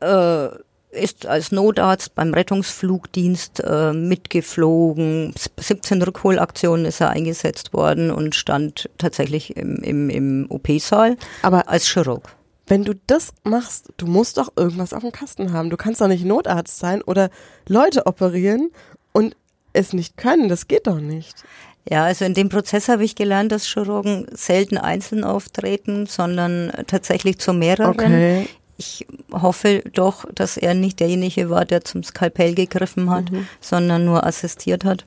äh, 0.00 0.48
ist 0.90 1.24
als 1.24 1.50
Notarzt 1.50 2.14
beim 2.14 2.34
Rettungsflugdienst 2.34 3.60
äh, 3.60 3.94
mitgeflogen. 3.94 5.32
17 5.58 6.02
Rückholaktionen 6.02 6.84
ist 6.84 7.00
er 7.00 7.08
eingesetzt 7.08 7.72
worden 7.72 8.10
und 8.10 8.34
stand 8.34 8.90
tatsächlich 8.98 9.56
im, 9.56 9.76
im, 9.76 10.10
im 10.10 10.46
OP-Saal 10.50 11.16
Aber 11.40 11.70
als 11.70 11.86
Chirurg 11.86 12.36
wenn 12.66 12.84
du 12.84 12.94
das 13.06 13.32
machst, 13.44 13.92
du 13.96 14.06
musst 14.06 14.38
doch 14.38 14.52
irgendwas 14.56 14.92
auf 14.92 15.02
dem 15.02 15.12
Kasten 15.12 15.52
haben. 15.52 15.70
Du 15.70 15.76
kannst 15.76 16.00
doch 16.00 16.08
nicht 16.08 16.24
Notarzt 16.24 16.78
sein 16.78 17.02
oder 17.02 17.30
Leute 17.68 18.06
operieren 18.06 18.70
und 19.12 19.36
es 19.72 19.92
nicht 19.92 20.16
können. 20.16 20.48
Das 20.48 20.68
geht 20.68 20.86
doch 20.86 21.00
nicht. 21.00 21.44
Ja, 21.88 22.04
also 22.04 22.24
in 22.24 22.34
dem 22.34 22.48
Prozess 22.48 22.88
habe 22.88 23.04
ich 23.04 23.14
gelernt, 23.14 23.52
dass 23.52 23.66
Chirurgen 23.66 24.26
selten 24.32 24.76
einzeln 24.76 25.22
auftreten, 25.22 26.06
sondern 26.06 26.72
tatsächlich 26.88 27.38
zu 27.38 27.52
mehreren. 27.52 27.90
Okay. 27.90 28.48
Ich 28.78 29.06
hoffe 29.32 29.82
doch, 29.92 30.26
dass 30.34 30.56
er 30.56 30.74
nicht 30.74 31.00
derjenige 31.00 31.48
war, 31.48 31.64
der 31.64 31.84
zum 31.84 32.02
Skalpell 32.02 32.54
gegriffen 32.54 33.08
hat, 33.08 33.30
mhm. 33.30 33.46
sondern 33.60 34.04
nur 34.04 34.26
assistiert 34.26 34.84
hat. 34.84 35.06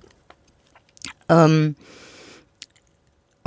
Ähm, 1.28 1.76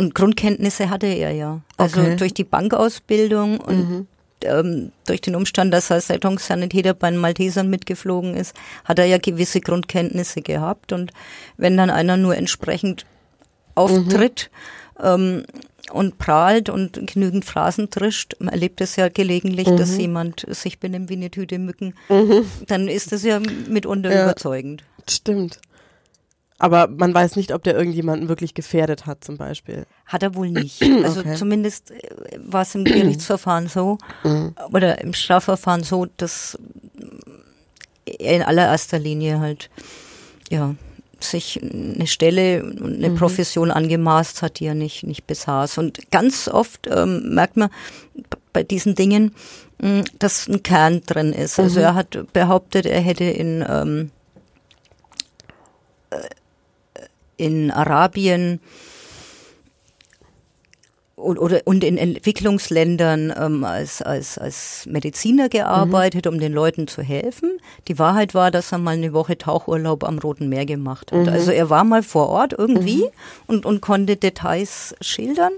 und 0.03 0.15
Grundkenntnisse 0.15 0.91
hatte 0.91 1.07
er 1.07 1.31
ja. 1.31 1.61
Also 1.77 2.01
okay. 2.01 2.17
durch 2.17 2.35
die 2.35 2.45
Bankausbildung 2.45 3.61
und 3.61 3.91
mhm. 3.91 4.07
ähm, 4.43 4.93
durch 5.07 5.21
den 5.21 5.37
Umstand, 5.37 5.73
dass 5.73 5.91
er 5.91 5.97
als 5.97 6.11
Rettungssanitäter 6.11 6.93
bei 6.93 7.11
den 7.11 7.21
Maltesern 7.21 7.71
mitgeflogen 7.71 8.35
ist, 8.35 8.55
hat 8.85 8.99
er 8.99 9.05
ja 9.05 9.19
gewisse 9.19 9.61
Grundkenntnisse 9.61 10.43
gehabt. 10.43 10.93
Und 10.93 11.12
wenn 11.57 11.77
dann 11.77 11.88
einer 11.88 12.17
nur 12.17 12.37
entsprechend 12.37 13.07
auftritt 13.77 14.51
mhm. 14.99 15.05
ähm, 15.05 15.45
und 15.93 16.19
prahlt 16.19 16.69
und 16.69 17.07
genügend 17.07 17.45
Phrasen 17.45 17.88
trischt, 17.88 18.35
man 18.41 18.49
erlebt 18.49 18.81
es 18.81 18.97
ja 18.97 19.09
gelegentlich, 19.09 19.69
mhm. 19.69 19.77
dass 19.77 19.97
jemand 19.97 20.45
sich 20.49 20.81
benimmt 20.81 21.11
wie 21.11 21.17
eine 21.17 21.31
Tüte 21.31 21.61
Mücken, 21.61 21.95
mhm. 22.09 22.45
dann 22.67 22.88
ist 22.88 23.12
das 23.12 23.23
ja 23.23 23.41
mitunter 23.69 24.12
ja, 24.12 24.25
überzeugend. 24.25 24.83
Stimmt. 25.09 25.61
Aber 26.62 26.87
man 26.87 27.12
weiß 27.12 27.35
nicht, 27.35 27.53
ob 27.53 27.64
der 27.64 27.75
irgendjemanden 27.75 28.29
wirklich 28.29 28.55
gefährdet 28.55 29.05
hat, 29.05 29.25
zum 29.25 29.37
Beispiel. 29.37 29.85
Hat 30.07 30.22
er 30.22 30.37
wohl 30.37 30.48
nicht. 30.51 30.81
Also 31.03 31.20
okay. 31.20 31.35
zumindest 31.35 31.90
äh, 31.90 32.09
war 32.38 32.62
es 32.62 32.77
im 32.77 32.85
Gerichtsverfahren 32.85 33.66
so 33.66 33.98
mhm. 34.22 34.55
oder 34.72 35.01
im 35.01 35.12
Strafverfahren 35.12 35.83
so, 35.83 36.07
dass 36.16 36.57
er 38.07 38.37
in 38.37 38.42
allererster 38.42 39.01
Linie 39.01 39.40
halt 39.40 39.70
ja 40.51 40.77
sich 41.18 41.61
eine 41.61 42.07
Stelle 42.07 42.62
und 42.62 42.94
eine 42.94 43.11
mhm. 43.11 43.16
Profession 43.16 43.72
angemaßt 43.72 44.42
hat, 44.42 44.61
die 44.61 44.66
er 44.66 44.77
nicht 44.77 45.03
nicht 45.03 45.27
besaß. 45.27 45.79
Und 45.79 46.12
ganz 46.12 46.46
oft 46.46 46.88
ähm, 46.88 47.35
merkt 47.35 47.57
man 47.57 47.70
bei 48.53 48.62
diesen 48.62 48.94
Dingen, 48.94 49.35
mh, 49.81 49.88
hm, 49.88 50.05
dass 50.20 50.46
ein 50.46 50.62
Kern 50.62 51.01
drin 51.07 51.33
ist. 51.33 51.59
Also 51.59 51.81
mhm. 51.81 51.87
er 51.87 51.94
hat 51.96 52.33
behauptet, 52.33 52.87
er 52.87 53.01
hätte 53.01 53.25
in 53.25 53.64
ähm, 53.68 54.12
in 57.37 57.71
Arabien 57.71 58.61
und, 61.23 61.38
oder, 61.38 61.61
und 61.64 61.85
in 61.85 61.97
Entwicklungsländern 61.97 63.33
ähm, 63.37 63.64
als, 63.64 64.03
als, 64.03 64.38
als 64.38 64.87
Mediziner 64.87 65.49
gearbeitet, 65.49 66.27
mhm. 66.27 66.33
um 66.33 66.40
den 66.40 66.53
Leuten 66.53 66.88
zu 66.88 67.03
helfen. 67.03 67.59
Die 67.88 67.99
Wahrheit 67.99 68.35
war, 68.35 68.51
dass 68.51 68.73
er 68.73 68.79
mal 68.79 68.95
eine 68.95 69.12
Woche 69.12 69.38
Tauchurlaub 69.38 70.05
am 70.05 70.18
Roten 70.18 70.49
Meer 70.49 70.66
gemacht 70.66 71.12
hat. 71.12 71.27
Mhm. 71.27 71.29
Also 71.29 71.51
er 71.51 71.71
war 71.71 71.85
mal 71.85 72.03
vor 72.03 72.29
Ort 72.29 72.55
irgendwie 72.57 73.05
mhm. 73.05 73.11
und, 73.47 73.66
und 73.66 73.81
konnte 73.81 74.16
Details 74.16 74.95
schildern. 75.01 75.53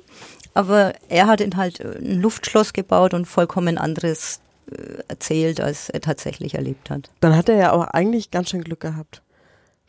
Aber 0.52 0.92
er 1.08 1.26
hat 1.26 1.40
ihn 1.40 1.56
halt 1.56 1.80
äh, 1.80 1.98
ein 1.98 2.20
Luftschloss 2.20 2.72
gebaut 2.72 3.14
und 3.14 3.26
vollkommen 3.26 3.78
anderes 3.78 4.40
äh, 4.70 5.02
erzählt, 5.08 5.60
als 5.60 5.90
er 5.90 6.00
tatsächlich 6.00 6.54
erlebt 6.54 6.90
hat. 6.90 7.10
Dann 7.20 7.36
hat 7.36 7.48
er 7.48 7.56
ja 7.56 7.72
auch 7.72 7.84
eigentlich 7.84 8.30
ganz 8.30 8.50
schön 8.50 8.62
Glück 8.62 8.80
gehabt. 8.80 9.20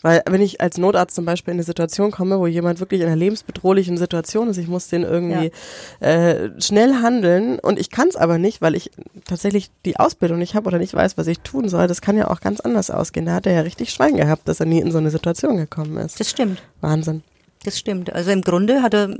Weil 0.05 0.21
wenn 0.29 0.39
ich 0.39 0.61
als 0.61 0.77
Notarzt 0.77 1.15
zum 1.15 1.25
Beispiel 1.25 1.53
in 1.53 1.55
eine 1.55 1.63
Situation 1.63 2.11
komme, 2.11 2.39
wo 2.39 2.45
jemand 2.45 2.79
wirklich 2.79 3.01
in 3.01 3.07
einer 3.07 3.15
lebensbedrohlichen 3.15 3.97
Situation 3.97 4.49
ist, 4.49 4.57
ich 4.57 4.67
muss 4.67 4.87
den 4.87 5.01
irgendwie 5.01 5.51
ja. 5.99 6.07
äh, 6.07 6.61
schnell 6.61 7.01
handeln 7.01 7.57
und 7.57 7.79
ich 7.79 7.89
kann 7.89 8.09
es 8.09 8.15
aber 8.15 8.37
nicht, 8.37 8.61
weil 8.61 8.75
ich 8.75 8.91
tatsächlich 9.23 9.71
die 9.83 9.97
Ausbildung 9.97 10.37
nicht 10.37 10.53
habe 10.53 10.67
oder 10.67 10.77
nicht 10.77 10.93
weiß, 10.93 11.17
was 11.17 11.25
ich 11.25 11.39
tun 11.39 11.69
soll, 11.69 11.87
das 11.87 12.01
kann 12.01 12.17
ja 12.17 12.29
auch 12.29 12.39
ganz 12.39 12.59
anders 12.59 12.91
ausgehen. 12.91 13.25
Da 13.25 13.33
hat 13.33 13.47
er 13.47 13.53
ja 13.53 13.61
richtig 13.61 13.89
Schwein 13.89 14.15
gehabt, 14.15 14.47
dass 14.47 14.59
er 14.59 14.67
nie 14.67 14.79
in 14.79 14.91
so 14.91 14.99
eine 14.99 15.09
Situation 15.09 15.57
gekommen 15.57 15.97
ist. 15.97 16.19
Das 16.19 16.29
stimmt. 16.29 16.61
Wahnsinn. 16.81 17.23
Das 17.63 17.79
stimmt. 17.79 18.13
Also 18.13 18.29
im 18.29 18.43
Grunde 18.43 18.83
hat 18.83 18.93
er 18.93 19.17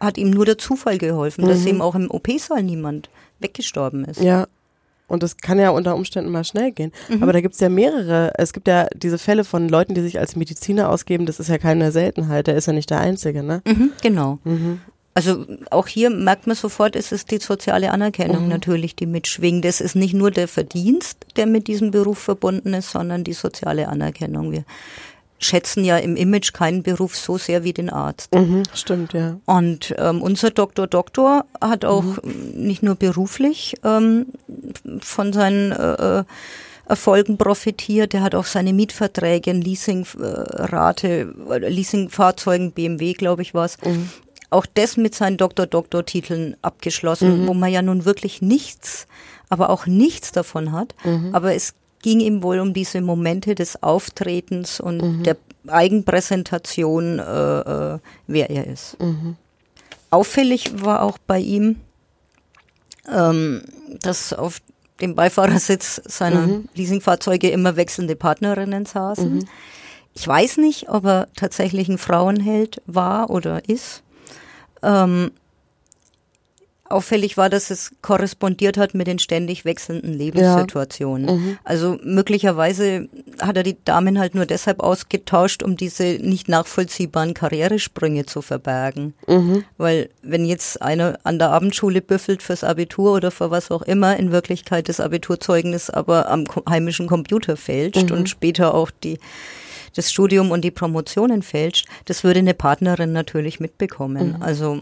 hat 0.00 0.16
ihm 0.16 0.30
nur 0.30 0.46
der 0.46 0.56
Zufall 0.56 0.96
geholfen, 0.96 1.44
mhm. 1.44 1.48
dass 1.48 1.66
ihm 1.66 1.82
auch 1.82 1.94
im 1.94 2.10
OP-Saal 2.10 2.62
niemand 2.62 3.10
weggestorben 3.38 4.06
ist. 4.06 4.22
Ja, 4.22 4.46
und 5.08 5.22
das 5.22 5.38
kann 5.38 5.58
ja 5.58 5.70
unter 5.70 5.96
Umständen 5.96 6.30
mal 6.30 6.44
schnell 6.44 6.70
gehen. 6.70 6.92
Mhm. 7.08 7.22
Aber 7.22 7.32
da 7.32 7.40
gibt's 7.40 7.60
ja 7.60 7.68
mehrere, 7.68 8.32
es 8.36 8.52
gibt 8.52 8.68
ja 8.68 8.86
diese 8.94 9.18
Fälle 9.18 9.42
von 9.42 9.68
Leuten, 9.68 9.94
die 9.94 10.02
sich 10.02 10.18
als 10.20 10.36
Mediziner 10.36 10.90
ausgeben, 10.90 11.26
das 11.26 11.40
ist 11.40 11.48
ja 11.48 11.58
keine 11.58 11.90
Seltenheit, 11.90 12.46
der 12.46 12.54
ist 12.54 12.66
ja 12.66 12.72
nicht 12.72 12.90
der 12.90 13.00
Einzige, 13.00 13.42
ne? 13.42 13.62
Mhm, 13.66 13.90
genau. 14.02 14.38
Mhm. 14.44 14.80
Also 15.14 15.46
auch 15.70 15.88
hier 15.88 16.10
merkt 16.10 16.46
man 16.46 16.54
sofort, 16.54 16.94
es 16.94 17.10
ist 17.10 17.32
die 17.32 17.38
soziale 17.38 17.90
Anerkennung 17.90 18.44
mhm. 18.44 18.50
natürlich, 18.50 18.94
die 18.94 19.06
mitschwingt. 19.06 19.64
Es 19.64 19.80
ist 19.80 19.96
nicht 19.96 20.14
nur 20.14 20.30
der 20.30 20.46
Verdienst, 20.46 21.18
der 21.36 21.46
mit 21.46 21.66
diesem 21.66 21.90
Beruf 21.90 22.18
verbunden 22.18 22.72
ist, 22.72 22.90
sondern 22.90 23.24
die 23.24 23.32
soziale 23.32 23.88
Anerkennung. 23.88 24.52
Wir 24.52 24.64
schätzen 25.38 25.84
ja 25.84 25.98
im 25.98 26.16
Image 26.16 26.52
keinen 26.52 26.82
Beruf 26.82 27.16
so 27.16 27.38
sehr 27.38 27.64
wie 27.64 27.72
den 27.72 27.90
Arzt. 27.90 28.34
Mhm, 28.34 28.64
stimmt, 28.74 29.12
ja. 29.12 29.38
Und 29.44 29.94
ähm, 29.98 30.22
unser 30.22 30.50
Doktor 30.50 30.86
Doktor 30.86 31.44
hat 31.60 31.84
auch 31.84 32.22
mhm. 32.22 32.52
nicht 32.54 32.82
nur 32.82 32.96
beruflich 32.96 33.76
ähm, 33.84 34.26
von 35.00 35.32
seinen 35.32 35.72
äh, 35.72 36.20
äh 36.20 36.24
Erfolgen 36.88 37.36
profitiert. 37.36 38.14
Er 38.14 38.22
hat 38.22 38.34
auch 38.34 38.46
seine 38.46 38.72
Mietverträge, 38.72 39.52
Leasingrate, 39.52 41.34
äh, 41.50 41.68
Leasingfahrzeugen, 41.68 42.72
BMW, 42.72 43.12
glaube 43.12 43.42
ich, 43.42 43.52
was. 43.52 43.76
Mhm. 43.84 44.08
Auch 44.48 44.64
das 44.64 44.96
mit 44.96 45.14
seinen 45.14 45.36
Doktor-Doktor-Titeln 45.36 46.56
abgeschlossen, 46.62 47.42
mhm. 47.42 47.46
wo 47.46 47.52
man 47.52 47.70
ja 47.70 47.82
nun 47.82 48.06
wirklich 48.06 48.40
nichts, 48.40 49.06
aber 49.50 49.68
auch 49.68 49.84
nichts 49.84 50.32
davon 50.32 50.72
hat. 50.72 50.94
Mhm. 51.04 51.34
Aber 51.34 51.54
es 51.54 51.74
ging 52.08 52.20
ihm 52.20 52.42
wohl 52.42 52.58
um 52.58 52.72
diese 52.72 53.02
Momente 53.02 53.54
des 53.54 53.82
Auftretens 53.82 54.80
und 54.80 55.02
mhm. 55.02 55.22
der 55.24 55.36
Eigenpräsentation, 55.66 57.18
äh, 57.18 57.60
äh, 57.60 57.98
wer 58.26 58.48
er 58.48 58.66
ist. 58.66 58.98
Mhm. 58.98 59.36
Auffällig 60.08 60.82
war 60.82 61.02
auch 61.02 61.18
bei 61.18 61.38
ihm, 61.38 61.76
ähm, 63.14 63.62
dass 64.00 64.32
auf 64.32 64.62
dem 65.02 65.16
Beifahrersitz 65.16 66.00
seiner 66.06 66.46
mhm. 66.46 66.68
Leasingfahrzeuge 66.74 67.50
immer 67.50 67.76
wechselnde 67.76 68.16
Partnerinnen 68.16 68.86
saßen. 68.86 69.34
Mhm. 69.34 69.48
Ich 70.14 70.26
weiß 70.26 70.56
nicht, 70.56 70.88
ob 70.88 71.04
er 71.04 71.28
tatsächlich 71.36 71.90
ein 71.90 71.98
Frauenheld 71.98 72.80
war 72.86 73.28
oder 73.28 73.68
ist. 73.68 74.02
Ähm, 74.82 75.32
auffällig 76.90 77.36
war, 77.36 77.50
dass 77.50 77.70
es 77.70 77.92
korrespondiert 78.02 78.76
hat 78.76 78.94
mit 78.94 79.06
den 79.06 79.18
ständig 79.18 79.64
wechselnden 79.64 80.12
Lebenssituationen. 80.12 81.28
Ja. 81.28 81.34
Mhm. 81.34 81.58
Also 81.64 81.98
möglicherweise 82.02 83.08
hat 83.40 83.56
er 83.56 83.62
die 83.62 83.76
Damen 83.84 84.18
halt 84.18 84.34
nur 84.34 84.46
deshalb 84.46 84.80
ausgetauscht, 84.80 85.62
um 85.62 85.76
diese 85.76 86.04
nicht 86.20 86.48
nachvollziehbaren 86.48 87.34
Karrieresprünge 87.34 88.26
zu 88.26 88.42
verbergen. 88.42 89.14
Mhm. 89.26 89.64
Weil 89.76 90.10
wenn 90.22 90.44
jetzt 90.44 90.80
einer 90.82 91.18
an 91.24 91.38
der 91.38 91.50
Abendschule 91.50 92.00
büffelt 92.00 92.42
fürs 92.42 92.64
Abitur 92.64 93.12
oder 93.12 93.30
für 93.30 93.50
was 93.50 93.70
auch 93.70 93.82
immer, 93.82 94.16
in 94.16 94.32
Wirklichkeit 94.32 94.88
das 94.88 95.00
Abiturzeugnis 95.00 95.90
aber 95.90 96.30
am 96.30 96.44
heimischen 96.68 97.06
Computer 97.06 97.56
fälscht 97.56 98.10
mhm. 98.10 98.16
und 98.16 98.28
später 98.28 98.74
auch 98.74 98.90
die 98.90 99.18
das 99.94 100.12
Studium 100.12 100.50
und 100.50 100.62
die 100.62 100.70
Promotionen 100.70 101.42
fälscht, 101.42 101.88
das 102.04 102.22
würde 102.22 102.38
eine 102.40 102.54
Partnerin 102.54 103.12
natürlich 103.12 103.58
mitbekommen. 103.58 104.36
Mhm. 104.36 104.42
Also 104.42 104.80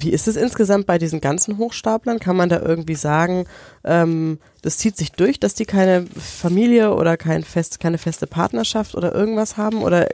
wie 0.00 0.10
ist 0.10 0.26
es 0.26 0.36
insgesamt 0.36 0.86
bei 0.86 0.98
diesen 0.98 1.20
ganzen 1.20 1.58
Hochstaplern? 1.58 2.18
Kann 2.18 2.36
man 2.36 2.48
da 2.48 2.60
irgendwie 2.60 2.94
sagen, 2.94 3.46
ähm, 3.84 4.38
das 4.62 4.78
zieht 4.78 4.96
sich 4.96 5.12
durch, 5.12 5.38
dass 5.38 5.54
die 5.54 5.66
keine 5.66 6.06
Familie 6.18 6.94
oder 6.94 7.16
kein 7.16 7.44
fest, 7.44 7.78
keine 7.80 7.98
feste 7.98 8.26
Partnerschaft 8.26 8.94
oder 8.94 9.14
irgendwas 9.14 9.56
haben? 9.56 9.82
Oder 9.82 10.08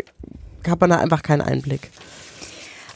hat 0.66 0.80
man 0.80 0.90
da 0.90 0.98
einfach 0.98 1.22
keinen 1.22 1.42
Einblick? 1.42 1.90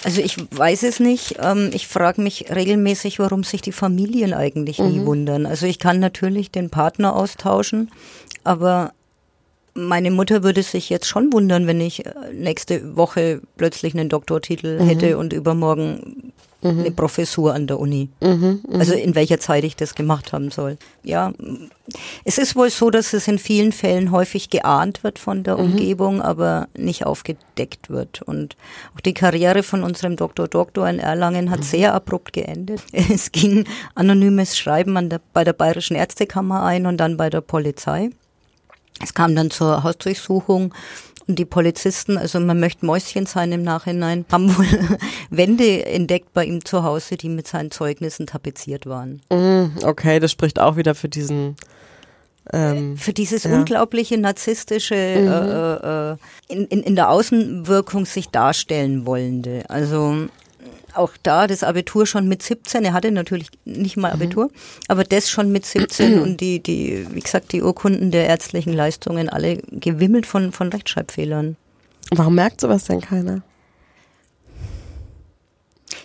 Also 0.05 0.21
ich 0.21 0.37
weiß 0.51 0.83
es 0.83 0.99
nicht. 0.99 1.37
Ähm, 1.41 1.71
ich 1.73 1.87
frage 1.87 2.21
mich 2.21 2.47
regelmäßig, 2.53 3.21
warum 3.21 3.45
sich 3.45 3.63
die 3.63 3.73
Familien 3.73 4.35
eigentlich 4.35 4.79
mhm. 4.79 4.89
nie 4.89 5.07
wundern. 5.07 5.47
Also 5.47 5.67
ich 5.67 5.79
kann 5.79 6.01
natürlich 6.01 6.51
den 6.51 6.71
Partner 6.71 7.15
austauschen, 7.15 7.91
aber 8.43 8.93
meine 9.75 10.11
Mutter 10.11 10.43
würde 10.43 10.63
sich 10.63 10.91
jetzt 10.91 11.07
schon 11.07 11.33
wundern, 11.33 11.67
wenn 11.67 11.81
ich 11.81 12.05
äh, 12.05 12.13
nächste 12.33 12.97
Woche 12.97 13.41
plötzlich 13.57 13.95
einen 13.95 14.09
Doktortitel 14.09 14.81
mhm. 14.81 14.87
hätte 14.87 15.19
und 15.19 15.33
übermorgen 15.33 16.32
mhm. 16.63 16.81
eine 16.81 16.91
Professur 16.91 17.55
an 17.55 17.67
der 17.67 17.79
Uni. 17.79 18.09
Mhm, 18.21 18.61
mh. 18.69 18.79
Also 18.79 18.95
in 18.95 19.15
welcher 19.15 19.39
Zeit 19.39 19.65
ich 19.65 19.77
das 19.77 19.95
gemacht 19.95 20.33
haben 20.33 20.51
soll. 20.51 20.79
Ja, 21.03 21.33
es 22.25 22.39
ist 22.39 22.57
wohl 22.57 22.71
so, 22.71 22.91
dass 22.91 23.13
es 23.13 23.29
in 23.29 23.39
vielen 23.39 23.73
Fällen 23.73 24.13
häufig 24.13 24.51
geahnt 24.51 25.05
wird 25.05 25.19
von 25.19 25.43
der 25.43 25.59
mhm. 25.59 25.65
Umgebung, 25.65 26.23
aber 26.23 26.69
nicht 26.77 27.05
aufgedeckt 27.05 27.91
wird. 27.91 28.23
Und 28.23 28.57
auch 28.95 29.01
die 29.01 29.15
Karriere 29.15 29.63
von 29.63 29.83
unserem 29.83 30.17
Doktor 30.17 30.49
Doktor 30.49 30.89
in 30.89 30.99
Erlangen 30.99 31.51
hat 31.51 31.61
mhm. 31.61 31.65
sehr 31.65 31.95
abrupt 31.95 32.33
geendet. 32.33 32.83
Es 33.13 33.33
ging 33.33 33.67
anonymes 33.95 34.57
Schreiben 34.57 34.97
an 34.97 35.11
der, 35.11 35.21
bei 35.33 35.45
der 35.45 35.53
Bayerischen 35.53 35.97
Ärztekammer 35.97 36.63
ein 36.63 36.87
und 36.87 36.99
dann 36.99 37.17
bei 37.17 37.29
der 37.29 37.41
Polizei. 37.41 38.11
Es 39.03 39.15
kam 39.15 39.35
dann 39.35 39.51
zur 39.51 39.83
Hausdurchsuchung 39.83 40.73
und 41.27 41.39
die 41.39 41.45
Polizisten, 41.45 42.19
also 42.19 42.41
man 42.41 42.59
möchte 42.59 42.85
Mäuschen 42.85 43.27
sein 43.27 43.53
im 43.53 43.63
Nachhinein, 43.63 44.25
haben 44.31 44.57
wohl 44.57 44.67
Wände 45.31 45.87
entdeckt 45.87 46.33
bei 46.33 46.45
ihm 46.45 46.65
zu 46.65 46.83
Hause, 46.83 47.17
die 47.17 47.29
mit 47.29 47.47
seinen 47.47 47.71
Zeugnissen 47.71 48.27
tapeziert 48.27 48.87
waren. 48.87 49.21
Mm, 49.31 49.85
okay, 49.85 50.19
das 50.19 50.33
spricht 50.33 50.59
auch 50.59 50.77
wieder 50.77 50.95
für 50.95 51.09
diesen 51.09 51.57
ähm, 52.53 52.97
für 52.97 53.13
dieses 53.13 53.45
ja. 53.45 53.53
unglaubliche 53.53 54.19
narzisstische 54.19 54.95
mhm. 54.95 55.29
äh, 55.29 56.11
äh, 56.11 56.17
in, 56.49 56.67
in, 56.67 56.83
in 56.83 56.97
der 56.97 57.11
Außenwirkung 57.11 58.05
sich 58.05 58.31
darstellen 58.31 59.07
wollende. 59.07 59.63
Also 59.69 60.27
auch 60.95 61.13
da 61.23 61.47
das 61.47 61.63
Abitur 61.63 62.07
schon 62.07 62.29
mit 62.29 62.43
17, 62.43 62.85
er 62.85 62.93
hatte 62.93 63.11
natürlich 63.11 63.49
nicht 63.65 63.97
mal 63.97 64.09
mhm. 64.09 64.15
Abitur, 64.23 64.45
mhm. 64.47 64.51
aber 64.89 65.05
das 65.05 65.31
schon 65.31 65.53
mit 65.53 65.67
17 65.67 66.19
und 66.21 66.41
die, 66.41 66.63
die, 66.63 67.07
wie 67.11 67.21
gesagt, 67.21 67.53
die 67.53 67.63
Urkunden 67.63 68.11
der 68.11 68.27
ärztlichen 68.27 68.73
Leistungen 68.73 69.29
alle 69.29 69.59
gewimmelt 69.71 70.27
von, 70.27 70.53
von 70.53 70.69
Rechtschreibfehlern. 70.69 71.57
Warum 72.11 72.35
merkt 72.35 72.61
sowas 72.61 72.85
denn 72.85 73.01
keiner? 73.01 73.43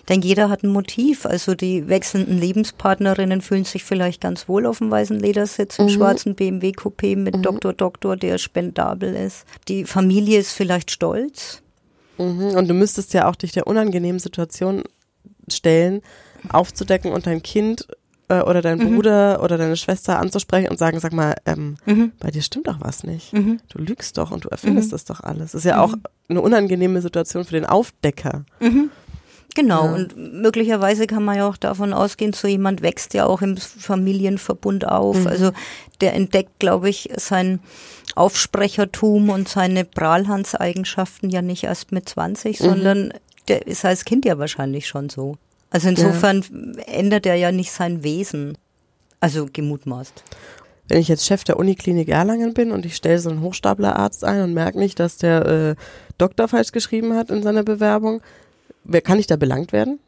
Denn 0.09 0.21
jeder 0.21 0.49
hat 0.49 0.63
ein 0.63 0.69
Motiv. 0.69 1.25
Also 1.25 1.53
die 1.55 1.87
wechselnden 1.89 2.37
Lebenspartnerinnen 2.37 3.41
fühlen 3.41 3.65
sich 3.65 3.83
vielleicht 3.83 4.21
ganz 4.21 4.47
wohl 4.47 4.65
auf 4.65 4.77
dem 4.77 4.89
weißen 4.89 5.19
Ledersitz 5.19 5.79
im 5.79 5.85
mhm. 5.85 5.89
schwarzen 5.89 6.35
BMW 6.35 6.71
Coupé 6.71 7.17
mit 7.17 7.35
mhm. 7.35 7.41
Doktor 7.41 7.73
Doktor, 7.73 8.15
der 8.15 8.37
spendabel 8.37 9.13
ist. 9.15 9.45
Die 9.67 9.85
Familie 9.85 10.39
ist 10.39 10.53
vielleicht 10.53 10.91
stolz. 10.91 11.61
Mhm. 12.17 12.55
Und 12.55 12.67
du 12.67 12.73
müsstest 12.73 13.13
ja 13.13 13.29
auch 13.29 13.35
dich 13.35 13.51
der 13.51 13.67
unangenehmen 13.67 14.19
Situation 14.19 14.83
stellen, 15.49 16.01
aufzudecken 16.49 17.11
und 17.11 17.25
dein 17.25 17.41
Kind 17.41 17.87
äh, 18.29 18.41
oder 18.41 18.61
dein 18.61 18.79
mhm. 18.79 18.95
Bruder 18.95 19.43
oder 19.43 19.57
deine 19.57 19.77
Schwester 19.77 20.19
anzusprechen 20.19 20.69
und 20.69 20.77
sagen, 20.77 20.99
sag 20.99 21.13
mal, 21.13 21.35
ähm, 21.45 21.77
mhm. 21.85 22.11
bei 22.19 22.31
dir 22.31 22.41
stimmt 22.41 22.67
doch 22.67 22.79
was 22.79 23.03
nicht. 23.03 23.33
Mhm. 23.33 23.59
Du 23.69 23.79
lügst 23.79 24.17
doch 24.17 24.31
und 24.31 24.45
du 24.45 24.49
erfindest 24.49 24.89
mhm. 24.89 24.91
das 24.91 25.05
doch 25.05 25.21
alles. 25.21 25.51
Das 25.51 25.55
ist 25.55 25.65
ja 25.65 25.81
auch 25.81 25.95
mhm. 25.95 26.03
eine 26.29 26.41
unangenehme 26.41 27.01
Situation 27.01 27.45
für 27.45 27.53
den 27.53 27.65
Aufdecker. 27.65 28.45
Genau, 29.57 29.85
ja. 29.85 29.93
und 29.95 30.15
möglicherweise 30.15 31.07
kann 31.07 31.25
man 31.25 31.35
ja 31.35 31.49
auch 31.49 31.57
davon 31.57 31.91
ausgehen, 31.91 32.31
so 32.31 32.47
jemand 32.47 32.83
wächst 32.83 33.15
ja 33.15 33.25
auch 33.25 33.41
im 33.41 33.57
Familienverbund 33.57 34.87
auf. 34.87 35.21
Mhm. 35.21 35.25
Also 35.25 35.51
der 35.99 36.13
entdeckt, 36.13 36.59
glaube 36.59 36.89
ich, 36.89 37.09
sein 37.17 37.59
Aufsprechertum 38.13 39.31
und 39.31 39.49
seine 39.49 39.83
Prahlhandseigenschaften 39.83 41.31
ja 41.31 41.41
nicht 41.41 41.63
erst 41.63 41.91
mit 41.91 42.07
20, 42.07 42.59
mhm. 42.59 42.63
sondern 42.63 43.13
der 43.47 43.65
ist 43.65 43.83
als 43.83 44.05
Kind 44.05 44.25
ja 44.25 44.37
wahrscheinlich 44.37 44.87
schon 44.87 45.09
so. 45.09 45.37
Also 45.71 45.89
insofern 45.89 46.45
ja. 46.77 46.83
ändert 46.83 47.25
er 47.25 47.33
ja 47.33 47.51
nicht 47.51 47.71
sein 47.71 48.03
Wesen. 48.03 48.59
Also 49.19 49.47
gemutmaßt. 49.51 50.23
Wenn 50.87 50.99
ich 50.99 51.07
jetzt 51.07 51.25
Chef 51.25 51.43
der 51.43 51.57
Uniklinik 51.57 52.09
Erlangen 52.09 52.53
bin 52.53 52.71
und 52.71 52.85
ich 52.85 52.95
stelle 52.95 53.17
so 53.17 53.31
einen 53.31 53.41
Hochstaplerarzt 53.41 54.23
ein 54.23 54.43
und 54.43 54.53
merke 54.53 54.77
nicht, 54.77 54.99
dass 54.99 55.17
der 55.17 55.45
äh, 55.47 55.75
Doktor 56.19 56.47
falsch 56.47 56.71
geschrieben 56.71 57.15
hat 57.15 57.31
in 57.31 57.41
seiner 57.41 57.63
Bewerbung, 57.63 58.21
Wer 58.87 59.01
kann 59.01 59.19
ich 59.19 59.27
da 59.27 59.35
belangt 59.35 59.73
werden? 59.73 59.99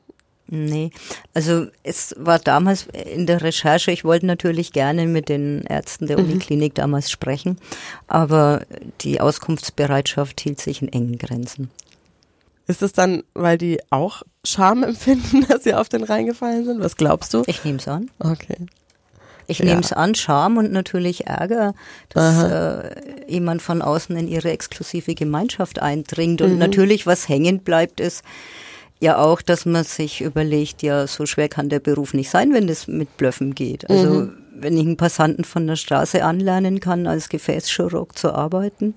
Nee, 0.52 0.90
also 1.36 1.68
es 1.84 2.16
war 2.18 2.40
damals 2.40 2.88
in 2.88 3.28
der 3.28 3.44
Recherche, 3.44 3.92
ich 3.92 4.04
wollte 4.04 4.26
natürlich 4.26 4.74
gerne 4.74 5.06
mit 5.06 5.30
den 5.30 5.62
Ärzten 5.66 6.08
der 6.08 6.18
mhm. 6.18 6.26
Uniklinik 6.26 6.74
damals 6.74 7.12
sprechen, 7.12 7.60
aber 8.08 8.64
die 9.02 9.22
Auskunftsbereitschaft 9.22 10.42
hielt 10.42 10.60
sich 10.60 10.82
in 10.82 10.92
engen 10.92 11.20
Grenzen. 11.20 11.70
Ist 12.66 12.82
es 12.82 12.94
dann, 12.94 13.24
weil 13.36 13.60
die 13.60 13.80
auch 13.92 14.24
Scham 14.44 14.82
empfinden, 14.84 15.46
dass 15.48 15.64
sie 15.64 15.76
auf 15.76 15.88
den 15.88 16.04
reingefallen 16.04 16.66
sind? 16.66 16.80
Was 16.82 16.98
glaubst 16.98 17.34
du? 17.36 17.44
Ich 17.46 17.64
nehme 17.64 17.78
es 17.78 17.88
an. 17.88 18.10
Okay. 18.18 18.58
Ich 19.46 19.60
ja. 19.60 19.66
nehme 19.66 19.82
es 19.82 19.94
an, 19.94 20.16
Scham 20.16 20.58
und 20.58 20.72
natürlich 20.72 21.28
Ärger, 21.28 21.74
dass 22.10 22.44
äh, 22.44 22.96
jemand 23.28 23.64
von 23.64 23.82
außen 23.82 24.16
in 24.16 24.28
ihre 24.28 24.52
exklusive 24.52 25.16
Gemeinschaft 25.16 25.80
eindringt. 25.80 26.42
Und 26.42 26.54
mhm. 26.54 26.60
natürlich, 26.60 27.08
was 27.08 27.28
hängen 27.28 27.60
bleibt, 27.60 28.00
ist, 28.00 28.24
ja 29.00 29.18
auch, 29.18 29.42
dass 29.42 29.66
man 29.66 29.84
sich 29.84 30.22
überlegt, 30.22 30.82
ja, 30.84 31.08
so 31.08 31.26
schwer 31.26 31.50
kann 31.50 31.70
der 31.70 31.80
Beruf 31.80 32.14
nicht 32.14 32.30
sein, 32.30 32.54
wenn 32.54 32.68
das 32.68 32.88
mit 32.88 33.18
Blöffen 33.18 33.56
geht. 33.56 33.90
Also 33.90 34.10
mhm. 34.10 34.38
wenn 34.54 34.76
ich 34.76 34.86
einen 34.86 34.98
Passanten 34.98 35.46
von 35.46 35.66
der 35.68 35.78
Straße 35.78 36.24
anlernen 36.24 36.80
kann, 36.80 37.08
als 37.08 37.30
Gefäßchirurg 37.30 38.18
zu 38.18 38.34
arbeiten. 38.34 38.96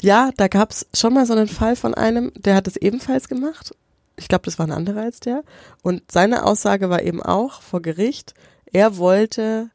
Ja, 0.00 0.30
da 0.36 0.48
gab 0.48 0.72
es 0.72 0.86
schon 0.94 1.14
mal 1.14 1.26
so 1.26 1.32
einen 1.32 1.48
Fall 1.48 1.76
von 1.76 1.94
einem, 1.94 2.32
der 2.36 2.56
hat 2.56 2.66
es 2.66 2.76
ebenfalls 2.76 3.28
gemacht. 3.28 3.74
Ich 4.16 4.28
glaube, 4.28 4.44
das 4.44 4.58
war 4.58 4.66
ein 4.66 4.72
anderer 4.72 5.02
als 5.02 5.20
der. 5.20 5.44
Und 5.82 6.02
seine 6.10 6.44
Aussage 6.44 6.90
war 6.90 7.02
eben 7.02 7.22
auch 7.22 7.62
vor 7.62 7.80
Gericht, 7.80 8.34
er 8.72 8.98
wollte 8.98 9.70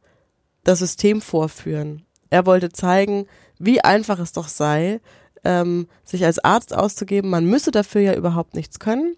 das 0.63 0.79
System 0.79 1.21
vorführen. 1.21 2.05
Er 2.29 2.45
wollte 2.45 2.69
zeigen, 2.69 3.27
wie 3.57 3.81
einfach 3.81 4.19
es 4.19 4.33
doch 4.33 4.47
sei, 4.47 4.99
ähm, 5.45 5.87
sich 6.03 6.25
als 6.25 6.39
Arzt 6.39 6.75
auszugeben. 6.75 7.29
Man 7.29 7.45
müsse 7.45 7.71
dafür 7.71 8.01
ja 8.01 8.13
überhaupt 8.15 8.55
nichts 8.55 8.79
können. 8.79 9.15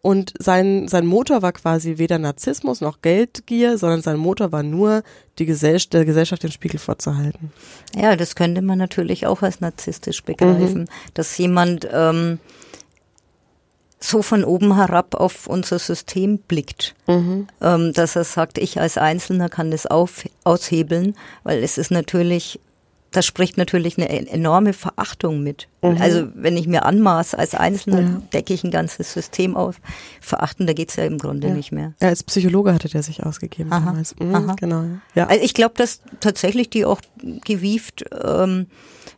Und 0.00 0.32
sein, 0.38 0.86
sein 0.86 1.06
Motor 1.06 1.42
war 1.42 1.52
quasi 1.52 1.98
weder 1.98 2.18
Narzissmus 2.18 2.80
noch 2.80 3.02
Geldgier, 3.02 3.78
sondern 3.78 4.00
sein 4.00 4.16
Motor 4.16 4.52
war 4.52 4.62
nur, 4.62 5.02
die 5.38 5.46
Gesellschaft, 5.46 5.92
der 5.92 6.04
Gesellschaft 6.04 6.42
den 6.42 6.52
Spiegel 6.52 6.78
vorzuhalten. 6.78 7.52
Ja, 7.96 8.16
das 8.16 8.34
könnte 8.34 8.62
man 8.62 8.78
natürlich 8.78 9.26
auch 9.26 9.42
als 9.42 9.60
narzisstisch 9.60 10.22
begreifen, 10.22 10.82
mhm. 10.82 10.88
dass 11.14 11.36
jemand 11.36 11.88
ähm, 11.92 12.38
so 14.00 14.22
von 14.22 14.44
oben 14.44 14.76
herab 14.76 15.14
auf 15.14 15.46
unser 15.46 15.78
System 15.78 16.38
blickt, 16.38 16.94
mhm. 17.06 17.48
ähm, 17.60 17.92
dass 17.92 18.16
er 18.16 18.24
sagt, 18.24 18.58
ich 18.58 18.80
als 18.80 18.96
Einzelner 18.98 19.48
kann 19.48 19.70
das 19.70 19.86
auf, 19.86 20.24
aushebeln, 20.44 21.16
weil 21.42 21.62
es 21.62 21.78
ist 21.78 21.90
natürlich 21.90 22.60
das 23.10 23.24
spricht 23.24 23.56
natürlich 23.56 23.96
eine 23.96 24.08
enorme 24.08 24.72
Verachtung 24.72 25.42
mit. 25.42 25.68
Mhm. 25.82 25.96
Also 26.00 26.28
wenn 26.34 26.56
ich 26.56 26.66
mir 26.66 26.84
anmaße, 26.84 27.38
als 27.38 27.54
Einzelner 27.54 28.00
ja. 28.00 28.22
decke 28.32 28.52
ich 28.52 28.64
ein 28.64 28.70
ganzes 28.70 29.12
System 29.12 29.56
auf. 29.56 29.80
Verachten, 30.20 30.66
da 30.66 30.74
geht's 30.74 30.96
ja 30.96 31.04
im 31.04 31.18
Grunde 31.18 31.48
ja. 31.48 31.54
nicht 31.54 31.72
mehr. 31.72 31.94
Ja, 32.02 32.08
als 32.08 32.22
Psychologe 32.22 32.74
hatte 32.74 32.88
der 32.88 33.02
sich 33.02 33.24
ausgegeben 33.24 33.72
Aha. 33.72 33.86
damals. 33.86 34.14
Mhm, 34.18 34.34
Aha. 34.34 34.56
Genau. 34.58 34.84
Ja. 35.14 35.26
Also 35.26 35.42
ich 35.42 35.54
glaube, 35.54 35.74
dass 35.76 36.02
tatsächlich 36.20 36.68
die 36.68 36.84
auch 36.84 37.00
gewieft 37.44 38.04
ähm, 38.22 38.66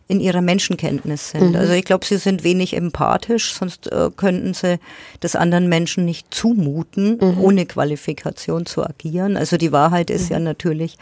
in 0.06 0.20
ihrer 0.20 0.40
Menschenkenntnis 0.40 1.30
sind. 1.30 1.50
Mhm. 1.50 1.56
Also 1.56 1.72
ich 1.72 1.84
glaube, 1.84 2.04
sie 2.04 2.18
sind 2.18 2.44
wenig 2.44 2.76
empathisch, 2.76 3.54
sonst 3.54 3.90
äh, 3.90 4.10
könnten 4.16 4.54
sie 4.54 4.78
das 5.20 5.34
anderen 5.36 5.68
Menschen 5.68 6.04
nicht 6.04 6.32
zumuten, 6.32 7.18
mhm. 7.20 7.40
ohne 7.40 7.66
Qualifikation 7.66 8.66
zu 8.66 8.84
agieren. 8.84 9.36
Also 9.36 9.56
die 9.56 9.72
Wahrheit 9.72 10.10
ist 10.10 10.28
ja 10.28 10.38
mhm. 10.38 10.44
natürlich, 10.44 10.96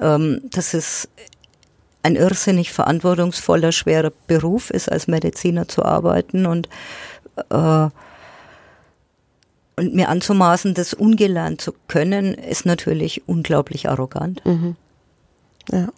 ähm, 0.00 0.40
dass 0.50 0.74
es 0.74 1.08
ein 2.04 2.14
irrsinnig 2.14 2.72
verantwortungsvoller, 2.72 3.72
schwerer 3.72 4.12
Beruf 4.28 4.70
ist, 4.70 4.90
als 4.92 5.08
Mediziner 5.08 5.66
zu 5.66 5.84
arbeiten 5.84 6.46
und 6.46 6.68
äh, 7.50 7.88
Und 9.76 9.92
mir 9.92 10.08
anzumaßen, 10.08 10.72
das 10.74 10.94
ungelernt 10.94 11.60
zu 11.60 11.72
können, 11.88 12.34
ist 12.34 12.64
natürlich 12.64 13.22
unglaublich 13.26 13.88
arrogant. 13.88 14.40
Mhm. 14.46 14.76
Ja. 15.72 15.88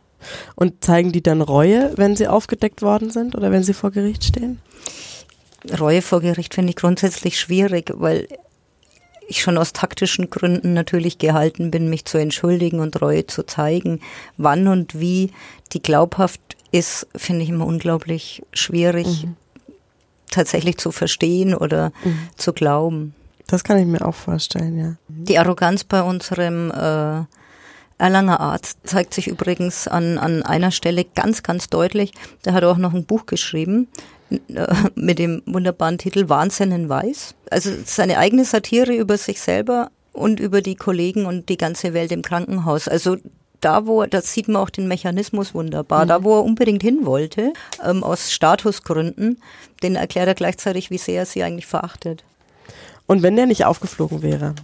Und 0.55 0.83
zeigen 0.83 1.13
die 1.13 1.23
dann 1.23 1.43
Reue, 1.43 1.93
wenn 1.97 2.17
sie 2.17 2.27
aufgedeckt 2.27 2.81
worden 2.81 3.11
sind 3.11 3.35
oder 3.35 3.51
wenn 3.51 3.63
sie 3.63 3.75
vor 3.75 3.91
Gericht 3.91 4.25
stehen? 4.25 4.61
Reue 5.79 6.01
vor 6.01 6.23
Gericht 6.23 6.55
finde 6.55 6.71
ich 6.71 6.77
grundsätzlich 6.77 7.39
schwierig, 7.39 7.93
weil 7.95 8.29
ich 9.29 9.43
schon 9.43 9.59
aus 9.59 9.73
taktischen 9.73 10.31
Gründen 10.31 10.73
natürlich 10.73 11.19
gehalten 11.19 11.71
bin, 11.71 11.91
mich 11.91 12.05
zu 12.05 12.19
entschuldigen 12.19 12.81
und 12.81 13.01
Reue 13.01 13.27
zu 13.27 13.45
zeigen. 13.45 14.01
Wann 14.37 14.69
und 14.69 14.99
wie 14.99 15.33
die 15.73 15.83
glaubhaft 15.83 16.41
ist, 16.73 17.07
finde 17.15 17.43
ich 17.43 17.49
immer 17.49 17.67
unglaublich 17.67 18.43
schwierig 18.53 19.25
mhm. 19.25 19.37
tatsächlich 20.31 20.79
zu 20.79 20.93
verstehen 20.93 21.55
oder 21.55 21.93
mhm. 22.05 22.19
zu 22.37 22.53
glauben. 22.53 23.15
Das 23.47 23.63
kann 23.63 23.79
ich 23.79 23.87
mir 23.87 24.05
auch 24.05 24.15
vorstellen, 24.15 24.79
ja. 24.79 24.97
Die 25.09 25.39
Arroganz 25.39 25.85
bei 25.85 26.03
unserem 26.03 26.71
äh, 26.73 27.25
Erlanger 27.99 28.41
Arzt 28.41 28.81
zeigt 28.85 29.15
sich 29.15 29.27
übrigens 29.27 29.89
an, 29.89 30.19
an 30.19 30.43
einer 30.43 30.71
Stelle 30.71 31.05
ganz, 31.05 31.43
ganz 31.43 31.69
deutlich. 31.69 32.13
Der 32.45 32.53
hat 32.53 32.65
auch 32.65 32.77
noch 32.77 32.93
ein 32.93 33.07
Buch 33.07 33.25
geschrieben 33.27 33.89
mit 34.95 35.19
dem 35.19 35.43
wunderbaren 35.47 35.99
Titel 35.99 36.29
Wahnsinn 36.29 36.73
in 36.73 36.89
Weiß. 36.89 37.35
Also 37.51 37.71
seine 37.85 38.19
eigene 38.19 38.45
Satire 38.45 38.95
über 38.95 39.19
sich 39.19 39.41
selber 39.41 39.91
und 40.13 40.41
über 40.41 40.63
die 40.63 40.75
Kollegen 40.75 41.27
und 41.27 41.49
die 41.49 41.59
ganze 41.59 41.95
Welt 41.95 42.11
im 42.13 42.23
Krankenhaus. 42.23 42.89
Also 42.89 43.17
da, 43.61 43.87
wo, 43.87 44.05
das 44.05 44.33
sieht 44.33 44.49
man 44.49 44.63
auch 44.63 44.71
den 44.71 44.89
Mechanismus 44.89 45.55
wunderbar, 45.55 46.05
mhm. 46.05 46.09
da, 46.09 46.25
wo 46.25 46.39
er 46.39 46.45
unbedingt 46.45 46.83
hin 46.83 47.07
wollte, 47.07 47.53
ähm, 47.85 48.05
aus 48.05 48.33
Statusgründen, 48.33 49.41
den 49.83 49.97
erklärt 49.97 50.29
er 50.29 50.35
gleichzeitig, 50.35 50.91
wie 50.91 50.99
sehr 50.99 51.21
er 51.21 51.27
sie 51.27 51.43
eigentlich 51.43 51.67
verachtet. 51.67 52.25
Und 53.07 53.23
wenn 53.23 53.37
der 53.37 53.47
nicht 53.47 53.65
aufgeflogen 53.65 54.23
wäre, 54.23 54.55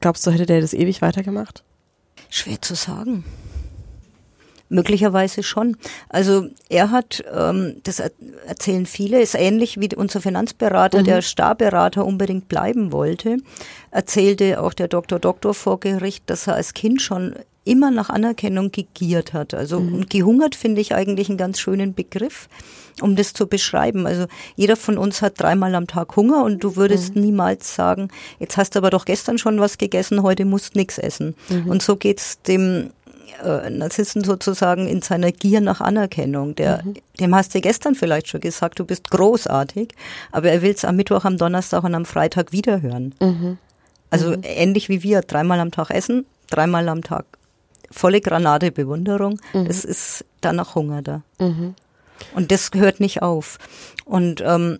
glaubst 0.00 0.26
du, 0.26 0.30
hätte 0.30 0.46
der 0.46 0.60
das 0.60 0.72
ewig 0.72 1.02
weitergemacht? 1.02 1.62
Schwer 2.30 2.60
zu 2.60 2.74
sagen. 2.74 3.24
Möglicherweise 4.68 5.42
schon. 5.42 5.76
Also 6.08 6.48
er 6.68 6.90
hat, 6.90 7.24
ähm, 7.34 7.76
das 7.84 8.02
erzählen 8.46 8.86
viele, 8.86 9.20
ist 9.20 9.34
ähnlich 9.34 9.80
wie 9.80 9.94
unser 9.96 10.20
Finanzberater, 10.20 11.00
mhm. 11.00 11.04
der 11.04 11.22
Starberater 11.22 12.04
unbedingt 12.04 12.48
bleiben 12.48 12.92
wollte, 12.92 13.38
erzählte 13.90 14.60
auch 14.60 14.74
der 14.74 14.88
Doktor 14.88 15.18
Doktor 15.18 15.54
vor 15.54 15.80
Gericht, 15.80 16.24
dass 16.26 16.46
er 16.46 16.54
als 16.54 16.74
Kind 16.74 17.00
schon 17.00 17.34
immer 17.68 17.90
nach 17.90 18.08
Anerkennung 18.08 18.72
gegiert 18.72 19.34
hat. 19.34 19.52
Also 19.54 19.78
mhm. 19.78 19.94
und 19.94 20.10
gehungert 20.10 20.54
finde 20.54 20.80
ich 20.80 20.94
eigentlich 20.94 21.28
einen 21.28 21.38
ganz 21.38 21.60
schönen 21.60 21.94
Begriff, 21.94 22.48
um 23.02 23.14
das 23.14 23.34
zu 23.34 23.46
beschreiben. 23.46 24.06
Also 24.06 24.26
jeder 24.56 24.76
von 24.76 24.96
uns 24.96 25.20
hat 25.20 25.34
dreimal 25.36 25.74
am 25.74 25.86
Tag 25.86 26.16
Hunger 26.16 26.44
und 26.44 26.64
du 26.64 26.76
würdest 26.76 27.14
mhm. 27.14 27.22
niemals 27.22 27.74
sagen, 27.74 28.08
jetzt 28.38 28.56
hast 28.56 28.74
du 28.74 28.78
aber 28.78 28.90
doch 28.90 29.04
gestern 29.04 29.36
schon 29.38 29.60
was 29.60 29.76
gegessen, 29.76 30.22
heute 30.22 30.46
musst 30.46 30.76
nichts 30.76 30.98
essen. 30.98 31.34
Mhm. 31.50 31.68
Und 31.68 31.82
so 31.82 31.96
geht's 31.96 32.40
dem 32.42 32.90
äh, 33.44 33.70
Narzissten 33.70 34.24
sozusagen 34.24 34.86
in 34.86 35.02
seiner 35.02 35.32
Gier 35.32 35.60
nach 35.60 35.80
Anerkennung. 35.80 36.54
Der, 36.54 36.82
mhm. 36.84 36.94
Dem 37.20 37.34
hast 37.34 37.54
du 37.54 37.60
gestern 37.60 37.94
vielleicht 37.94 38.28
schon 38.28 38.40
gesagt, 38.40 38.78
du 38.78 38.84
bist 38.84 39.10
großartig, 39.10 39.94
aber 40.32 40.50
er 40.50 40.62
will 40.62 40.72
es 40.72 40.84
am 40.84 40.96
Mittwoch, 40.96 41.24
am 41.24 41.38
Donnerstag 41.38 41.84
und 41.84 41.94
am 41.94 42.04
Freitag 42.04 42.52
wiederhören. 42.52 43.14
Mhm. 43.20 43.58
Also 44.10 44.30
mhm. 44.30 44.42
ähnlich 44.42 44.88
wie 44.88 45.02
wir, 45.02 45.20
dreimal 45.22 45.60
am 45.60 45.70
Tag 45.70 45.90
essen, 45.90 46.26
dreimal 46.50 46.88
am 46.88 47.02
Tag 47.02 47.26
volle 47.90 48.20
Granate 48.20 48.72
Bewunderung. 48.72 49.40
Mhm. 49.52 49.66
Es 49.66 49.84
ist 49.84 50.24
danach 50.40 50.74
Hunger 50.74 51.02
da. 51.02 51.22
Mhm. 51.38 51.74
Und 52.34 52.50
das 52.50 52.70
hört 52.74 53.00
nicht 53.00 53.22
auf. 53.22 53.58
Und 54.04 54.42
ähm, 54.44 54.78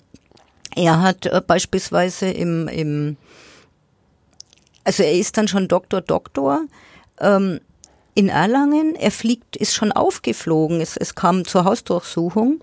er 0.74 1.02
hat 1.02 1.26
äh, 1.26 1.40
beispielsweise 1.44 2.30
im, 2.30 2.68
im, 2.68 3.16
also 4.84 5.02
er 5.02 5.12
ist 5.12 5.36
dann 5.36 5.48
schon 5.48 5.68
Doktor, 5.68 6.00
Doktor. 6.00 6.62
Ähm, 7.20 7.60
in 8.18 8.28
Erlangen. 8.28 8.96
Er 8.96 9.12
fliegt, 9.12 9.56
ist 9.56 9.74
schon 9.74 9.92
aufgeflogen. 9.92 10.80
Es, 10.80 10.96
es 10.96 11.14
kam 11.14 11.44
zur 11.44 11.64
Hausdurchsuchung 11.64 12.60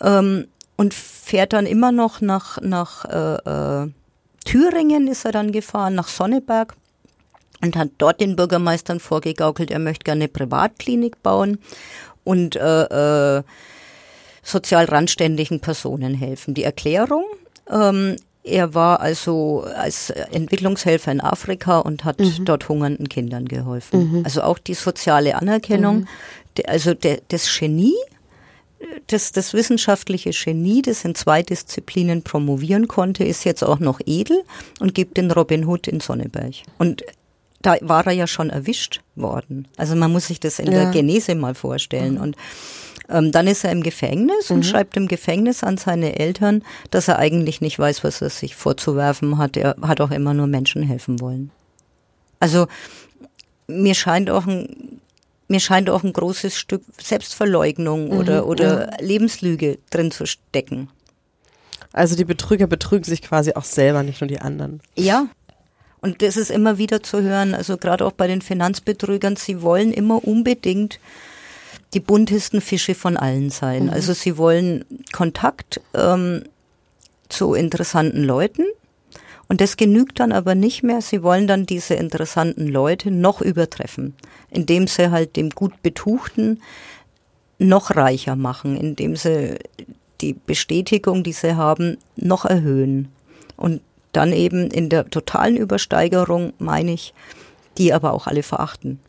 ähm, 0.00 0.48
und 0.76 0.94
fährt 0.94 1.52
dann 1.52 1.66
immer 1.66 1.92
noch 1.92 2.22
nach, 2.22 2.58
nach 2.62 3.04
äh, 3.04 3.82
äh, 3.84 3.90
Thüringen 4.46 5.06
ist 5.08 5.26
er 5.26 5.32
dann 5.32 5.52
gefahren, 5.52 5.94
nach 5.94 6.08
Sonneberg 6.08 6.74
und 7.60 7.76
hat 7.76 7.90
dort 7.98 8.22
den 8.22 8.34
Bürgermeistern 8.34 8.98
vorgegaukelt, 8.98 9.70
er 9.70 9.78
möchte 9.78 10.04
gerne 10.04 10.24
eine 10.24 10.28
Privatklinik 10.28 11.22
bauen 11.22 11.58
und 12.24 12.56
äh, 12.56 13.38
äh, 13.38 13.42
sozial 14.42 14.86
randständigen 14.86 15.60
Personen 15.60 16.14
helfen. 16.14 16.54
Die 16.54 16.64
Erklärung, 16.64 17.24
ähm, 17.70 18.16
er 18.48 18.74
war 18.74 19.00
also 19.00 19.66
als 19.76 20.10
Entwicklungshelfer 20.10 21.12
in 21.12 21.20
Afrika 21.20 21.78
und 21.78 22.04
hat 22.04 22.20
mhm. 22.20 22.44
dort 22.44 22.68
hungernden 22.68 23.08
Kindern 23.08 23.46
geholfen. 23.46 24.12
Mhm. 24.12 24.24
Also 24.24 24.42
auch 24.42 24.58
die 24.58 24.74
soziale 24.74 25.36
Anerkennung, 25.36 26.00
mhm. 26.00 26.06
also 26.66 26.94
das 26.94 27.58
Genie, 27.58 27.94
das, 29.08 29.32
das 29.32 29.54
wissenschaftliche 29.54 30.30
Genie, 30.30 30.82
das 30.82 31.04
in 31.04 31.14
zwei 31.14 31.42
Disziplinen 31.42 32.22
promovieren 32.22 32.88
konnte, 32.88 33.24
ist 33.24 33.44
jetzt 33.44 33.62
auch 33.62 33.80
noch 33.80 34.00
edel 34.06 34.42
und 34.80 34.94
gibt 34.94 35.16
den 35.16 35.30
Robin 35.30 35.66
Hood 35.66 35.88
in 35.88 36.00
Sonneberg. 36.00 36.54
Und 36.78 37.04
da 37.60 37.76
war 37.80 38.06
er 38.06 38.12
ja 38.12 38.26
schon 38.26 38.50
erwischt 38.50 39.00
worden. 39.16 39.66
Also 39.76 39.96
man 39.96 40.12
muss 40.12 40.28
sich 40.28 40.38
das 40.38 40.58
in 40.58 40.66
ja. 40.66 40.72
der 40.72 40.90
Genese 40.92 41.34
mal 41.34 41.54
vorstellen. 41.54 42.14
Mhm. 42.14 42.20
Und 42.20 42.36
ähm, 43.08 43.32
dann 43.32 43.46
ist 43.46 43.64
er 43.64 43.72
im 43.72 43.82
Gefängnis 43.82 44.50
mhm. 44.50 44.56
und 44.56 44.66
schreibt 44.66 44.96
im 44.96 45.08
Gefängnis 45.08 45.64
an 45.64 45.78
seine 45.78 46.18
Eltern, 46.18 46.62
dass 46.90 47.08
er 47.08 47.18
eigentlich 47.18 47.60
nicht 47.60 47.78
weiß, 47.78 48.04
was 48.04 48.20
er 48.20 48.30
sich 48.30 48.54
vorzuwerfen 48.54 49.38
hat. 49.38 49.56
Er 49.56 49.76
hat 49.82 50.00
auch 50.00 50.10
immer 50.10 50.34
nur 50.34 50.46
Menschen 50.46 50.82
helfen 50.82 51.20
wollen. 51.20 51.50
Also 52.40 52.66
mir 53.66 53.94
scheint 53.94 54.30
auch 54.30 54.46
ein 54.46 55.00
mir 55.50 55.60
scheint 55.60 55.88
auch 55.88 56.04
ein 56.04 56.12
großes 56.12 56.56
Stück 56.56 56.82
Selbstverleugnung 57.00 58.08
mhm, 58.08 58.18
oder, 58.18 58.46
oder 58.46 58.90
ja. 58.90 58.96
Lebenslüge 59.00 59.78
drin 59.88 60.10
zu 60.10 60.26
stecken. 60.26 60.90
Also 61.92 62.16
die 62.16 62.26
Betrüger 62.26 62.66
betrügen 62.66 63.04
sich 63.04 63.22
quasi 63.22 63.54
auch 63.54 63.64
selber, 63.64 64.02
nicht 64.02 64.20
nur 64.20 64.28
die 64.28 64.40
anderen. 64.40 64.80
Ja. 64.94 65.28
Und 66.00 66.22
das 66.22 66.36
ist 66.36 66.50
immer 66.50 66.76
wieder 66.76 67.02
zu 67.02 67.22
hören, 67.22 67.54
also 67.54 67.78
gerade 67.78 68.04
auch 68.04 68.12
bei 68.12 68.26
den 68.26 68.42
Finanzbetrügern, 68.42 69.36
sie 69.36 69.62
wollen 69.62 69.92
immer 69.92 70.22
unbedingt 70.22 71.00
die 71.94 72.00
buntesten 72.00 72.60
Fische 72.60 72.94
von 72.94 73.16
allen 73.16 73.50
sein. 73.50 73.84
Mhm. 73.84 73.90
Also 73.90 74.12
sie 74.12 74.36
wollen 74.36 74.84
Kontakt 75.12 75.80
ähm, 75.94 76.44
zu 77.28 77.54
interessanten 77.54 78.24
Leuten. 78.24 78.64
Und 79.48 79.62
das 79.62 79.78
genügt 79.78 80.20
dann 80.20 80.32
aber 80.32 80.54
nicht 80.54 80.82
mehr. 80.82 81.00
Sie 81.00 81.22
wollen 81.22 81.46
dann 81.46 81.64
diese 81.64 81.94
interessanten 81.94 82.68
Leute 82.68 83.10
noch 83.10 83.40
übertreffen, 83.40 84.14
indem 84.50 84.86
sie 84.86 85.10
halt 85.10 85.36
dem 85.36 85.50
gut 85.50 85.82
Betuchten 85.82 86.60
noch 87.58 87.96
reicher 87.96 88.36
machen, 88.36 88.76
indem 88.76 89.16
sie 89.16 89.56
die 90.20 90.34
Bestätigung, 90.34 91.22
die 91.22 91.32
sie 91.32 91.56
haben, 91.56 91.96
noch 92.16 92.44
erhöhen. 92.44 93.08
Und 93.56 93.80
dann 94.12 94.32
eben 94.32 94.70
in 94.70 94.90
der 94.90 95.08
totalen 95.08 95.56
Übersteigerung, 95.56 96.52
meine 96.58 96.92
ich, 96.92 97.14
die 97.78 97.92
aber 97.92 98.12
auch 98.12 98.26
alle 98.26 98.42
verachten. 98.42 99.00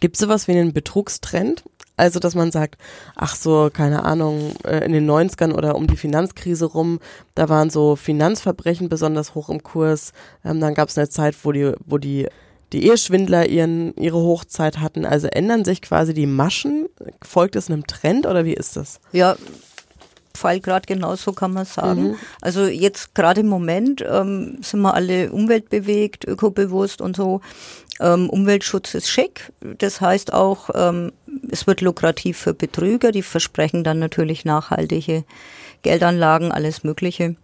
Gibt 0.00 0.16
es 0.16 0.20
sowas 0.20 0.48
wie 0.48 0.52
einen 0.52 0.72
Betrugstrend? 0.72 1.62
Also, 1.96 2.20
dass 2.20 2.34
man 2.34 2.52
sagt, 2.52 2.76
ach 3.14 3.34
so, 3.34 3.70
keine 3.72 4.04
Ahnung, 4.04 4.52
äh, 4.64 4.84
in 4.84 4.92
den 4.92 5.10
90ern 5.10 5.52
oder 5.52 5.76
um 5.76 5.86
die 5.86 5.96
Finanzkrise 5.96 6.66
rum, 6.66 7.00
da 7.34 7.48
waren 7.48 7.70
so 7.70 7.96
Finanzverbrechen 7.96 8.88
besonders 8.88 9.34
hoch 9.34 9.48
im 9.48 9.62
Kurs. 9.62 10.12
Ähm, 10.44 10.60
dann 10.60 10.74
gab 10.74 10.88
es 10.88 10.98
eine 10.98 11.08
Zeit, 11.08 11.34
wo 11.42 11.52
die, 11.52 11.72
wo 11.86 11.96
die, 11.96 12.28
die 12.72 12.86
Eheschwindler 12.86 13.48
ihren, 13.48 13.94
ihre 13.96 14.18
Hochzeit 14.18 14.78
hatten. 14.78 15.06
Also 15.06 15.28
ändern 15.28 15.64
sich 15.64 15.80
quasi 15.80 16.12
die 16.12 16.26
Maschen? 16.26 16.86
Folgt 17.22 17.56
es 17.56 17.70
einem 17.70 17.86
Trend 17.86 18.26
oder 18.26 18.44
wie 18.44 18.54
ist 18.54 18.76
das? 18.76 19.00
Ja, 19.12 19.36
Fall 20.36 20.60
gerade 20.60 20.86
genauso 20.86 21.32
kann 21.32 21.52
man 21.52 21.64
sagen. 21.64 22.10
Mhm. 22.10 22.16
Also 22.40 22.66
jetzt 22.66 23.14
gerade 23.14 23.40
im 23.40 23.48
Moment 23.48 24.04
ähm, 24.08 24.58
sind 24.62 24.80
wir 24.80 24.94
alle 24.94 25.32
umweltbewegt, 25.32 26.24
ökobewusst 26.24 27.00
und 27.00 27.16
so. 27.16 27.40
Ähm, 27.98 28.28
Umweltschutz 28.30 28.94
ist 28.94 29.08
schick. 29.08 29.52
Das 29.78 30.00
heißt 30.00 30.32
auch, 30.32 30.70
ähm, 30.74 31.12
es 31.50 31.66
wird 31.66 31.80
lukrativ 31.80 32.38
für 32.38 32.54
Betrüger. 32.54 33.12
Die 33.12 33.22
versprechen 33.22 33.84
dann 33.84 33.98
natürlich 33.98 34.44
nachhaltige 34.44 35.24
Geldanlagen, 35.82 36.52
alles 36.52 36.84
Mögliche. 36.84 37.36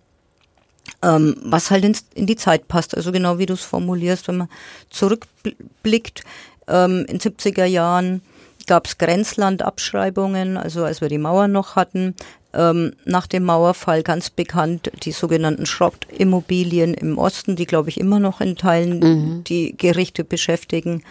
Ähm, 1.00 1.36
was 1.42 1.70
halt 1.70 1.84
in, 1.84 1.96
in, 2.14 2.26
die 2.26 2.36
Zeit 2.36 2.68
passt. 2.68 2.96
Also 2.96 3.12
genau 3.12 3.38
wie 3.38 3.46
du 3.46 3.54
es 3.54 3.62
formulierst, 3.62 4.28
wenn 4.28 4.38
man 4.38 4.48
zurückblickt, 4.90 6.24
ähm, 6.68 7.04
in 7.08 7.18
70er 7.18 7.64
Jahren 7.64 8.22
gab 8.66 8.86
es 8.86 8.98
Grenzlandabschreibungen, 8.98 10.56
also 10.56 10.84
als 10.84 11.00
wir 11.00 11.08
die 11.08 11.18
Mauer 11.18 11.48
noch 11.48 11.76
hatten. 11.76 12.14
Ähm, 12.54 12.92
nach 13.04 13.26
dem 13.26 13.44
Mauerfall 13.44 14.02
ganz 14.02 14.28
bekannt 14.28 14.90
die 15.04 15.12
sogenannten 15.12 15.64
Schrottimmobilien 15.64 16.92
im 16.92 17.16
Osten, 17.16 17.56
die 17.56 17.64
glaube 17.64 17.88
ich 17.88 17.98
immer 17.98 18.18
noch 18.18 18.40
in 18.42 18.56
Teilen 18.56 18.98
mhm. 18.98 19.44
die 19.44 19.74
Gerichte 19.76 20.22
beschäftigen. 20.22 21.02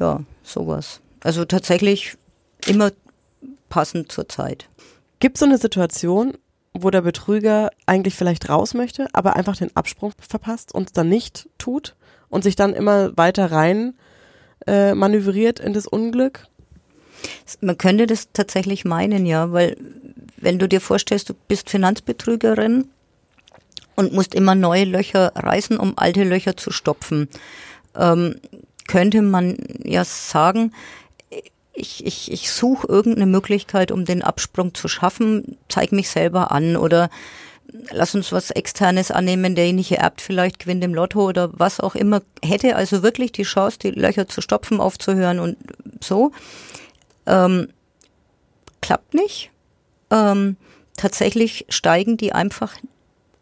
Ja, 0.00 0.20
sowas. 0.42 1.00
Also 1.24 1.44
tatsächlich 1.44 2.16
immer 2.66 2.92
passend 3.68 4.12
zur 4.12 4.28
Zeit. 4.28 4.68
Gibt 5.18 5.36
es 5.36 5.40
so 5.40 5.46
eine 5.46 5.58
Situation, 5.58 6.34
wo 6.74 6.90
der 6.90 7.00
Betrüger 7.00 7.70
eigentlich 7.86 8.14
vielleicht 8.14 8.48
raus 8.48 8.74
möchte, 8.74 9.08
aber 9.12 9.34
einfach 9.34 9.56
den 9.56 9.74
Absprung 9.74 10.12
verpasst 10.18 10.74
und 10.74 10.88
es 10.88 10.92
dann 10.92 11.08
nicht 11.08 11.48
tut 11.56 11.96
und 12.28 12.44
sich 12.44 12.56
dann 12.56 12.74
immer 12.74 13.16
weiter 13.16 13.50
rein 13.50 13.94
äh, 14.66 14.94
manövriert 14.94 15.60
in 15.60 15.72
das 15.72 15.86
Unglück? 15.86 16.46
Man 17.60 17.78
könnte 17.78 18.06
das 18.06 18.28
tatsächlich 18.32 18.84
meinen, 18.84 19.24
ja, 19.24 19.50
weil 19.50 19.78
wenn 20.36 20.58
du 20.58 20.68
dir 20.68 20.80
vorstellst, 20.80 21.30
du 21.30 21.34
bist 21.48 21.70
Finanzbetrügerin 21.70 22.88
und 23.94 24.12
musst 24.12 24.34
immer 24.34 24.54
neue 24.54 24.84
Löcher 24.84 25.32
reißen, 25.34 25.78
um 25.78 25.94
alte 25.96 26.24
Löcher 26.24 26.56
zu 26.56 26.70
stopfen, 26.70 27.28
ähm, 27.96 28.36
könnte 28.86 29.22
man 29.22 29.56
ja 29.82 30.04
sagen, 30.04 30.72
ich, 31.74 32.06
ich, 32.06 32.30
ich 32.30 32.50
suche 32.50 32.86
irgendeine 32.88 33.26
Möglichkeit, 33.26 33.90
um 33.90 34.04
den 34.04 34.22
Absprung 34.22 34.74
zu 34.74 34.88
schaffen, 34.88 35.58
zeig 35.68 35.92
mich 35.92 36.08
selber 36.08 36.52
an 36.52 36.76
oder 36.76 37.10
lass 37.90 38.14
uns 38.14 38.30
was 38.32 38.50
Externes 38.50 39.10
annehmen, 39.10 39.54
derjenige 39.54 39.98
erbt 39.98 40.20
vielleicht, 40.20 40.60
gewinnt 40.60 40.84
im 40.84 40.94
Lotto 40.94 41.26
oder 41.26 41.50
was 41.52 41.80
auch 41.80 41.94
immer, 41.94 42.22
hätte 42.42 42.76
also 42.76 43.02
wirklich 43.02 43.32
die 43.32 43.42
Chance, 43.42 43.78
die 43.80 43.90
Löcher 43.90 44.28
zu 44.28 44.40
stopfen, 44.40 44.80
aufzuhören 44.80 45.40
und 45.40 45.56
so. 46.00 46.32
Ähm, 47.26 47.68
klappt 48.80 49.14
nicht. 49.14 49.50
Ähm, 50.10 50.56
tatsächlich 50.96 51.66
steigen 51.68 52.16
die 52.16 52.32
einfach, 52.32 52.74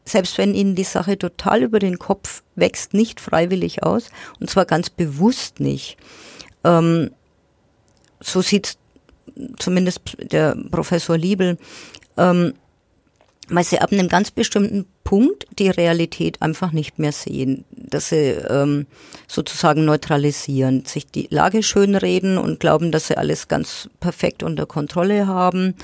selbst 0.05 0.39
wenn 0.39 0.55
ihnen 0.55 0.75
die 0.75 0.85
Sache 0.85 1.19
total 1.19 1.63
über 1.63 1.79
den 1.79 1.99
Kopf 1.99 2.43
wächst, 2.55 2.95
nicht 2.95 3.21
freiwillig 3.21 3.83
aus 3.83 4.09
und 4.41 4.49
zwar 4.49 4.65
ganz 4.65 4.89
bewusst 4.89 5.61
nicht. 5.61 5.97
Ähm, 6.65 7.11
so 8.23 8.41
sieht 8.41 8.77
zumindest 9.59 10.01
der 10.19 10.57
Professor 10.71 11.17
Liebel, 11.17 11.59
ähm, 12.17 12.55
weil 13.49 13.65
sie 13.65 13.81
ab 13.81 13.93
einem 13.93 14.09
ganz 14.09 14.31
bestimmten 14.31 14.87
Punkt 15.05 15.47
die 15.59 15.69
Realität 15.69 16.41
einfach 16.41 16.73
nicht 16.73 16.99
mehr 16.99 17.13
sehen, 17.13 17.65
dass 17.71 18.09
sie 18.09 18.31
ähm, 18.49 18.87
sozusagen 19.27 19.85
neutralisieren, 19.85 20.85
sich 20.87 21.07
die 21.07 21.27
Lage 21.31 21.63
schönreden 21.63 22.39
und 22.39 22.61
glauben, 22.61 22.93
dass 22.93 23.09
sie 23.09 23.17
alles 23.17 23.49
ganz 23.49 23.89
perfekt 24.01 24.43
unter 24.43 24.67
Kontrolle 24.67 25.27
haben. 25.27 25.75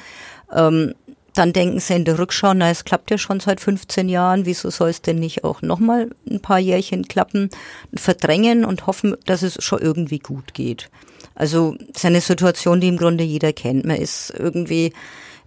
Ähm, 0.55 0.95
dann 1.34 1.53
denken 1.53 1.78
sie 1.78 1.95
in 1.95 2.05
der 2.05 2.18
Rückschau, 2.18 2.55
na, 2.55 2.70
es 2.70 2.84
klappt 2.84 3.11
ja 3.11 3.18
schon 3.18 3.39
seit 3.39 3.61
15 3.61 4.09
Jahren, 4.09 4.47
wieso 4.47 4.70
soll 4.70 4.89
es 4.89 5.03
denn 5.03 5.18
nicht 5.18 5.45
auch 5.45 5.62
nochmal 5.62 6.11
ein 6.28 6.41
paar 6.41 6.59
Jährchen 6.59 7.07
klappen? 7.07 7.51
Verdrängen 7.95 8.64
und 8.64 8.86
hoffen, 8.86 9.14
dass 9.26 9.43
es 9.43 9.62
schon 9.62 9.80
irgendwie 9.80 10.18
gut 10.18 10.55
geht. 10.55 10.91
Also 11.39 11.76
es 11.93 11.99
ist 11.99 12.05
eine 12.05 12.20
Situation, 12.20 12.80
die 12.80 12.89
im 12.89 12.97
Grunde 12.97 13.22
jeder 13.22 13.53
kennt. 13.53 13.84
Man 13.84 13.97
ist 13.97 14.34
irgendwie 14.36 14.93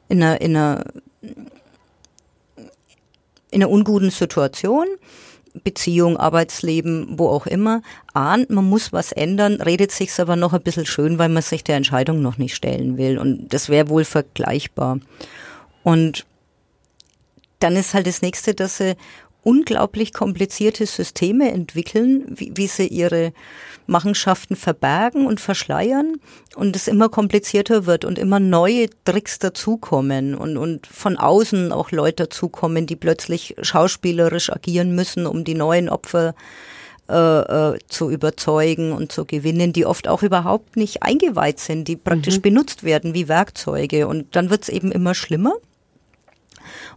in 0.08 0.24
einer, 0.24 0.40
in 0.40 0.56
einer, 0.56 0.86
in 3.52 3.62
einer 3.62 3.70
unguten 3.70 4.10
Situation, 4.10 4.88
Beziehung, 5.66 6.16
Arbeitsleben, 6.16 7.20
wo 7.20 7.28
auch 7.28 7.46
immer, 7.46 7.82
ahnt, 8.14 8.50
man 8.50 8.70
muss 8.70 8.94
was 8.94 9.12
ändern, 9.12 9.60
redet 9.60 9.92
sich's 9.92 10.18
aber 10.22 10.38
noch 10.38 10.54
ein 10.54 10.62
bisschen 10.62 10.86
schön, 10.86 11.20
weil 11.20 11.28
man 11.28 11.44
sich 11.44 11.62
der 11.62 11.76
Entscheidung 11.76 12.22
noch 12.22 12.38
nicht 12.38 12.56
stellen 12.56 12.98
will. 12.98 13.18
Und 13.18 13.54
das 13.54 13.68
wäre 13.68 13.90
wohl 13.90 14.06
vergleichbar. 14.06 14.98
Und 15.84 16.26
dann 17.60 17.76
ist 17.76 17.94
halt 17.94 18.08
das 18.08 18.22
nächste, 18.22 18.54
dass 18.54 18.78
sie 18.78 18.96
unglaublich 19.44 20.14
komplizierte 20.14 20.86
Systeme 20.86 21.52
entwickeln, 21.52 22.26
wie, 22.28 22.52
wie 22.56 22.68
sie 22.68 22.88
ihre 22.88 23.34
Machenschaften 23.88 24.56
verbergen 24.56 25.26
und 25.26 25.40
verschleiern 25.40 26.18
und 26.56 26.76
es 26.76 26.88
immer 26.88 27.10
komplizierter 27.10 27.86
wird 27.86 28.06
und 28.06 28.20
immer 28.20 28.40
neue 28.40 28.88
Tricks 29.04 29.40
dazukommen 29.40 30.36
und, 30.36 30.58
und 30.58 30.88
von 30.88 31.18
außen 31.18 31.72
auch 31.72 31.92
Leute 31.92 32.24
dazukommen, 32.24 32.86
die 32.86 32.96
plötzlich 32.96 33.56
schauspielerisch 33.62 34.52
agieren 34.52 34.96
müssen, 34.96 35.26
um 35.26 35.44
die 35.44 35.56
neuen 35.56 35.90
Opfer 35.90 36.36
äh, 37.10 37.74
äh, 37.74 37.80
zu 37.90 38.10
überzeugen 38.10 38.94
und 38.94 39.12
zu 39.12 39.26
gewinnen, 39.26 39.74
die 39.74 39.86
oft 39.86 40.08
auch 40.08 40.24
überhaupt 40.24 40.78
nicht 40.78 41.04
eingeweiht 41.04 41.60
sind, 41.60 41.88
die 41.88 41.98
praktisch 41.98 42.38
mhm. 42.38 42.42
benutzt 42.42 42.84
werden 42.84 43.14
wie 43.14 43.28
Werkzeuge. 43.28 44.08
Und 44.08 44.36
dann 44.36 44.50
wird 44.50 44.64
es 44.64 44.70
eben 44.70 44.94
immer 44.94 45.14
schlimmer. 45.14 45.54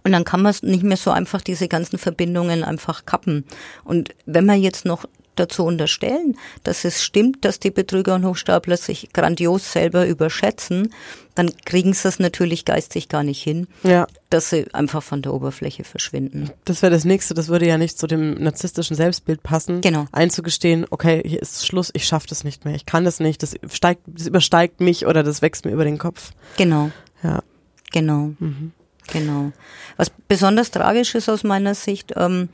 Und 0.04 0.12
dann 0.12 0.24
kann 0.24 0.42
man 0.42 0.54
nicht 0.62 0.84
mehr 0.84 0.98
so 0.98 1.10
einfach 1.10 1.40
diese 1.40 1.66
ganzen 1.66 1.98
Verbindungen 1.98 2.62
einfach 2.62 3.06
kappen. 3.06 3.44
Und 3.84 4.14
wenn 4.26 4.44
man 4.44 4.60
jetzt 4.60 4.84
noch 4.84 5.06
dazu 5.36 5.64
unterstellen, 5.64 6.36
dass 6.62 6.84
es 6.84 7.02
stimmt, 7.02 7.44
dass 7.44 7.58
die 7.58 7.70
Betrüger 7.70 8.14
und 8.14 8.24
Hochstapler 8.24 8.76
sich 8.76 9.12
grandios 9.12 9.72
selber 9.72 10.06
überschätzen, 10.06 10.92
dann 11.34 11.50
kriegen 11.64 11.92
sie 11.92 12.06
es 12.06 12.18
natürlich 12.18 12.64
geistig 12.64 13.08
gar 13.08 13.22
nicht 13.22 13.42
hin, 13.42 13.66
ja. 13.82 14.06
dass 14.30 14.50
sie 14.50 14.72
einfach 14.72 15.02
von 15.02 15.22
der 15.22 15.34
Oberfläche 15.34 15.84
verschwinden. 15.84 16.50
Das 16.64 16.82
wäre 16.82 16.92
das 16.92 17.04
nächste, 17.04 17.34
das 17.34 17.48
würde 17.48 17.66
ja 17.66 17.78
nicht 17.78 17.98
zu 17.98 18.06
dem 18.06 18.34
narzisstischen 18.34 18.96
Selbstbild 18.96 19.42
passen. 19.42 19.80
Genau. 19.80 20.06
Einzugestehen, 20.12 20.86
okay, 20.90 21.22
hier 21.24 21.42
ist 21.42 21.66
Schluss, 21.66 21.90
ich 21.92 22.06
schaffe 22.06 22.28
das 22.28 22.44
nicht 22.44 22.64
mehr, 22.64 22.74
ich 22.74 22.86
kann 22.86 23.04
das 23.04 23.18
nicht, 23.18 23.42
das 23.42 23.56
steigt, 23.72 24.02
das 24.06 24.26
übersteigt 24.26 24.80
mich 24.80 25.06
oder 25.06 25.22
das 25.22 25.42
wächst 25.42 25.64
mir 25.64 25.72
über 25.72 25.84
den 25.84 25.98
Kopf. 25.98 26.32
Genau. 26.56 26.90
Ja. 27.22 27.42
Genau. 27.90 28.32
Mhm. 28.38 28.72
Genau. 29.12 29.52
Was 29.96 30.10
besonders 30.28 30.70
tragisch 30.70 31.14
ist 31.14 31.28
aus 31.28 31.44
meiner 31.44 31.74
Sicht, 31.74 32.14
ähm, 32.16 32.48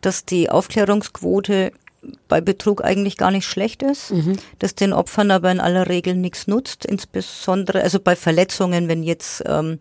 dass 0.00 0.24
die 0.24 0.50
Aufklärungsquote 0.50 1.72
bei 2.28 2.40
Betrug 2.40 2.82
eigentlich 2.82 3.16
gar 3.16 3.30
nicht 3.30 3.44
schlecht 3.44 3.82
ist, 3.82 4.10
mhm. 4.10 4.38
dass 4.58 4.74
den 4.74 4.92
Opfern 4.92 5.30
aber 5.30 5.50
in 5.52 5.60
aller 5.60 5.88
Regel 5.88 6.14
nichts 6.14 6.46
nutzt, 6.46 6.86
insbesondere 6.86 7.82
also 7.82 8.00
bei 8.00 8.16
Verletzungen, 8.16 8.88
wenn 8.88 9.02
jetzt 9.02 9.42
ähm, 9.46 9.78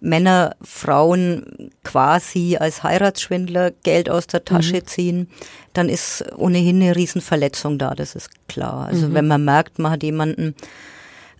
Männer 0.00 0.56
Frauen 0.62 1.70
quasi 1.84 2.56
als 2.58 2.82
Heiratsschwindler 2.82 3.72
Geld 3.82 4.08
aus 4.08 4.26
der 4.26 4.46
Tasche 4.46 4.76
mhm. 4.76 4.86
ziehen, 4.86 5.30
dann 5.74 5.90
ist 5.90 6.24
ohnehin 6.36 6.80
eine 6.82 6.96
Riesenverletzung 6.96 7.78
da, 7.78 7.94
das 7.94 8.14
ist 8.14 8.30
klar. 8.48 8.86
Also 8.86 9.08
mhm. 9.08 9.14
wenn 9.14 9.28
man 9.28 9.44
merkt, 9.44 9.78
man 9.78 9.92
hat 9.92 10.02
jemanden 10.02 10.54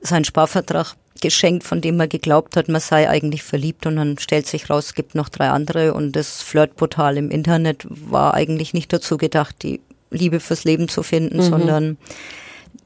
seinen 0.02 0.24
Sparvertrag 0.24 0.94
geschenkt, 1.20 1.64
von 1.64 1.80
dem 1.80 1.96
man 1.96 2.08
geglaubt 2.08 2.56
hat, 2.56 2.68
man 2.68 2.80
sei 2.80 3.08
eigentlich 3.08 3.42
verliebt 3.42 3.86
und 3.86 3.96
dann 3.96 4.18
stellt 4.18 4.46
sich 4.46 4.70
raus, 4.70 4.86
es 4.86 4.94
gibt 4.94 5.14
noch 5.14 5.28
drei 5.28 5.50
andere 5.50 5.92
und 5.94 6.12
das 6.12 6.42
Flirtportal 6.42 7.16
im 7.16 7.30
Internet 7.30 7.86
war 7.88 8.34
eigentlich 8.34 8.72
nicht 8.72 8.92
dazu 8.92 9.16
gedacht, 9.16 9.56
die 9.62 9.80
Liebe 10.11 10.40
fürs 10.40 10.64
Leben 10.64 10.88
zu 10.88 11.02
finden, 11.02 11.38
mhm. 11.38 11.42
sondern 11.42 11.98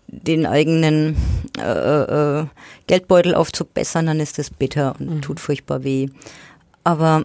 den 0.06 0.46
eigenen 0.46 1.16
äh, 1.58 2.40
äh, 2.40 2.46
Geldbeutel 2.86 3.34
aufzubessern, 3.34 4.06
dann 4.06 4.20
ist 4.20 4.38
das 4.38 4.50
bitter 4.50 4.94
und 4.98 5.16
mhm. 5.16 5.22
tut 5.22 5.40
furchtbar 5.40 5.84
weh. 5.84 6.08
Aber 6.84 7.24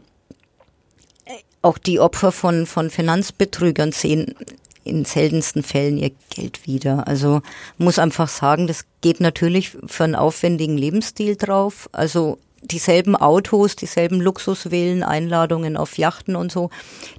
auch 1.62 1.78
die 1.78 2.00
Opfer 2.00 2.32
von, 2.32 2.66
von 2.66 2.90
Finanzbetrügern 2.90 3.92
sehen 3.92 4.36
in 4.90 5.06
seltensten 5.06 5.64
Fällen 5.64 5.98
ihr 5.98 6.12
Geld 6.30 6.68
wieder. 6.68 7.08
Also 7.08 7.42
muss 7.78 8.00
einfach 8.00 8.28
sagen, 8.28 8.68
das 8.68 8.86
geht 9.02 9.20
natürlich 9.20 9.78
für 9.86 10.04
einen 10.04 10.16
aufwendigen 10.16 10.78
Lebensstil 10.78 11.36
drauf. 11.36 11.90
Also 11.92 12.38
dieselben 12.62 13.16
Autos, 13.16 13.76
dieselben 13.76 14.22
Luxuswillen, 14.22 15.04
Einladungen 15.04 15.78
auf 15.78 15.98
Yachten 15.98 16.36
und 16.36 16.52
so, 16.52 16.70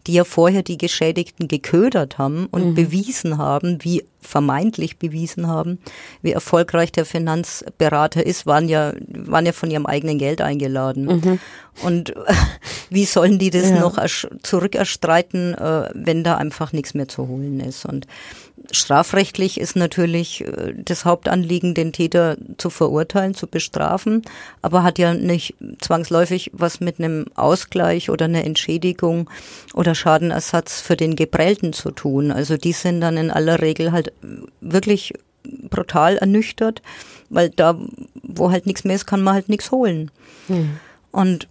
die 0.06 0.14
ja 0.14 0.24
vorher 0.24 0.62
die 0.62 0.78
Geschädigten 0.78 1.48
geködert 1.48 2.18
haben 2.18 2.46
und 2.50 2.70
mhm. 2.70 2.74
bewiesen 2.74 3.38
haben, 3.38 3.78
wie 3.82 4.04
vermeintlich 4.20 4.98
bewiesen 4.98 5.46
haben, 5.46 5.78
wie 6.22 6.32
erfolgreich 6.32 6.92
der 6.92 7.06
Finanzberater 7.06 8.24
ist, 8.24 8.46
waren 8.46 8.68
ja, 8.68 8.92
waren 9.08 9.46
ja 9.46 9.52
von 9.52 9.70
ihrem 9.70 9.86
eigenen 9.86 10.18
Geld 10.18 10.42
eingeladen. 10.42 11.06
Mhm. 11.06 11.38
Und 11.82 12.14
wie 12.90 13.06
sollen 13.06 13.38
die 13.38 13.50
das 13.50 13.70
ja. 13.70 13.80
noch 13.80 13.98
zurückerstreiten, 14.42 15.54
äh, 15.54 15.90
wenn 15.94 16.22
da 16.22 16.36
einfach 16.36 16.72
nichts 16.72 16.94
mehr 16.94 17.08
zu 17.08 17.28
holen 17.28 17.60
ist? 17.60 17.86
Und 17.86 18.06
strafrechtlich 18.72 19.60
ist 19.60 19.76
natürlich 19.76 20.42
äh, 20.46 20.74
das 20.76 21.04
Hauptanliegen, 21.04 21.74
den 21.74 21.92
Täter 21.92 22.36
zu 22.58 22.70
verurteilen, 22.70 23.34
zu 23.34 23.46
bestrafen, 23.46 24.22
aber 24.62 24.82
hat 24.82 24.98
ja 24.98 25.14
nicht 25.14 25.54
zwangsläufig 25.80 26.50
was 26.52 26.80
mit 26.80 26.98
einem 26.98 27.26
Ausgleich 27.34 28.10
oder 28.10 28.26
einer 28.26 28.44
Entschädigung 28.44 29.30
oder 29.74 29.94
Schadenersatz 29.94 30.80
für 30.80 30.96
den 30.96 31.16
Geprellten 31.16 31.72
zu 31.72 31.90
tun. 31.90 32.30
Also 32.30 32.56
die 32.56 32.72
sind 32.72 33.00
dann 33.00 33.16
in 33.16 33.30
aller 33.30 33.60
Regel 33.60 33.92
halt 33.92 34.12
wirklich 34.60 35.14
brutal 35.42 36.16
ernüchtert, 36.18 36.82
weil 37.28 37.50
da, 37.50 37.78
wo 38.22 38.50
halt 38.50 38.66
nichts 38.66 38.84
mehr 38.84 38.96
ist, 38.96 39.06
kann 39.06 39.22
man 39.22 39.34
halt 39.34 39.48
nichts 39.48 39.70
holen. 39.70 40.10
Mhm. 40.48 40.78
Und 41.12 41.48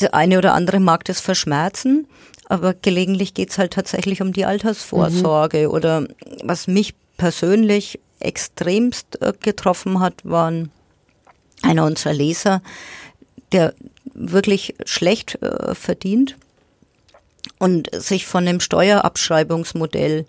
der 0.00 0.14
eine 0.14 0.38
oder 0.38 0.54
andere 0.54 0.80
mag 0.80 1.04
das 1.04 1.20
verschmerzen, 1.20 2.06
aber 2.54 2.74
gelegentlich 2.74 3.34
geht's 3.34 3.58
halt 3.58 3.72
tatsächlich 3.72 4.22
um 4.22 4.32
die 4.32 4.44
Altersvorsorge. 4.44 5.68
Mhm. 5.68 5.74
Oder 5.74 6.08
was 6.42 6.66
mich 6.66 6.94
persönlich 7.16 8.00
extremst 8.20 9.20
äh, 9.20 9.32
getroffen 9.38 10.00
hat, 10.00 10.14
waren 10.24 10.70
einer 11.62 11.84
unserer 11.84 12.12
Leser, 12.12 12.62
der 13.52 13.74
wirklich 14.14 14.74
schlecht 14.84 15.40
äh, 15.42 15.74
verdient 15.74 16.36
und 17.58 17.90
sich 17.92 18.26
von 18.26 18.46
dem 18.46 18.60
Steuerabschreibungsmodell 18.60 20.26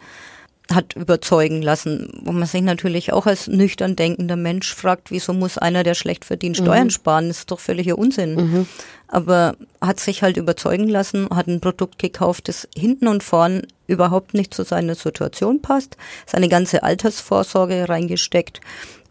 hat 0.72 0.96
überzeugen 0.96 1.62
lassen, 1.62 2.10
wo 2.24 2.32
man 2.32 2.48
sich 2.48 2.62
natürlich 2.62 3.14
auch 3.14 3.28
als 3.28 3.48
nüchtern 3.48 3.96
denkender 3.96 4.36
Mensch 4.36 4.74
fragt, 4.74 5.12
wieso 5.12 5.34
muss 5.34 5.58
einer, 5.58 5.84
der 5.84 5.94
schlecht 5.94 6.26
verdient, 6.26 6.58
Steuern 6.58 6.86
mhm. 6.86 6.92
sparen? 6.92 7.28
Das 7.28 7.40
ist 7.40 7.52
doch 7.52 7.60
völliger 7.60 7.98
Unsinn. 7.98 8.36
Mhm. 8.36 8.68
Aber 9.08 9.56
hat 9.80 10.00
sich 10.00 10.24
halt 10.24 10.38
überzeugen 10.38 10.88
lassen, 10.88 11.30
hat 11.30 11.48
ein 11.48 11.62
Produkt 11.62 12.00
gekauft, 12.00 12.48
das 12.48 12.68
hinten 12.76 13.08
und 13.08 13.24
vorn 13.24 13.68
überhaupt 13.88 14.34
nicht 14.34 14.54
zu 14.54 14.64
seiner 14.64 14.96
Situation 14.96 15.62
passt, 15.62 15.98
seine 16.26 16.50
ganze 16.50 16.82
Altersvorsorge 16.82 17.88
reingesteckt, 17.88 18.62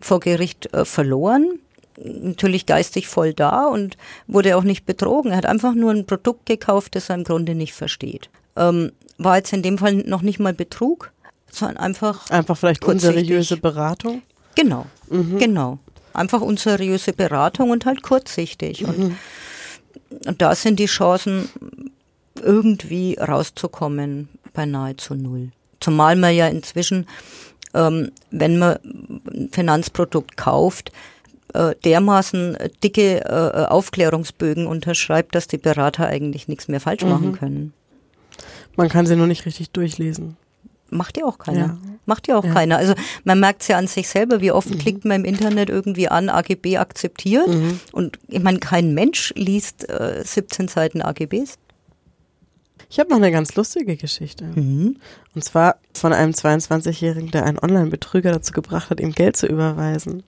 vor 0.00 0.20
Gericht 0.20 0.72
äh, 0.74 0.84
verloren, 0.84 1.60
natürlich 1.96 2.66
geistig 2.66 3.06
voll 3.06 3.32
da 3.32 3.66
und 3.66 3.96
wurde 4.26 4.56
auch 4.56 4.64
nicht 4.64 4.84
betrogen. 4.84 5.30
Er 5.30 5.38
hat 5.38 5.46
einfach 5.46 5.74
nur 5.74 5.92
ein 5.92 6.06
Produkt 6.06 6.46
gekauft, 6.46 6.96
das 6.96 7.08
er 7.08 7.14
im 7.14 7.24
Grunde 7.24 7.54
nicht 7.54 7.74
versteht. 7.74 8.28
Ähm, 8.56 8.90
war 9.16 9.36
jetzt 9.36 9.52
in 9.52 9.62
dem 9.62 9.78
Fall 9.78 9.94
noch 9.94 10.22
nicht 10.22 10.40
mal 10.40 10.52
Betrug, 10.52 11.12
sondern 11.54 11.78
einfach. 11.78 12.30
Einfach 12.30 12.56
vielleicht 12.56 12.84
unseriöse 12.84 13.56
Beratung? 13.56 14.22
Genau, 14.54 14.86
mhm. 15.08 15.38
genau. 15.38 15.78
Einfach 16.12 16.40
unseriöse 16.40 17.12
Beratung 17.12 17.70
und 17.70 17.86
halt 17.86 18.02
kurzsichtig. 18.02 18.82
Mhm. 18.82 18.88
Und, 18.88 19.16
und 20.26 20.42
da 20.42 20.54
sind 20.54 20.78
die 20.78 20.86
Chancen, 20.86 21.48
irgendwie 22.40 23.16
rauszukommen, 23.16 24.28
bei 24.52 24.66
nahezu 24.66 25.14
null. 25.14 25.50
Zumal 25.80 26.16
man 26.16 26.34
ja 26.34 26.48
inzwischen, 26.48 27.06
ähm, 27.74 28.10
wenn 28.30 28.58
man 28.58 28.78
ein 29.32 29.48
Finanzprodukt 29.52 30.36
kauft, 30.36 30.92
äh, 31.52 31.74
dermaßen 31.84 32.56
dicke 32.82 33.24
äh, 33.24 33.66
Aufklärungsbögen 33.66 34.66
unterschreibt, 34.66 35.34
dass 35.34 35.46
die 35.46 35.58
Berater 35.58 36.06
eigentlich 36.06 36.48
nichts 36.48 36.68
mehr 36.68 36.80
falsch 36.80 37.02
mhm. 37.02 37.10
machen 37.10 37.32
können. 37.32 37.72
Man 38.76 38.88
kann 38.88 39.06
sie 39.06 39.16
nur 39.16 39.26
nicht 39.26 39.46
richtig 39.46 39.70
durchlesen. 39.70 40.36
Macht 40.90 41.16
ja 41.16 41.24
auch 41.24 41.38
keiner. 41.38 41.66
Ja. 41.66 41.78
Macht 42.06 42.28
ja 42.28 42.38
auch 42.38 42.44
ja. 42.44 42.52
keiner. 42.52 42.76
Also 42.76 42.94
man 43.24 43.40
merkt 43.40 43.62
es 43.62 43.68
ja 43.68 43.78
an 43.78 43.86
sich 43.86 44.08
selber, 44.08 44.40
wie 44.40 44.52
oft 44.52 44.70
mhm. 44.70 44.78
klickt 44.78 45.04
man 45.04 45.20
im 45.20 45.24
Internet 45.24 45.70
irgendwie 45.70 46.08
an, 46.08 46.28
AGB 46.28 46.76
akzeptiert. 46.78 47.48
Mhm. 47.48 47.80
Und 47.92 48.18
ich 48.28 48.42
meine, 48.42 48.58
kein 48.58 48.94
Mensch 48.94 49.32
liest 49.36 49.88
äh, 49.88 50.22
17 50.24 50.68
Seiten 50.68 51.02
AGBs. 51.02 51.58
Ich 52.90 53.00
habe 53.00 53.10
noch 53.10 53.16
eine 53.16 53.32
ganz 53.32 53.56
lustige 53.56 53.96
Geschichte. 53.96 54.44
Mhm. 54.44 54.98
Und 55.34 55.42
zwar 55.42 55.78
von 55.94 56.12
einem 56.12 56.32
22-Jährigen, 56.32 57.30
der 57.30 57.44
einen 57.44 57.58
Online-Betrüger 57.58 58.30
dazu 58.30 58.52
gebracht 58.52 58.90
hat, 58.90 59.00
ihm 59.00 59.12
Geld 59.12 59.36
zu 59.36 59.46
überweisen. 59.46 60.22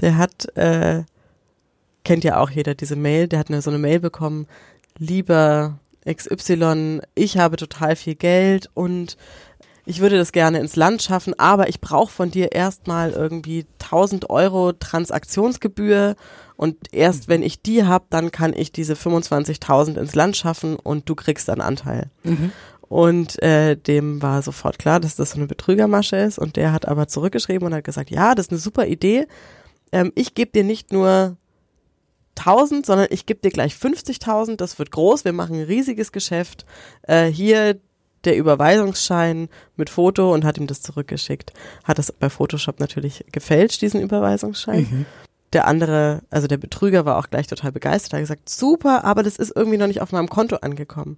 Der 0.00 0.16
hat, 0.16 0.56
äh, 0.56 1.02
kennt 2.04 2.24
ja 2.24 2.38
auch 2.38 2.50
jeder 2.50 2.74
diese 2.74 2.94
Mail, 2.94 3.26
der 3.26 3.40
hat 3.40 3.48
eine, 3.48 3.62
so 3.62 3.70
eine 3.70 3.80
Mail 3.80 3.98
bekommen, 3.98 4.46
lieber 4.98 5.80
XY, 6.08 7.00
ich 7.14 7.36
habe 7.38 7.56
total 7.56 7.96
viel 7.96 8.14
Geld 8.14 8.70
und 8.74 9.16
ich 9.88 10.00
würde 10.00 10.18
das 10.18 10.32
gerne 10.32 10.60
ins 10.60 10.76
Land 10.76 11.02
schaffen, 11.02 11.32
aber 11.38 11.70
ich 11.70 11.80
brauche 11.80 12.12
von 12.12 12.30
dir 12.30 12.52
erstmal 12.52 13.12
irgendwie 13.12 13.64
1000 13.80 14.28
Euro 14.28 14.72
Transaktionsgebühr 14.72 16.14
und 16.56 16.76
erst 16.92 17.28
wenn 17.28 17.42
ich 17.42 17.62
die 17.62 17.84
habe, 17.84 18.04
dann 18.10 18.30
kann 18.30 18.52
ich 18.54 18.70
diese 18.70 18.92
25.000 18.92 19.98
ins 19.98 20.14
Land 20.14 20.36
schaffen 20.36 20.76
und 20.76 21.08
du 21.08 21.14
kriegst 21.14 21.48
einen 21.48 21.62
Anteil. 21.62 22.10
Mhm. 22.22 22.52
Und 22.82 23.42
äh, 23.42 23.76
dem 23.76 24.20
war 24.20 24.42
sofort 24.42 24.78
klar, 24.78 25.00
dass 25.00 25.16
das 25.16 25.30
so 25.30 25.36
eine 25.38 25.46
Betrügermasche 25.46 26.16
ist 26.16 26.38
und 26.38 26.56
der 26.56 26.72
hat 26.72 26.86
aber 26.86 27.08
zurückgeschrieben 27.08 27.66
und 27.66 27.74
hat 27.74 27.84
gesagt, 27.84 28.10
ja, 28.10 28.34
das 28.34 28.46
ist 28.46 28.52
eine 28.52 28.60
super 28.60 28.86
Idee. 28.86 29.26
Ähm, 29.92 30.12
ich 30.14 30.34
gebe 30.34 30.50
dir 30.50 30.64
nicht 30.64 30.92
nur 30.92 31.38
1000, 32.36 32.84
sondern 32.84 33.06
ich 33.10 33.24
gebe 33.24 33.40
dir 33.40 33.50
gleich 33.50 33.72
50.000, 33.72 34.56
das 34.56 34.78
wird 34.78 34.90
groß, 34.90 35.24
wir 35.24 35.32
machen 35.32 35.56
ein 35.56 35.64
riesiges 35.64 36.12
Geschäft. 36.12 36.66
Äh, 37.02 37.26
hier 37.26 37.80
der 38.28 38.36
Überweisungsschein 38.36 39.48
mit 39.76 39.90
Foto 39.90 40.32
und 40.32 40.44
hat 40.44 40.58
ihm 40.58 40.66
das 40.66 40.82
zurückgeschickt. 40.82 41.52
Hat 41.84 41.98
das 41.98 42.12
bei 42.12 42.28
Photoshop 42.30 42.78
natürlich 42.78 43.24
gefälscht, 43.32 43.80
diesen 43.80 44.00
Überweisungsschein. 44.00 44.86
Mhm. 44.90 45.06
Der 45.54 45.66
andere, 45.66 46.20
also 46.30 46.46
der 46.46 46.58
Betrüger 46.58 47.06
war 47.06 47.16
auch 47.16 47.30
gleich 47.30 47.46
total 47.46 47.72
begeistert, 47.72 48.12
hat 48.12 48.20
gesagt, 48.20 48.50
super, 48.50 49.04
aber 49.04 49.22
das 49.22 49.36
ist 49.36 49.52
irgendwie 49.56 49.78
noch 49.78 49.86
nicht 49.86 50.02
auf 50.02 50.12
meinem 50.12 50.28
Konto 50.28 50.56
angekommen. 50.56 51.16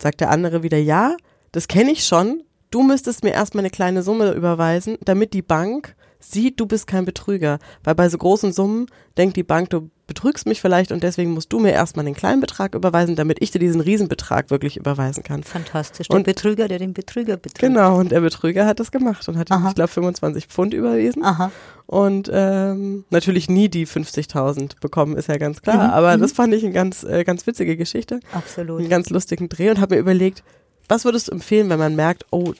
Sagt 0.00 0.20
der 0.20 0.30
andere 0.30 0.62
wieder, 0.62 0.76
ja, 0.76 1.16
das 1.52 1.66
kenne 1.66 1.92
ich 1.92 2.04
schon. 2.04 2.42
Du 2.70 2.82
müsstest 2.82 3.24
mir 3.24 3.32
erstmal 3.32 3.62
eine 3.62 3.70
kleine 3.70 4.02
Summe 4.02 4.32
überweisen, 4.32 4.98
damit 5.02 5.32
die 5.32 5.42
Bank 5.42 5.96
sieht, 6.30 6.60
du 6.60 6.66
bist 6.66 6.86
kein 6.86 7.04
Betrüger. 7.04 7.58
Weil 7.82 7.94
bei 7.94 8.08
so 8.08 8.18
großen 8.18 8.52
Summen 8.52 8.86
denkt 9.16 9.36
die 9.36 9.42
Bank, 9.42 9.70
du 9.70 9.90
betrügst 10.06 10.46
mich 10.46 10.60
vielleicht 10.60 10.92
und 10.92 11.02
deswegen 11.02 11.32
musst 11.32 11.52
du 11.52 11.58
mir 11.58 11.72
erstmal 11.72 12.04
den 12.04 12.14
kleinen 12.14 12.40
Betrag 12.40 12.74
überweisen, 12.74 13.16
damit 13.16 13.38
ich 13.40 13.50
dir 13.50 13.58
diesen 13.58 13.80
Riesenbetrag 13.80 14.50
wirklich 14.50 14.76
überweisen 14.76 15.22
kann. 15.22 15.42
Fantastisch. 15.42 16.08
Der 16.08 16.16
und, 16.16 16.24
Betrüger, 16.24 16.68
der 16.68 16.78
den 16.78 16.92
Betrüger 16.92 17.36
betrügt. 17.36 17.60
Genau, 17.60 17.98
und 17.98 18.12
der 18.12 18.20
Betrüger 18.20 18.66
hat 18.66 18.80
das 18.80 18.90
gemacht 18.90 19.26
und 19.28 19.38
hat, 19.38 19.50
ihm, 19.50 19.66
ich 19.66 19.74
glaube, 19.74 19.88
25 19.88 20.46
Pfund 20.46 20.74
überwiesen. 20.74 21.24
Aha. 21.24 21.50
Und 21.86 22.30
ähm, 22.32 23.04
natürlich 23.10 23.48
nie 23.48 23.68
die 23.68 23.86
50.000 23.86 24.80
bekommen, 24.80 25.16
ist 25.16 25.28
ja 25.28 25.38
ganz 25.38 25.62
klar. 25.62 25.88
Mhm. 25.88 25.94
Aber 25.94 26.16
mhm. 26.16 26.20
das 26.20 26.32
fand 26.32 26.52
ich 26.54 26.64
eine 26.64 26.72
ganz, 26.72 27.02
äh, 27.04 27.24
ganz 27.24 27.46
witzige 27.46 27.76
Geschichte. 27.76 28.20
Absolut. 28.32 28.80
Einen 28.80 28.90
ganz 28.90 29.08
lustigen 29.10 29.48
Dreh 29.48 29.70
und 29.70 29.80
habe 29.80 29.94
mir 29.94 30.00
überlegt, 30.00 30.42
was 30.88 31.06
würdest 31.06 31.28
du 31.28 31.32
empfehlen, 31.32 31.70
wenn 31.70 31.78
man 31.78 31.96
merkt, 31.96 32.26
oh, 32.30 32.52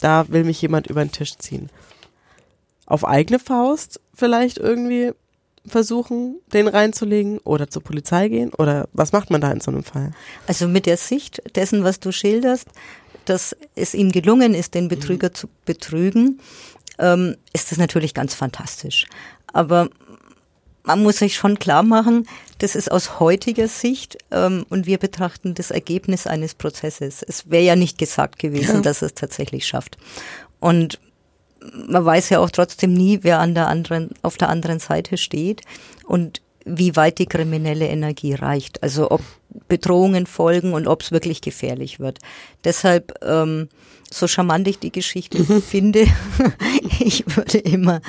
da 0.00 0.26
will 0.28 0.44
mich 0.44 0.62
jemand 0.62 0.86
über 0.86 1.04
den 1.04 1.12
Tisch 1.12 1.36
ziehen? 1.36 1.68
Auf 2.90 3.06
eigene 3.06 3.38
Faust 3.38 4.00
vielleicht 4.12 4.58
irgendwie 4.58 5.12
versuchen, 5.64 6.40
den 6.52 6.66
reinzulegen 6.66 7.38
oder 7.38 7.70
zur 7.70 7.82
Polizei 7.82 8.28
gehen? 8.28 8.52
Oder 8.54 8.88
was 8.92 9.12
macht 9.12 9.30
man 9.30 9.40
da 9.40 9.52
in 9.52 9.60
so 9.60 9.70
einem 9.70 9.84
Fall? 9.84 10.12
Also 10.46 10.66
mit 10.66 10.86
der 10.86 10.96
Sicht 10.96 11.40
dessen, 11.54 11.84
was 11.84 12.00
du 12.00 12.10
schilderst, 12.12 12.66
dass 13.26 13.56
es 13.76 13.94
ihm 13.94 14.10
gelungen 14.10 14.54
ist, 14.54 14.74
den 14.74 14.88
Betrüger 14.88 15.28
mhm. 15.28 15.34
zu 15.34 15.48
betrügen, 15.64 16.40
ähm, 16.98 17.36
ist 17.52 17.70
das 17.70 17.78
natürlich 17.78 18.12
ganz 18.12 18.34
fantastisch. 18.34 19.06
Aber 19.52 19.88
man 20.82 21.02
muss 21.02 21.18
sich 21.18 21.36
schon 21.36 21.60
klar 21.60 21.84
machen, 21.84 22.26
das 22.58 22.74
ist 22.74 22.90
aus 22.90 23.20
heutiger 23.20 23.68
Sicht 23.68 24.18
ähm, 24.32 24.66
und 24.68 24.86
wir 24.86 24.98
betrachten 24.98 25.54
das 25.54 25.70
Ergebnis 25.70 26.26
eines 26.26 26.54
Prozesses. 26.54 27.22
Es 27.22 27.50
wäre 27.50 27.62
ja 27.62 27.76
nicht 27.76 27.98
gesagt 27.98 28.40
gewesen, 28.40 28.76
ja. 28.76 28.80
dass 28.80 29.02
es 29.02 29.14
tatsächlich 29.14 29.66
schafft. 29.66 29.96
Und 30.58 30.98
man 31.88 32.04
weiß 32.04 32.30
ja 32.30 32.38
auch 32.38 32.50
trotzdem 32.50 32.94
nie, 32.94 33.20
wer 33.22 33.38
an 33.38 33.54
der 33.54 33.68
anderen, 33.68 34.10
auf 34.22 34.36
der 34.36 34.48
anderen 34.48 34.78
Seite 34.78 35.16
steht 35.16 35.62
und 36.04 36.40
wie 36.64 36.96
weit 36.96 37.18
die 37.18 37.26
kriminelle 37.26 37.88
Energie 37.88 38.34
reicht. 38.34 38.82
Also 38.82 39.10
ob 39.10 39.22
Bedrohungen 39.68 40.26
folgen 40.26 40.72
und 40.72 40.86
ob 40.86 41.02
es 41.02 41.12
wirklich 41.12 41.40
gefährlich 41.40 42.00
wird. 42.00 42.18
Deshalb, 42.64 43.14
ähm, 43.22 43.68
so 44.10 44.26
charmant 44.26 44.68
ich 44.68 44.78
die 44.78 44.92
Geschichte 44.92 45.42
finde, 45.60 46.06
ich 47.00 47.24
würde 47.36 47.58
immer 47.58 48.00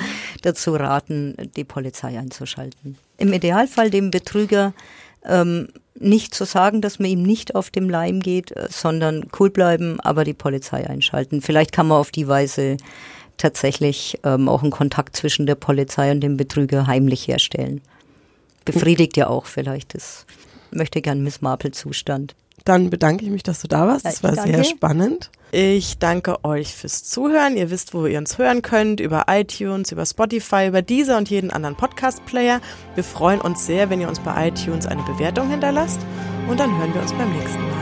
dazu 0.42 0.74
raten, 0.74 1.36
die 1.56 1.64
Polizei 1.64 2.18
einzuschalten. 2.18 2.98
Im 3.18 3.32
Idealfall 3.32 3.90
dem 3.90 4.10
Betrüger 4.10 4.74
ähm, 5.24 5.68
nicht 5.98 6.34
zu 6.34 6.44
sagen, 6.44 6.80
dass 6.80 6.98
man 6.98 7.10
ihm 7.10 7.22
nicht 7.22 7.54
auf 7.54 7.70
dem 7.70 7.88
Leim 7.88 8.20
geht, 8.20 8.52
äh, 8.52 8.68
sondern 8.70 9.28
cool 9.38 9.50
bleiben, 9.50 10.00
aber 10.00 10.24
die 10.24 10.34
Polizei 10.34 10.88
einschalten. 10.88 11.40
Vielleicht 11.40 11.72
kann 11.72 11.88
man 11.88 11.98
auf 11.98 12.10
die 12.10 12.28
Weise 12.28 12.76
tatsächlich 13.36 14.18
ähm, 14.24 14.48
auch 14.48 14.62
einen 14.62 14.70
Kontakt 14.70 15.16
zwischen 15.16 15.46
der 15.46 15.54
Polizei 15.54 16.10
und 16.10 16.20
dem 16.20 16.36
Betrüger 16.36 16.86
heimlich 16.86 17.28
herstellen. 17.28 17.80
Befriedigt 18.64 19.16
ja 19.16 19.26
auch 19.26 19.46
vielleicht 19.46 19.94
das 19.94 20.26
möchte 20.70 21.02
gern 21.02 21.22
Miss 21.22 21.40
Marple 21.40 21.72
Zustand. 21.72 22.34
Dann 22.64 22.90
bedanke 22.90 23.24
ich 23.24 23.30
mich, 23.30 23.42
dass 23.42 23.60
du 23.60 23.68
da 23.68 23.88
warst. 23.88 24.04
Das 24.04 24.22
war 24.22 24.34
sehr 24.34 24.62
spannend. 24.62 25.30
Ich 25.50 25.98
danke 25.98 26.44
euch 26.44 26.74
fürs 26.74 27.04
Zuhören. 27.04 27.56
Ihr 27.56 27.70
wisst, 27.70 27.92
wo 27.92 28.06
ihr 28.06 28.18
uns 28.18 28.38
hören 28.38 28.62
könnt, 28.62 29.00
über 29.00 29.24
iTunes, 29.28 29.90
über 29.90 30.06
Spotify, 30.06 30.68
über 30.68 30.80
dieser 30.80 31.18
und 31.18 31.28
jeden 31.28 31.50
anderen 31.50 31.76
Podcast-Player. 31.76 32.60
Wir 32.94 33.04
freuen 33.04 33.40
uns 33.40 33.66
sehr, 33.66 33.90
wenn 33.90 34.00
ihr 34.00 34.08
uns 34.08 34.20
bei 34.20 34.48
iTunes 34.48 34.86
eine 34.86 35.02
Bewertung 35.02 35.50
hinterlasst. 35.50 36.00
Und 36.48 36.60
dann 36.60 36.78
hören 36.78 36.94
wir 36.94 37.02
uns 37.02 37.12
beim 37.12 37.32
nächsten 37.36 37.60
Mal. 37.60 37.81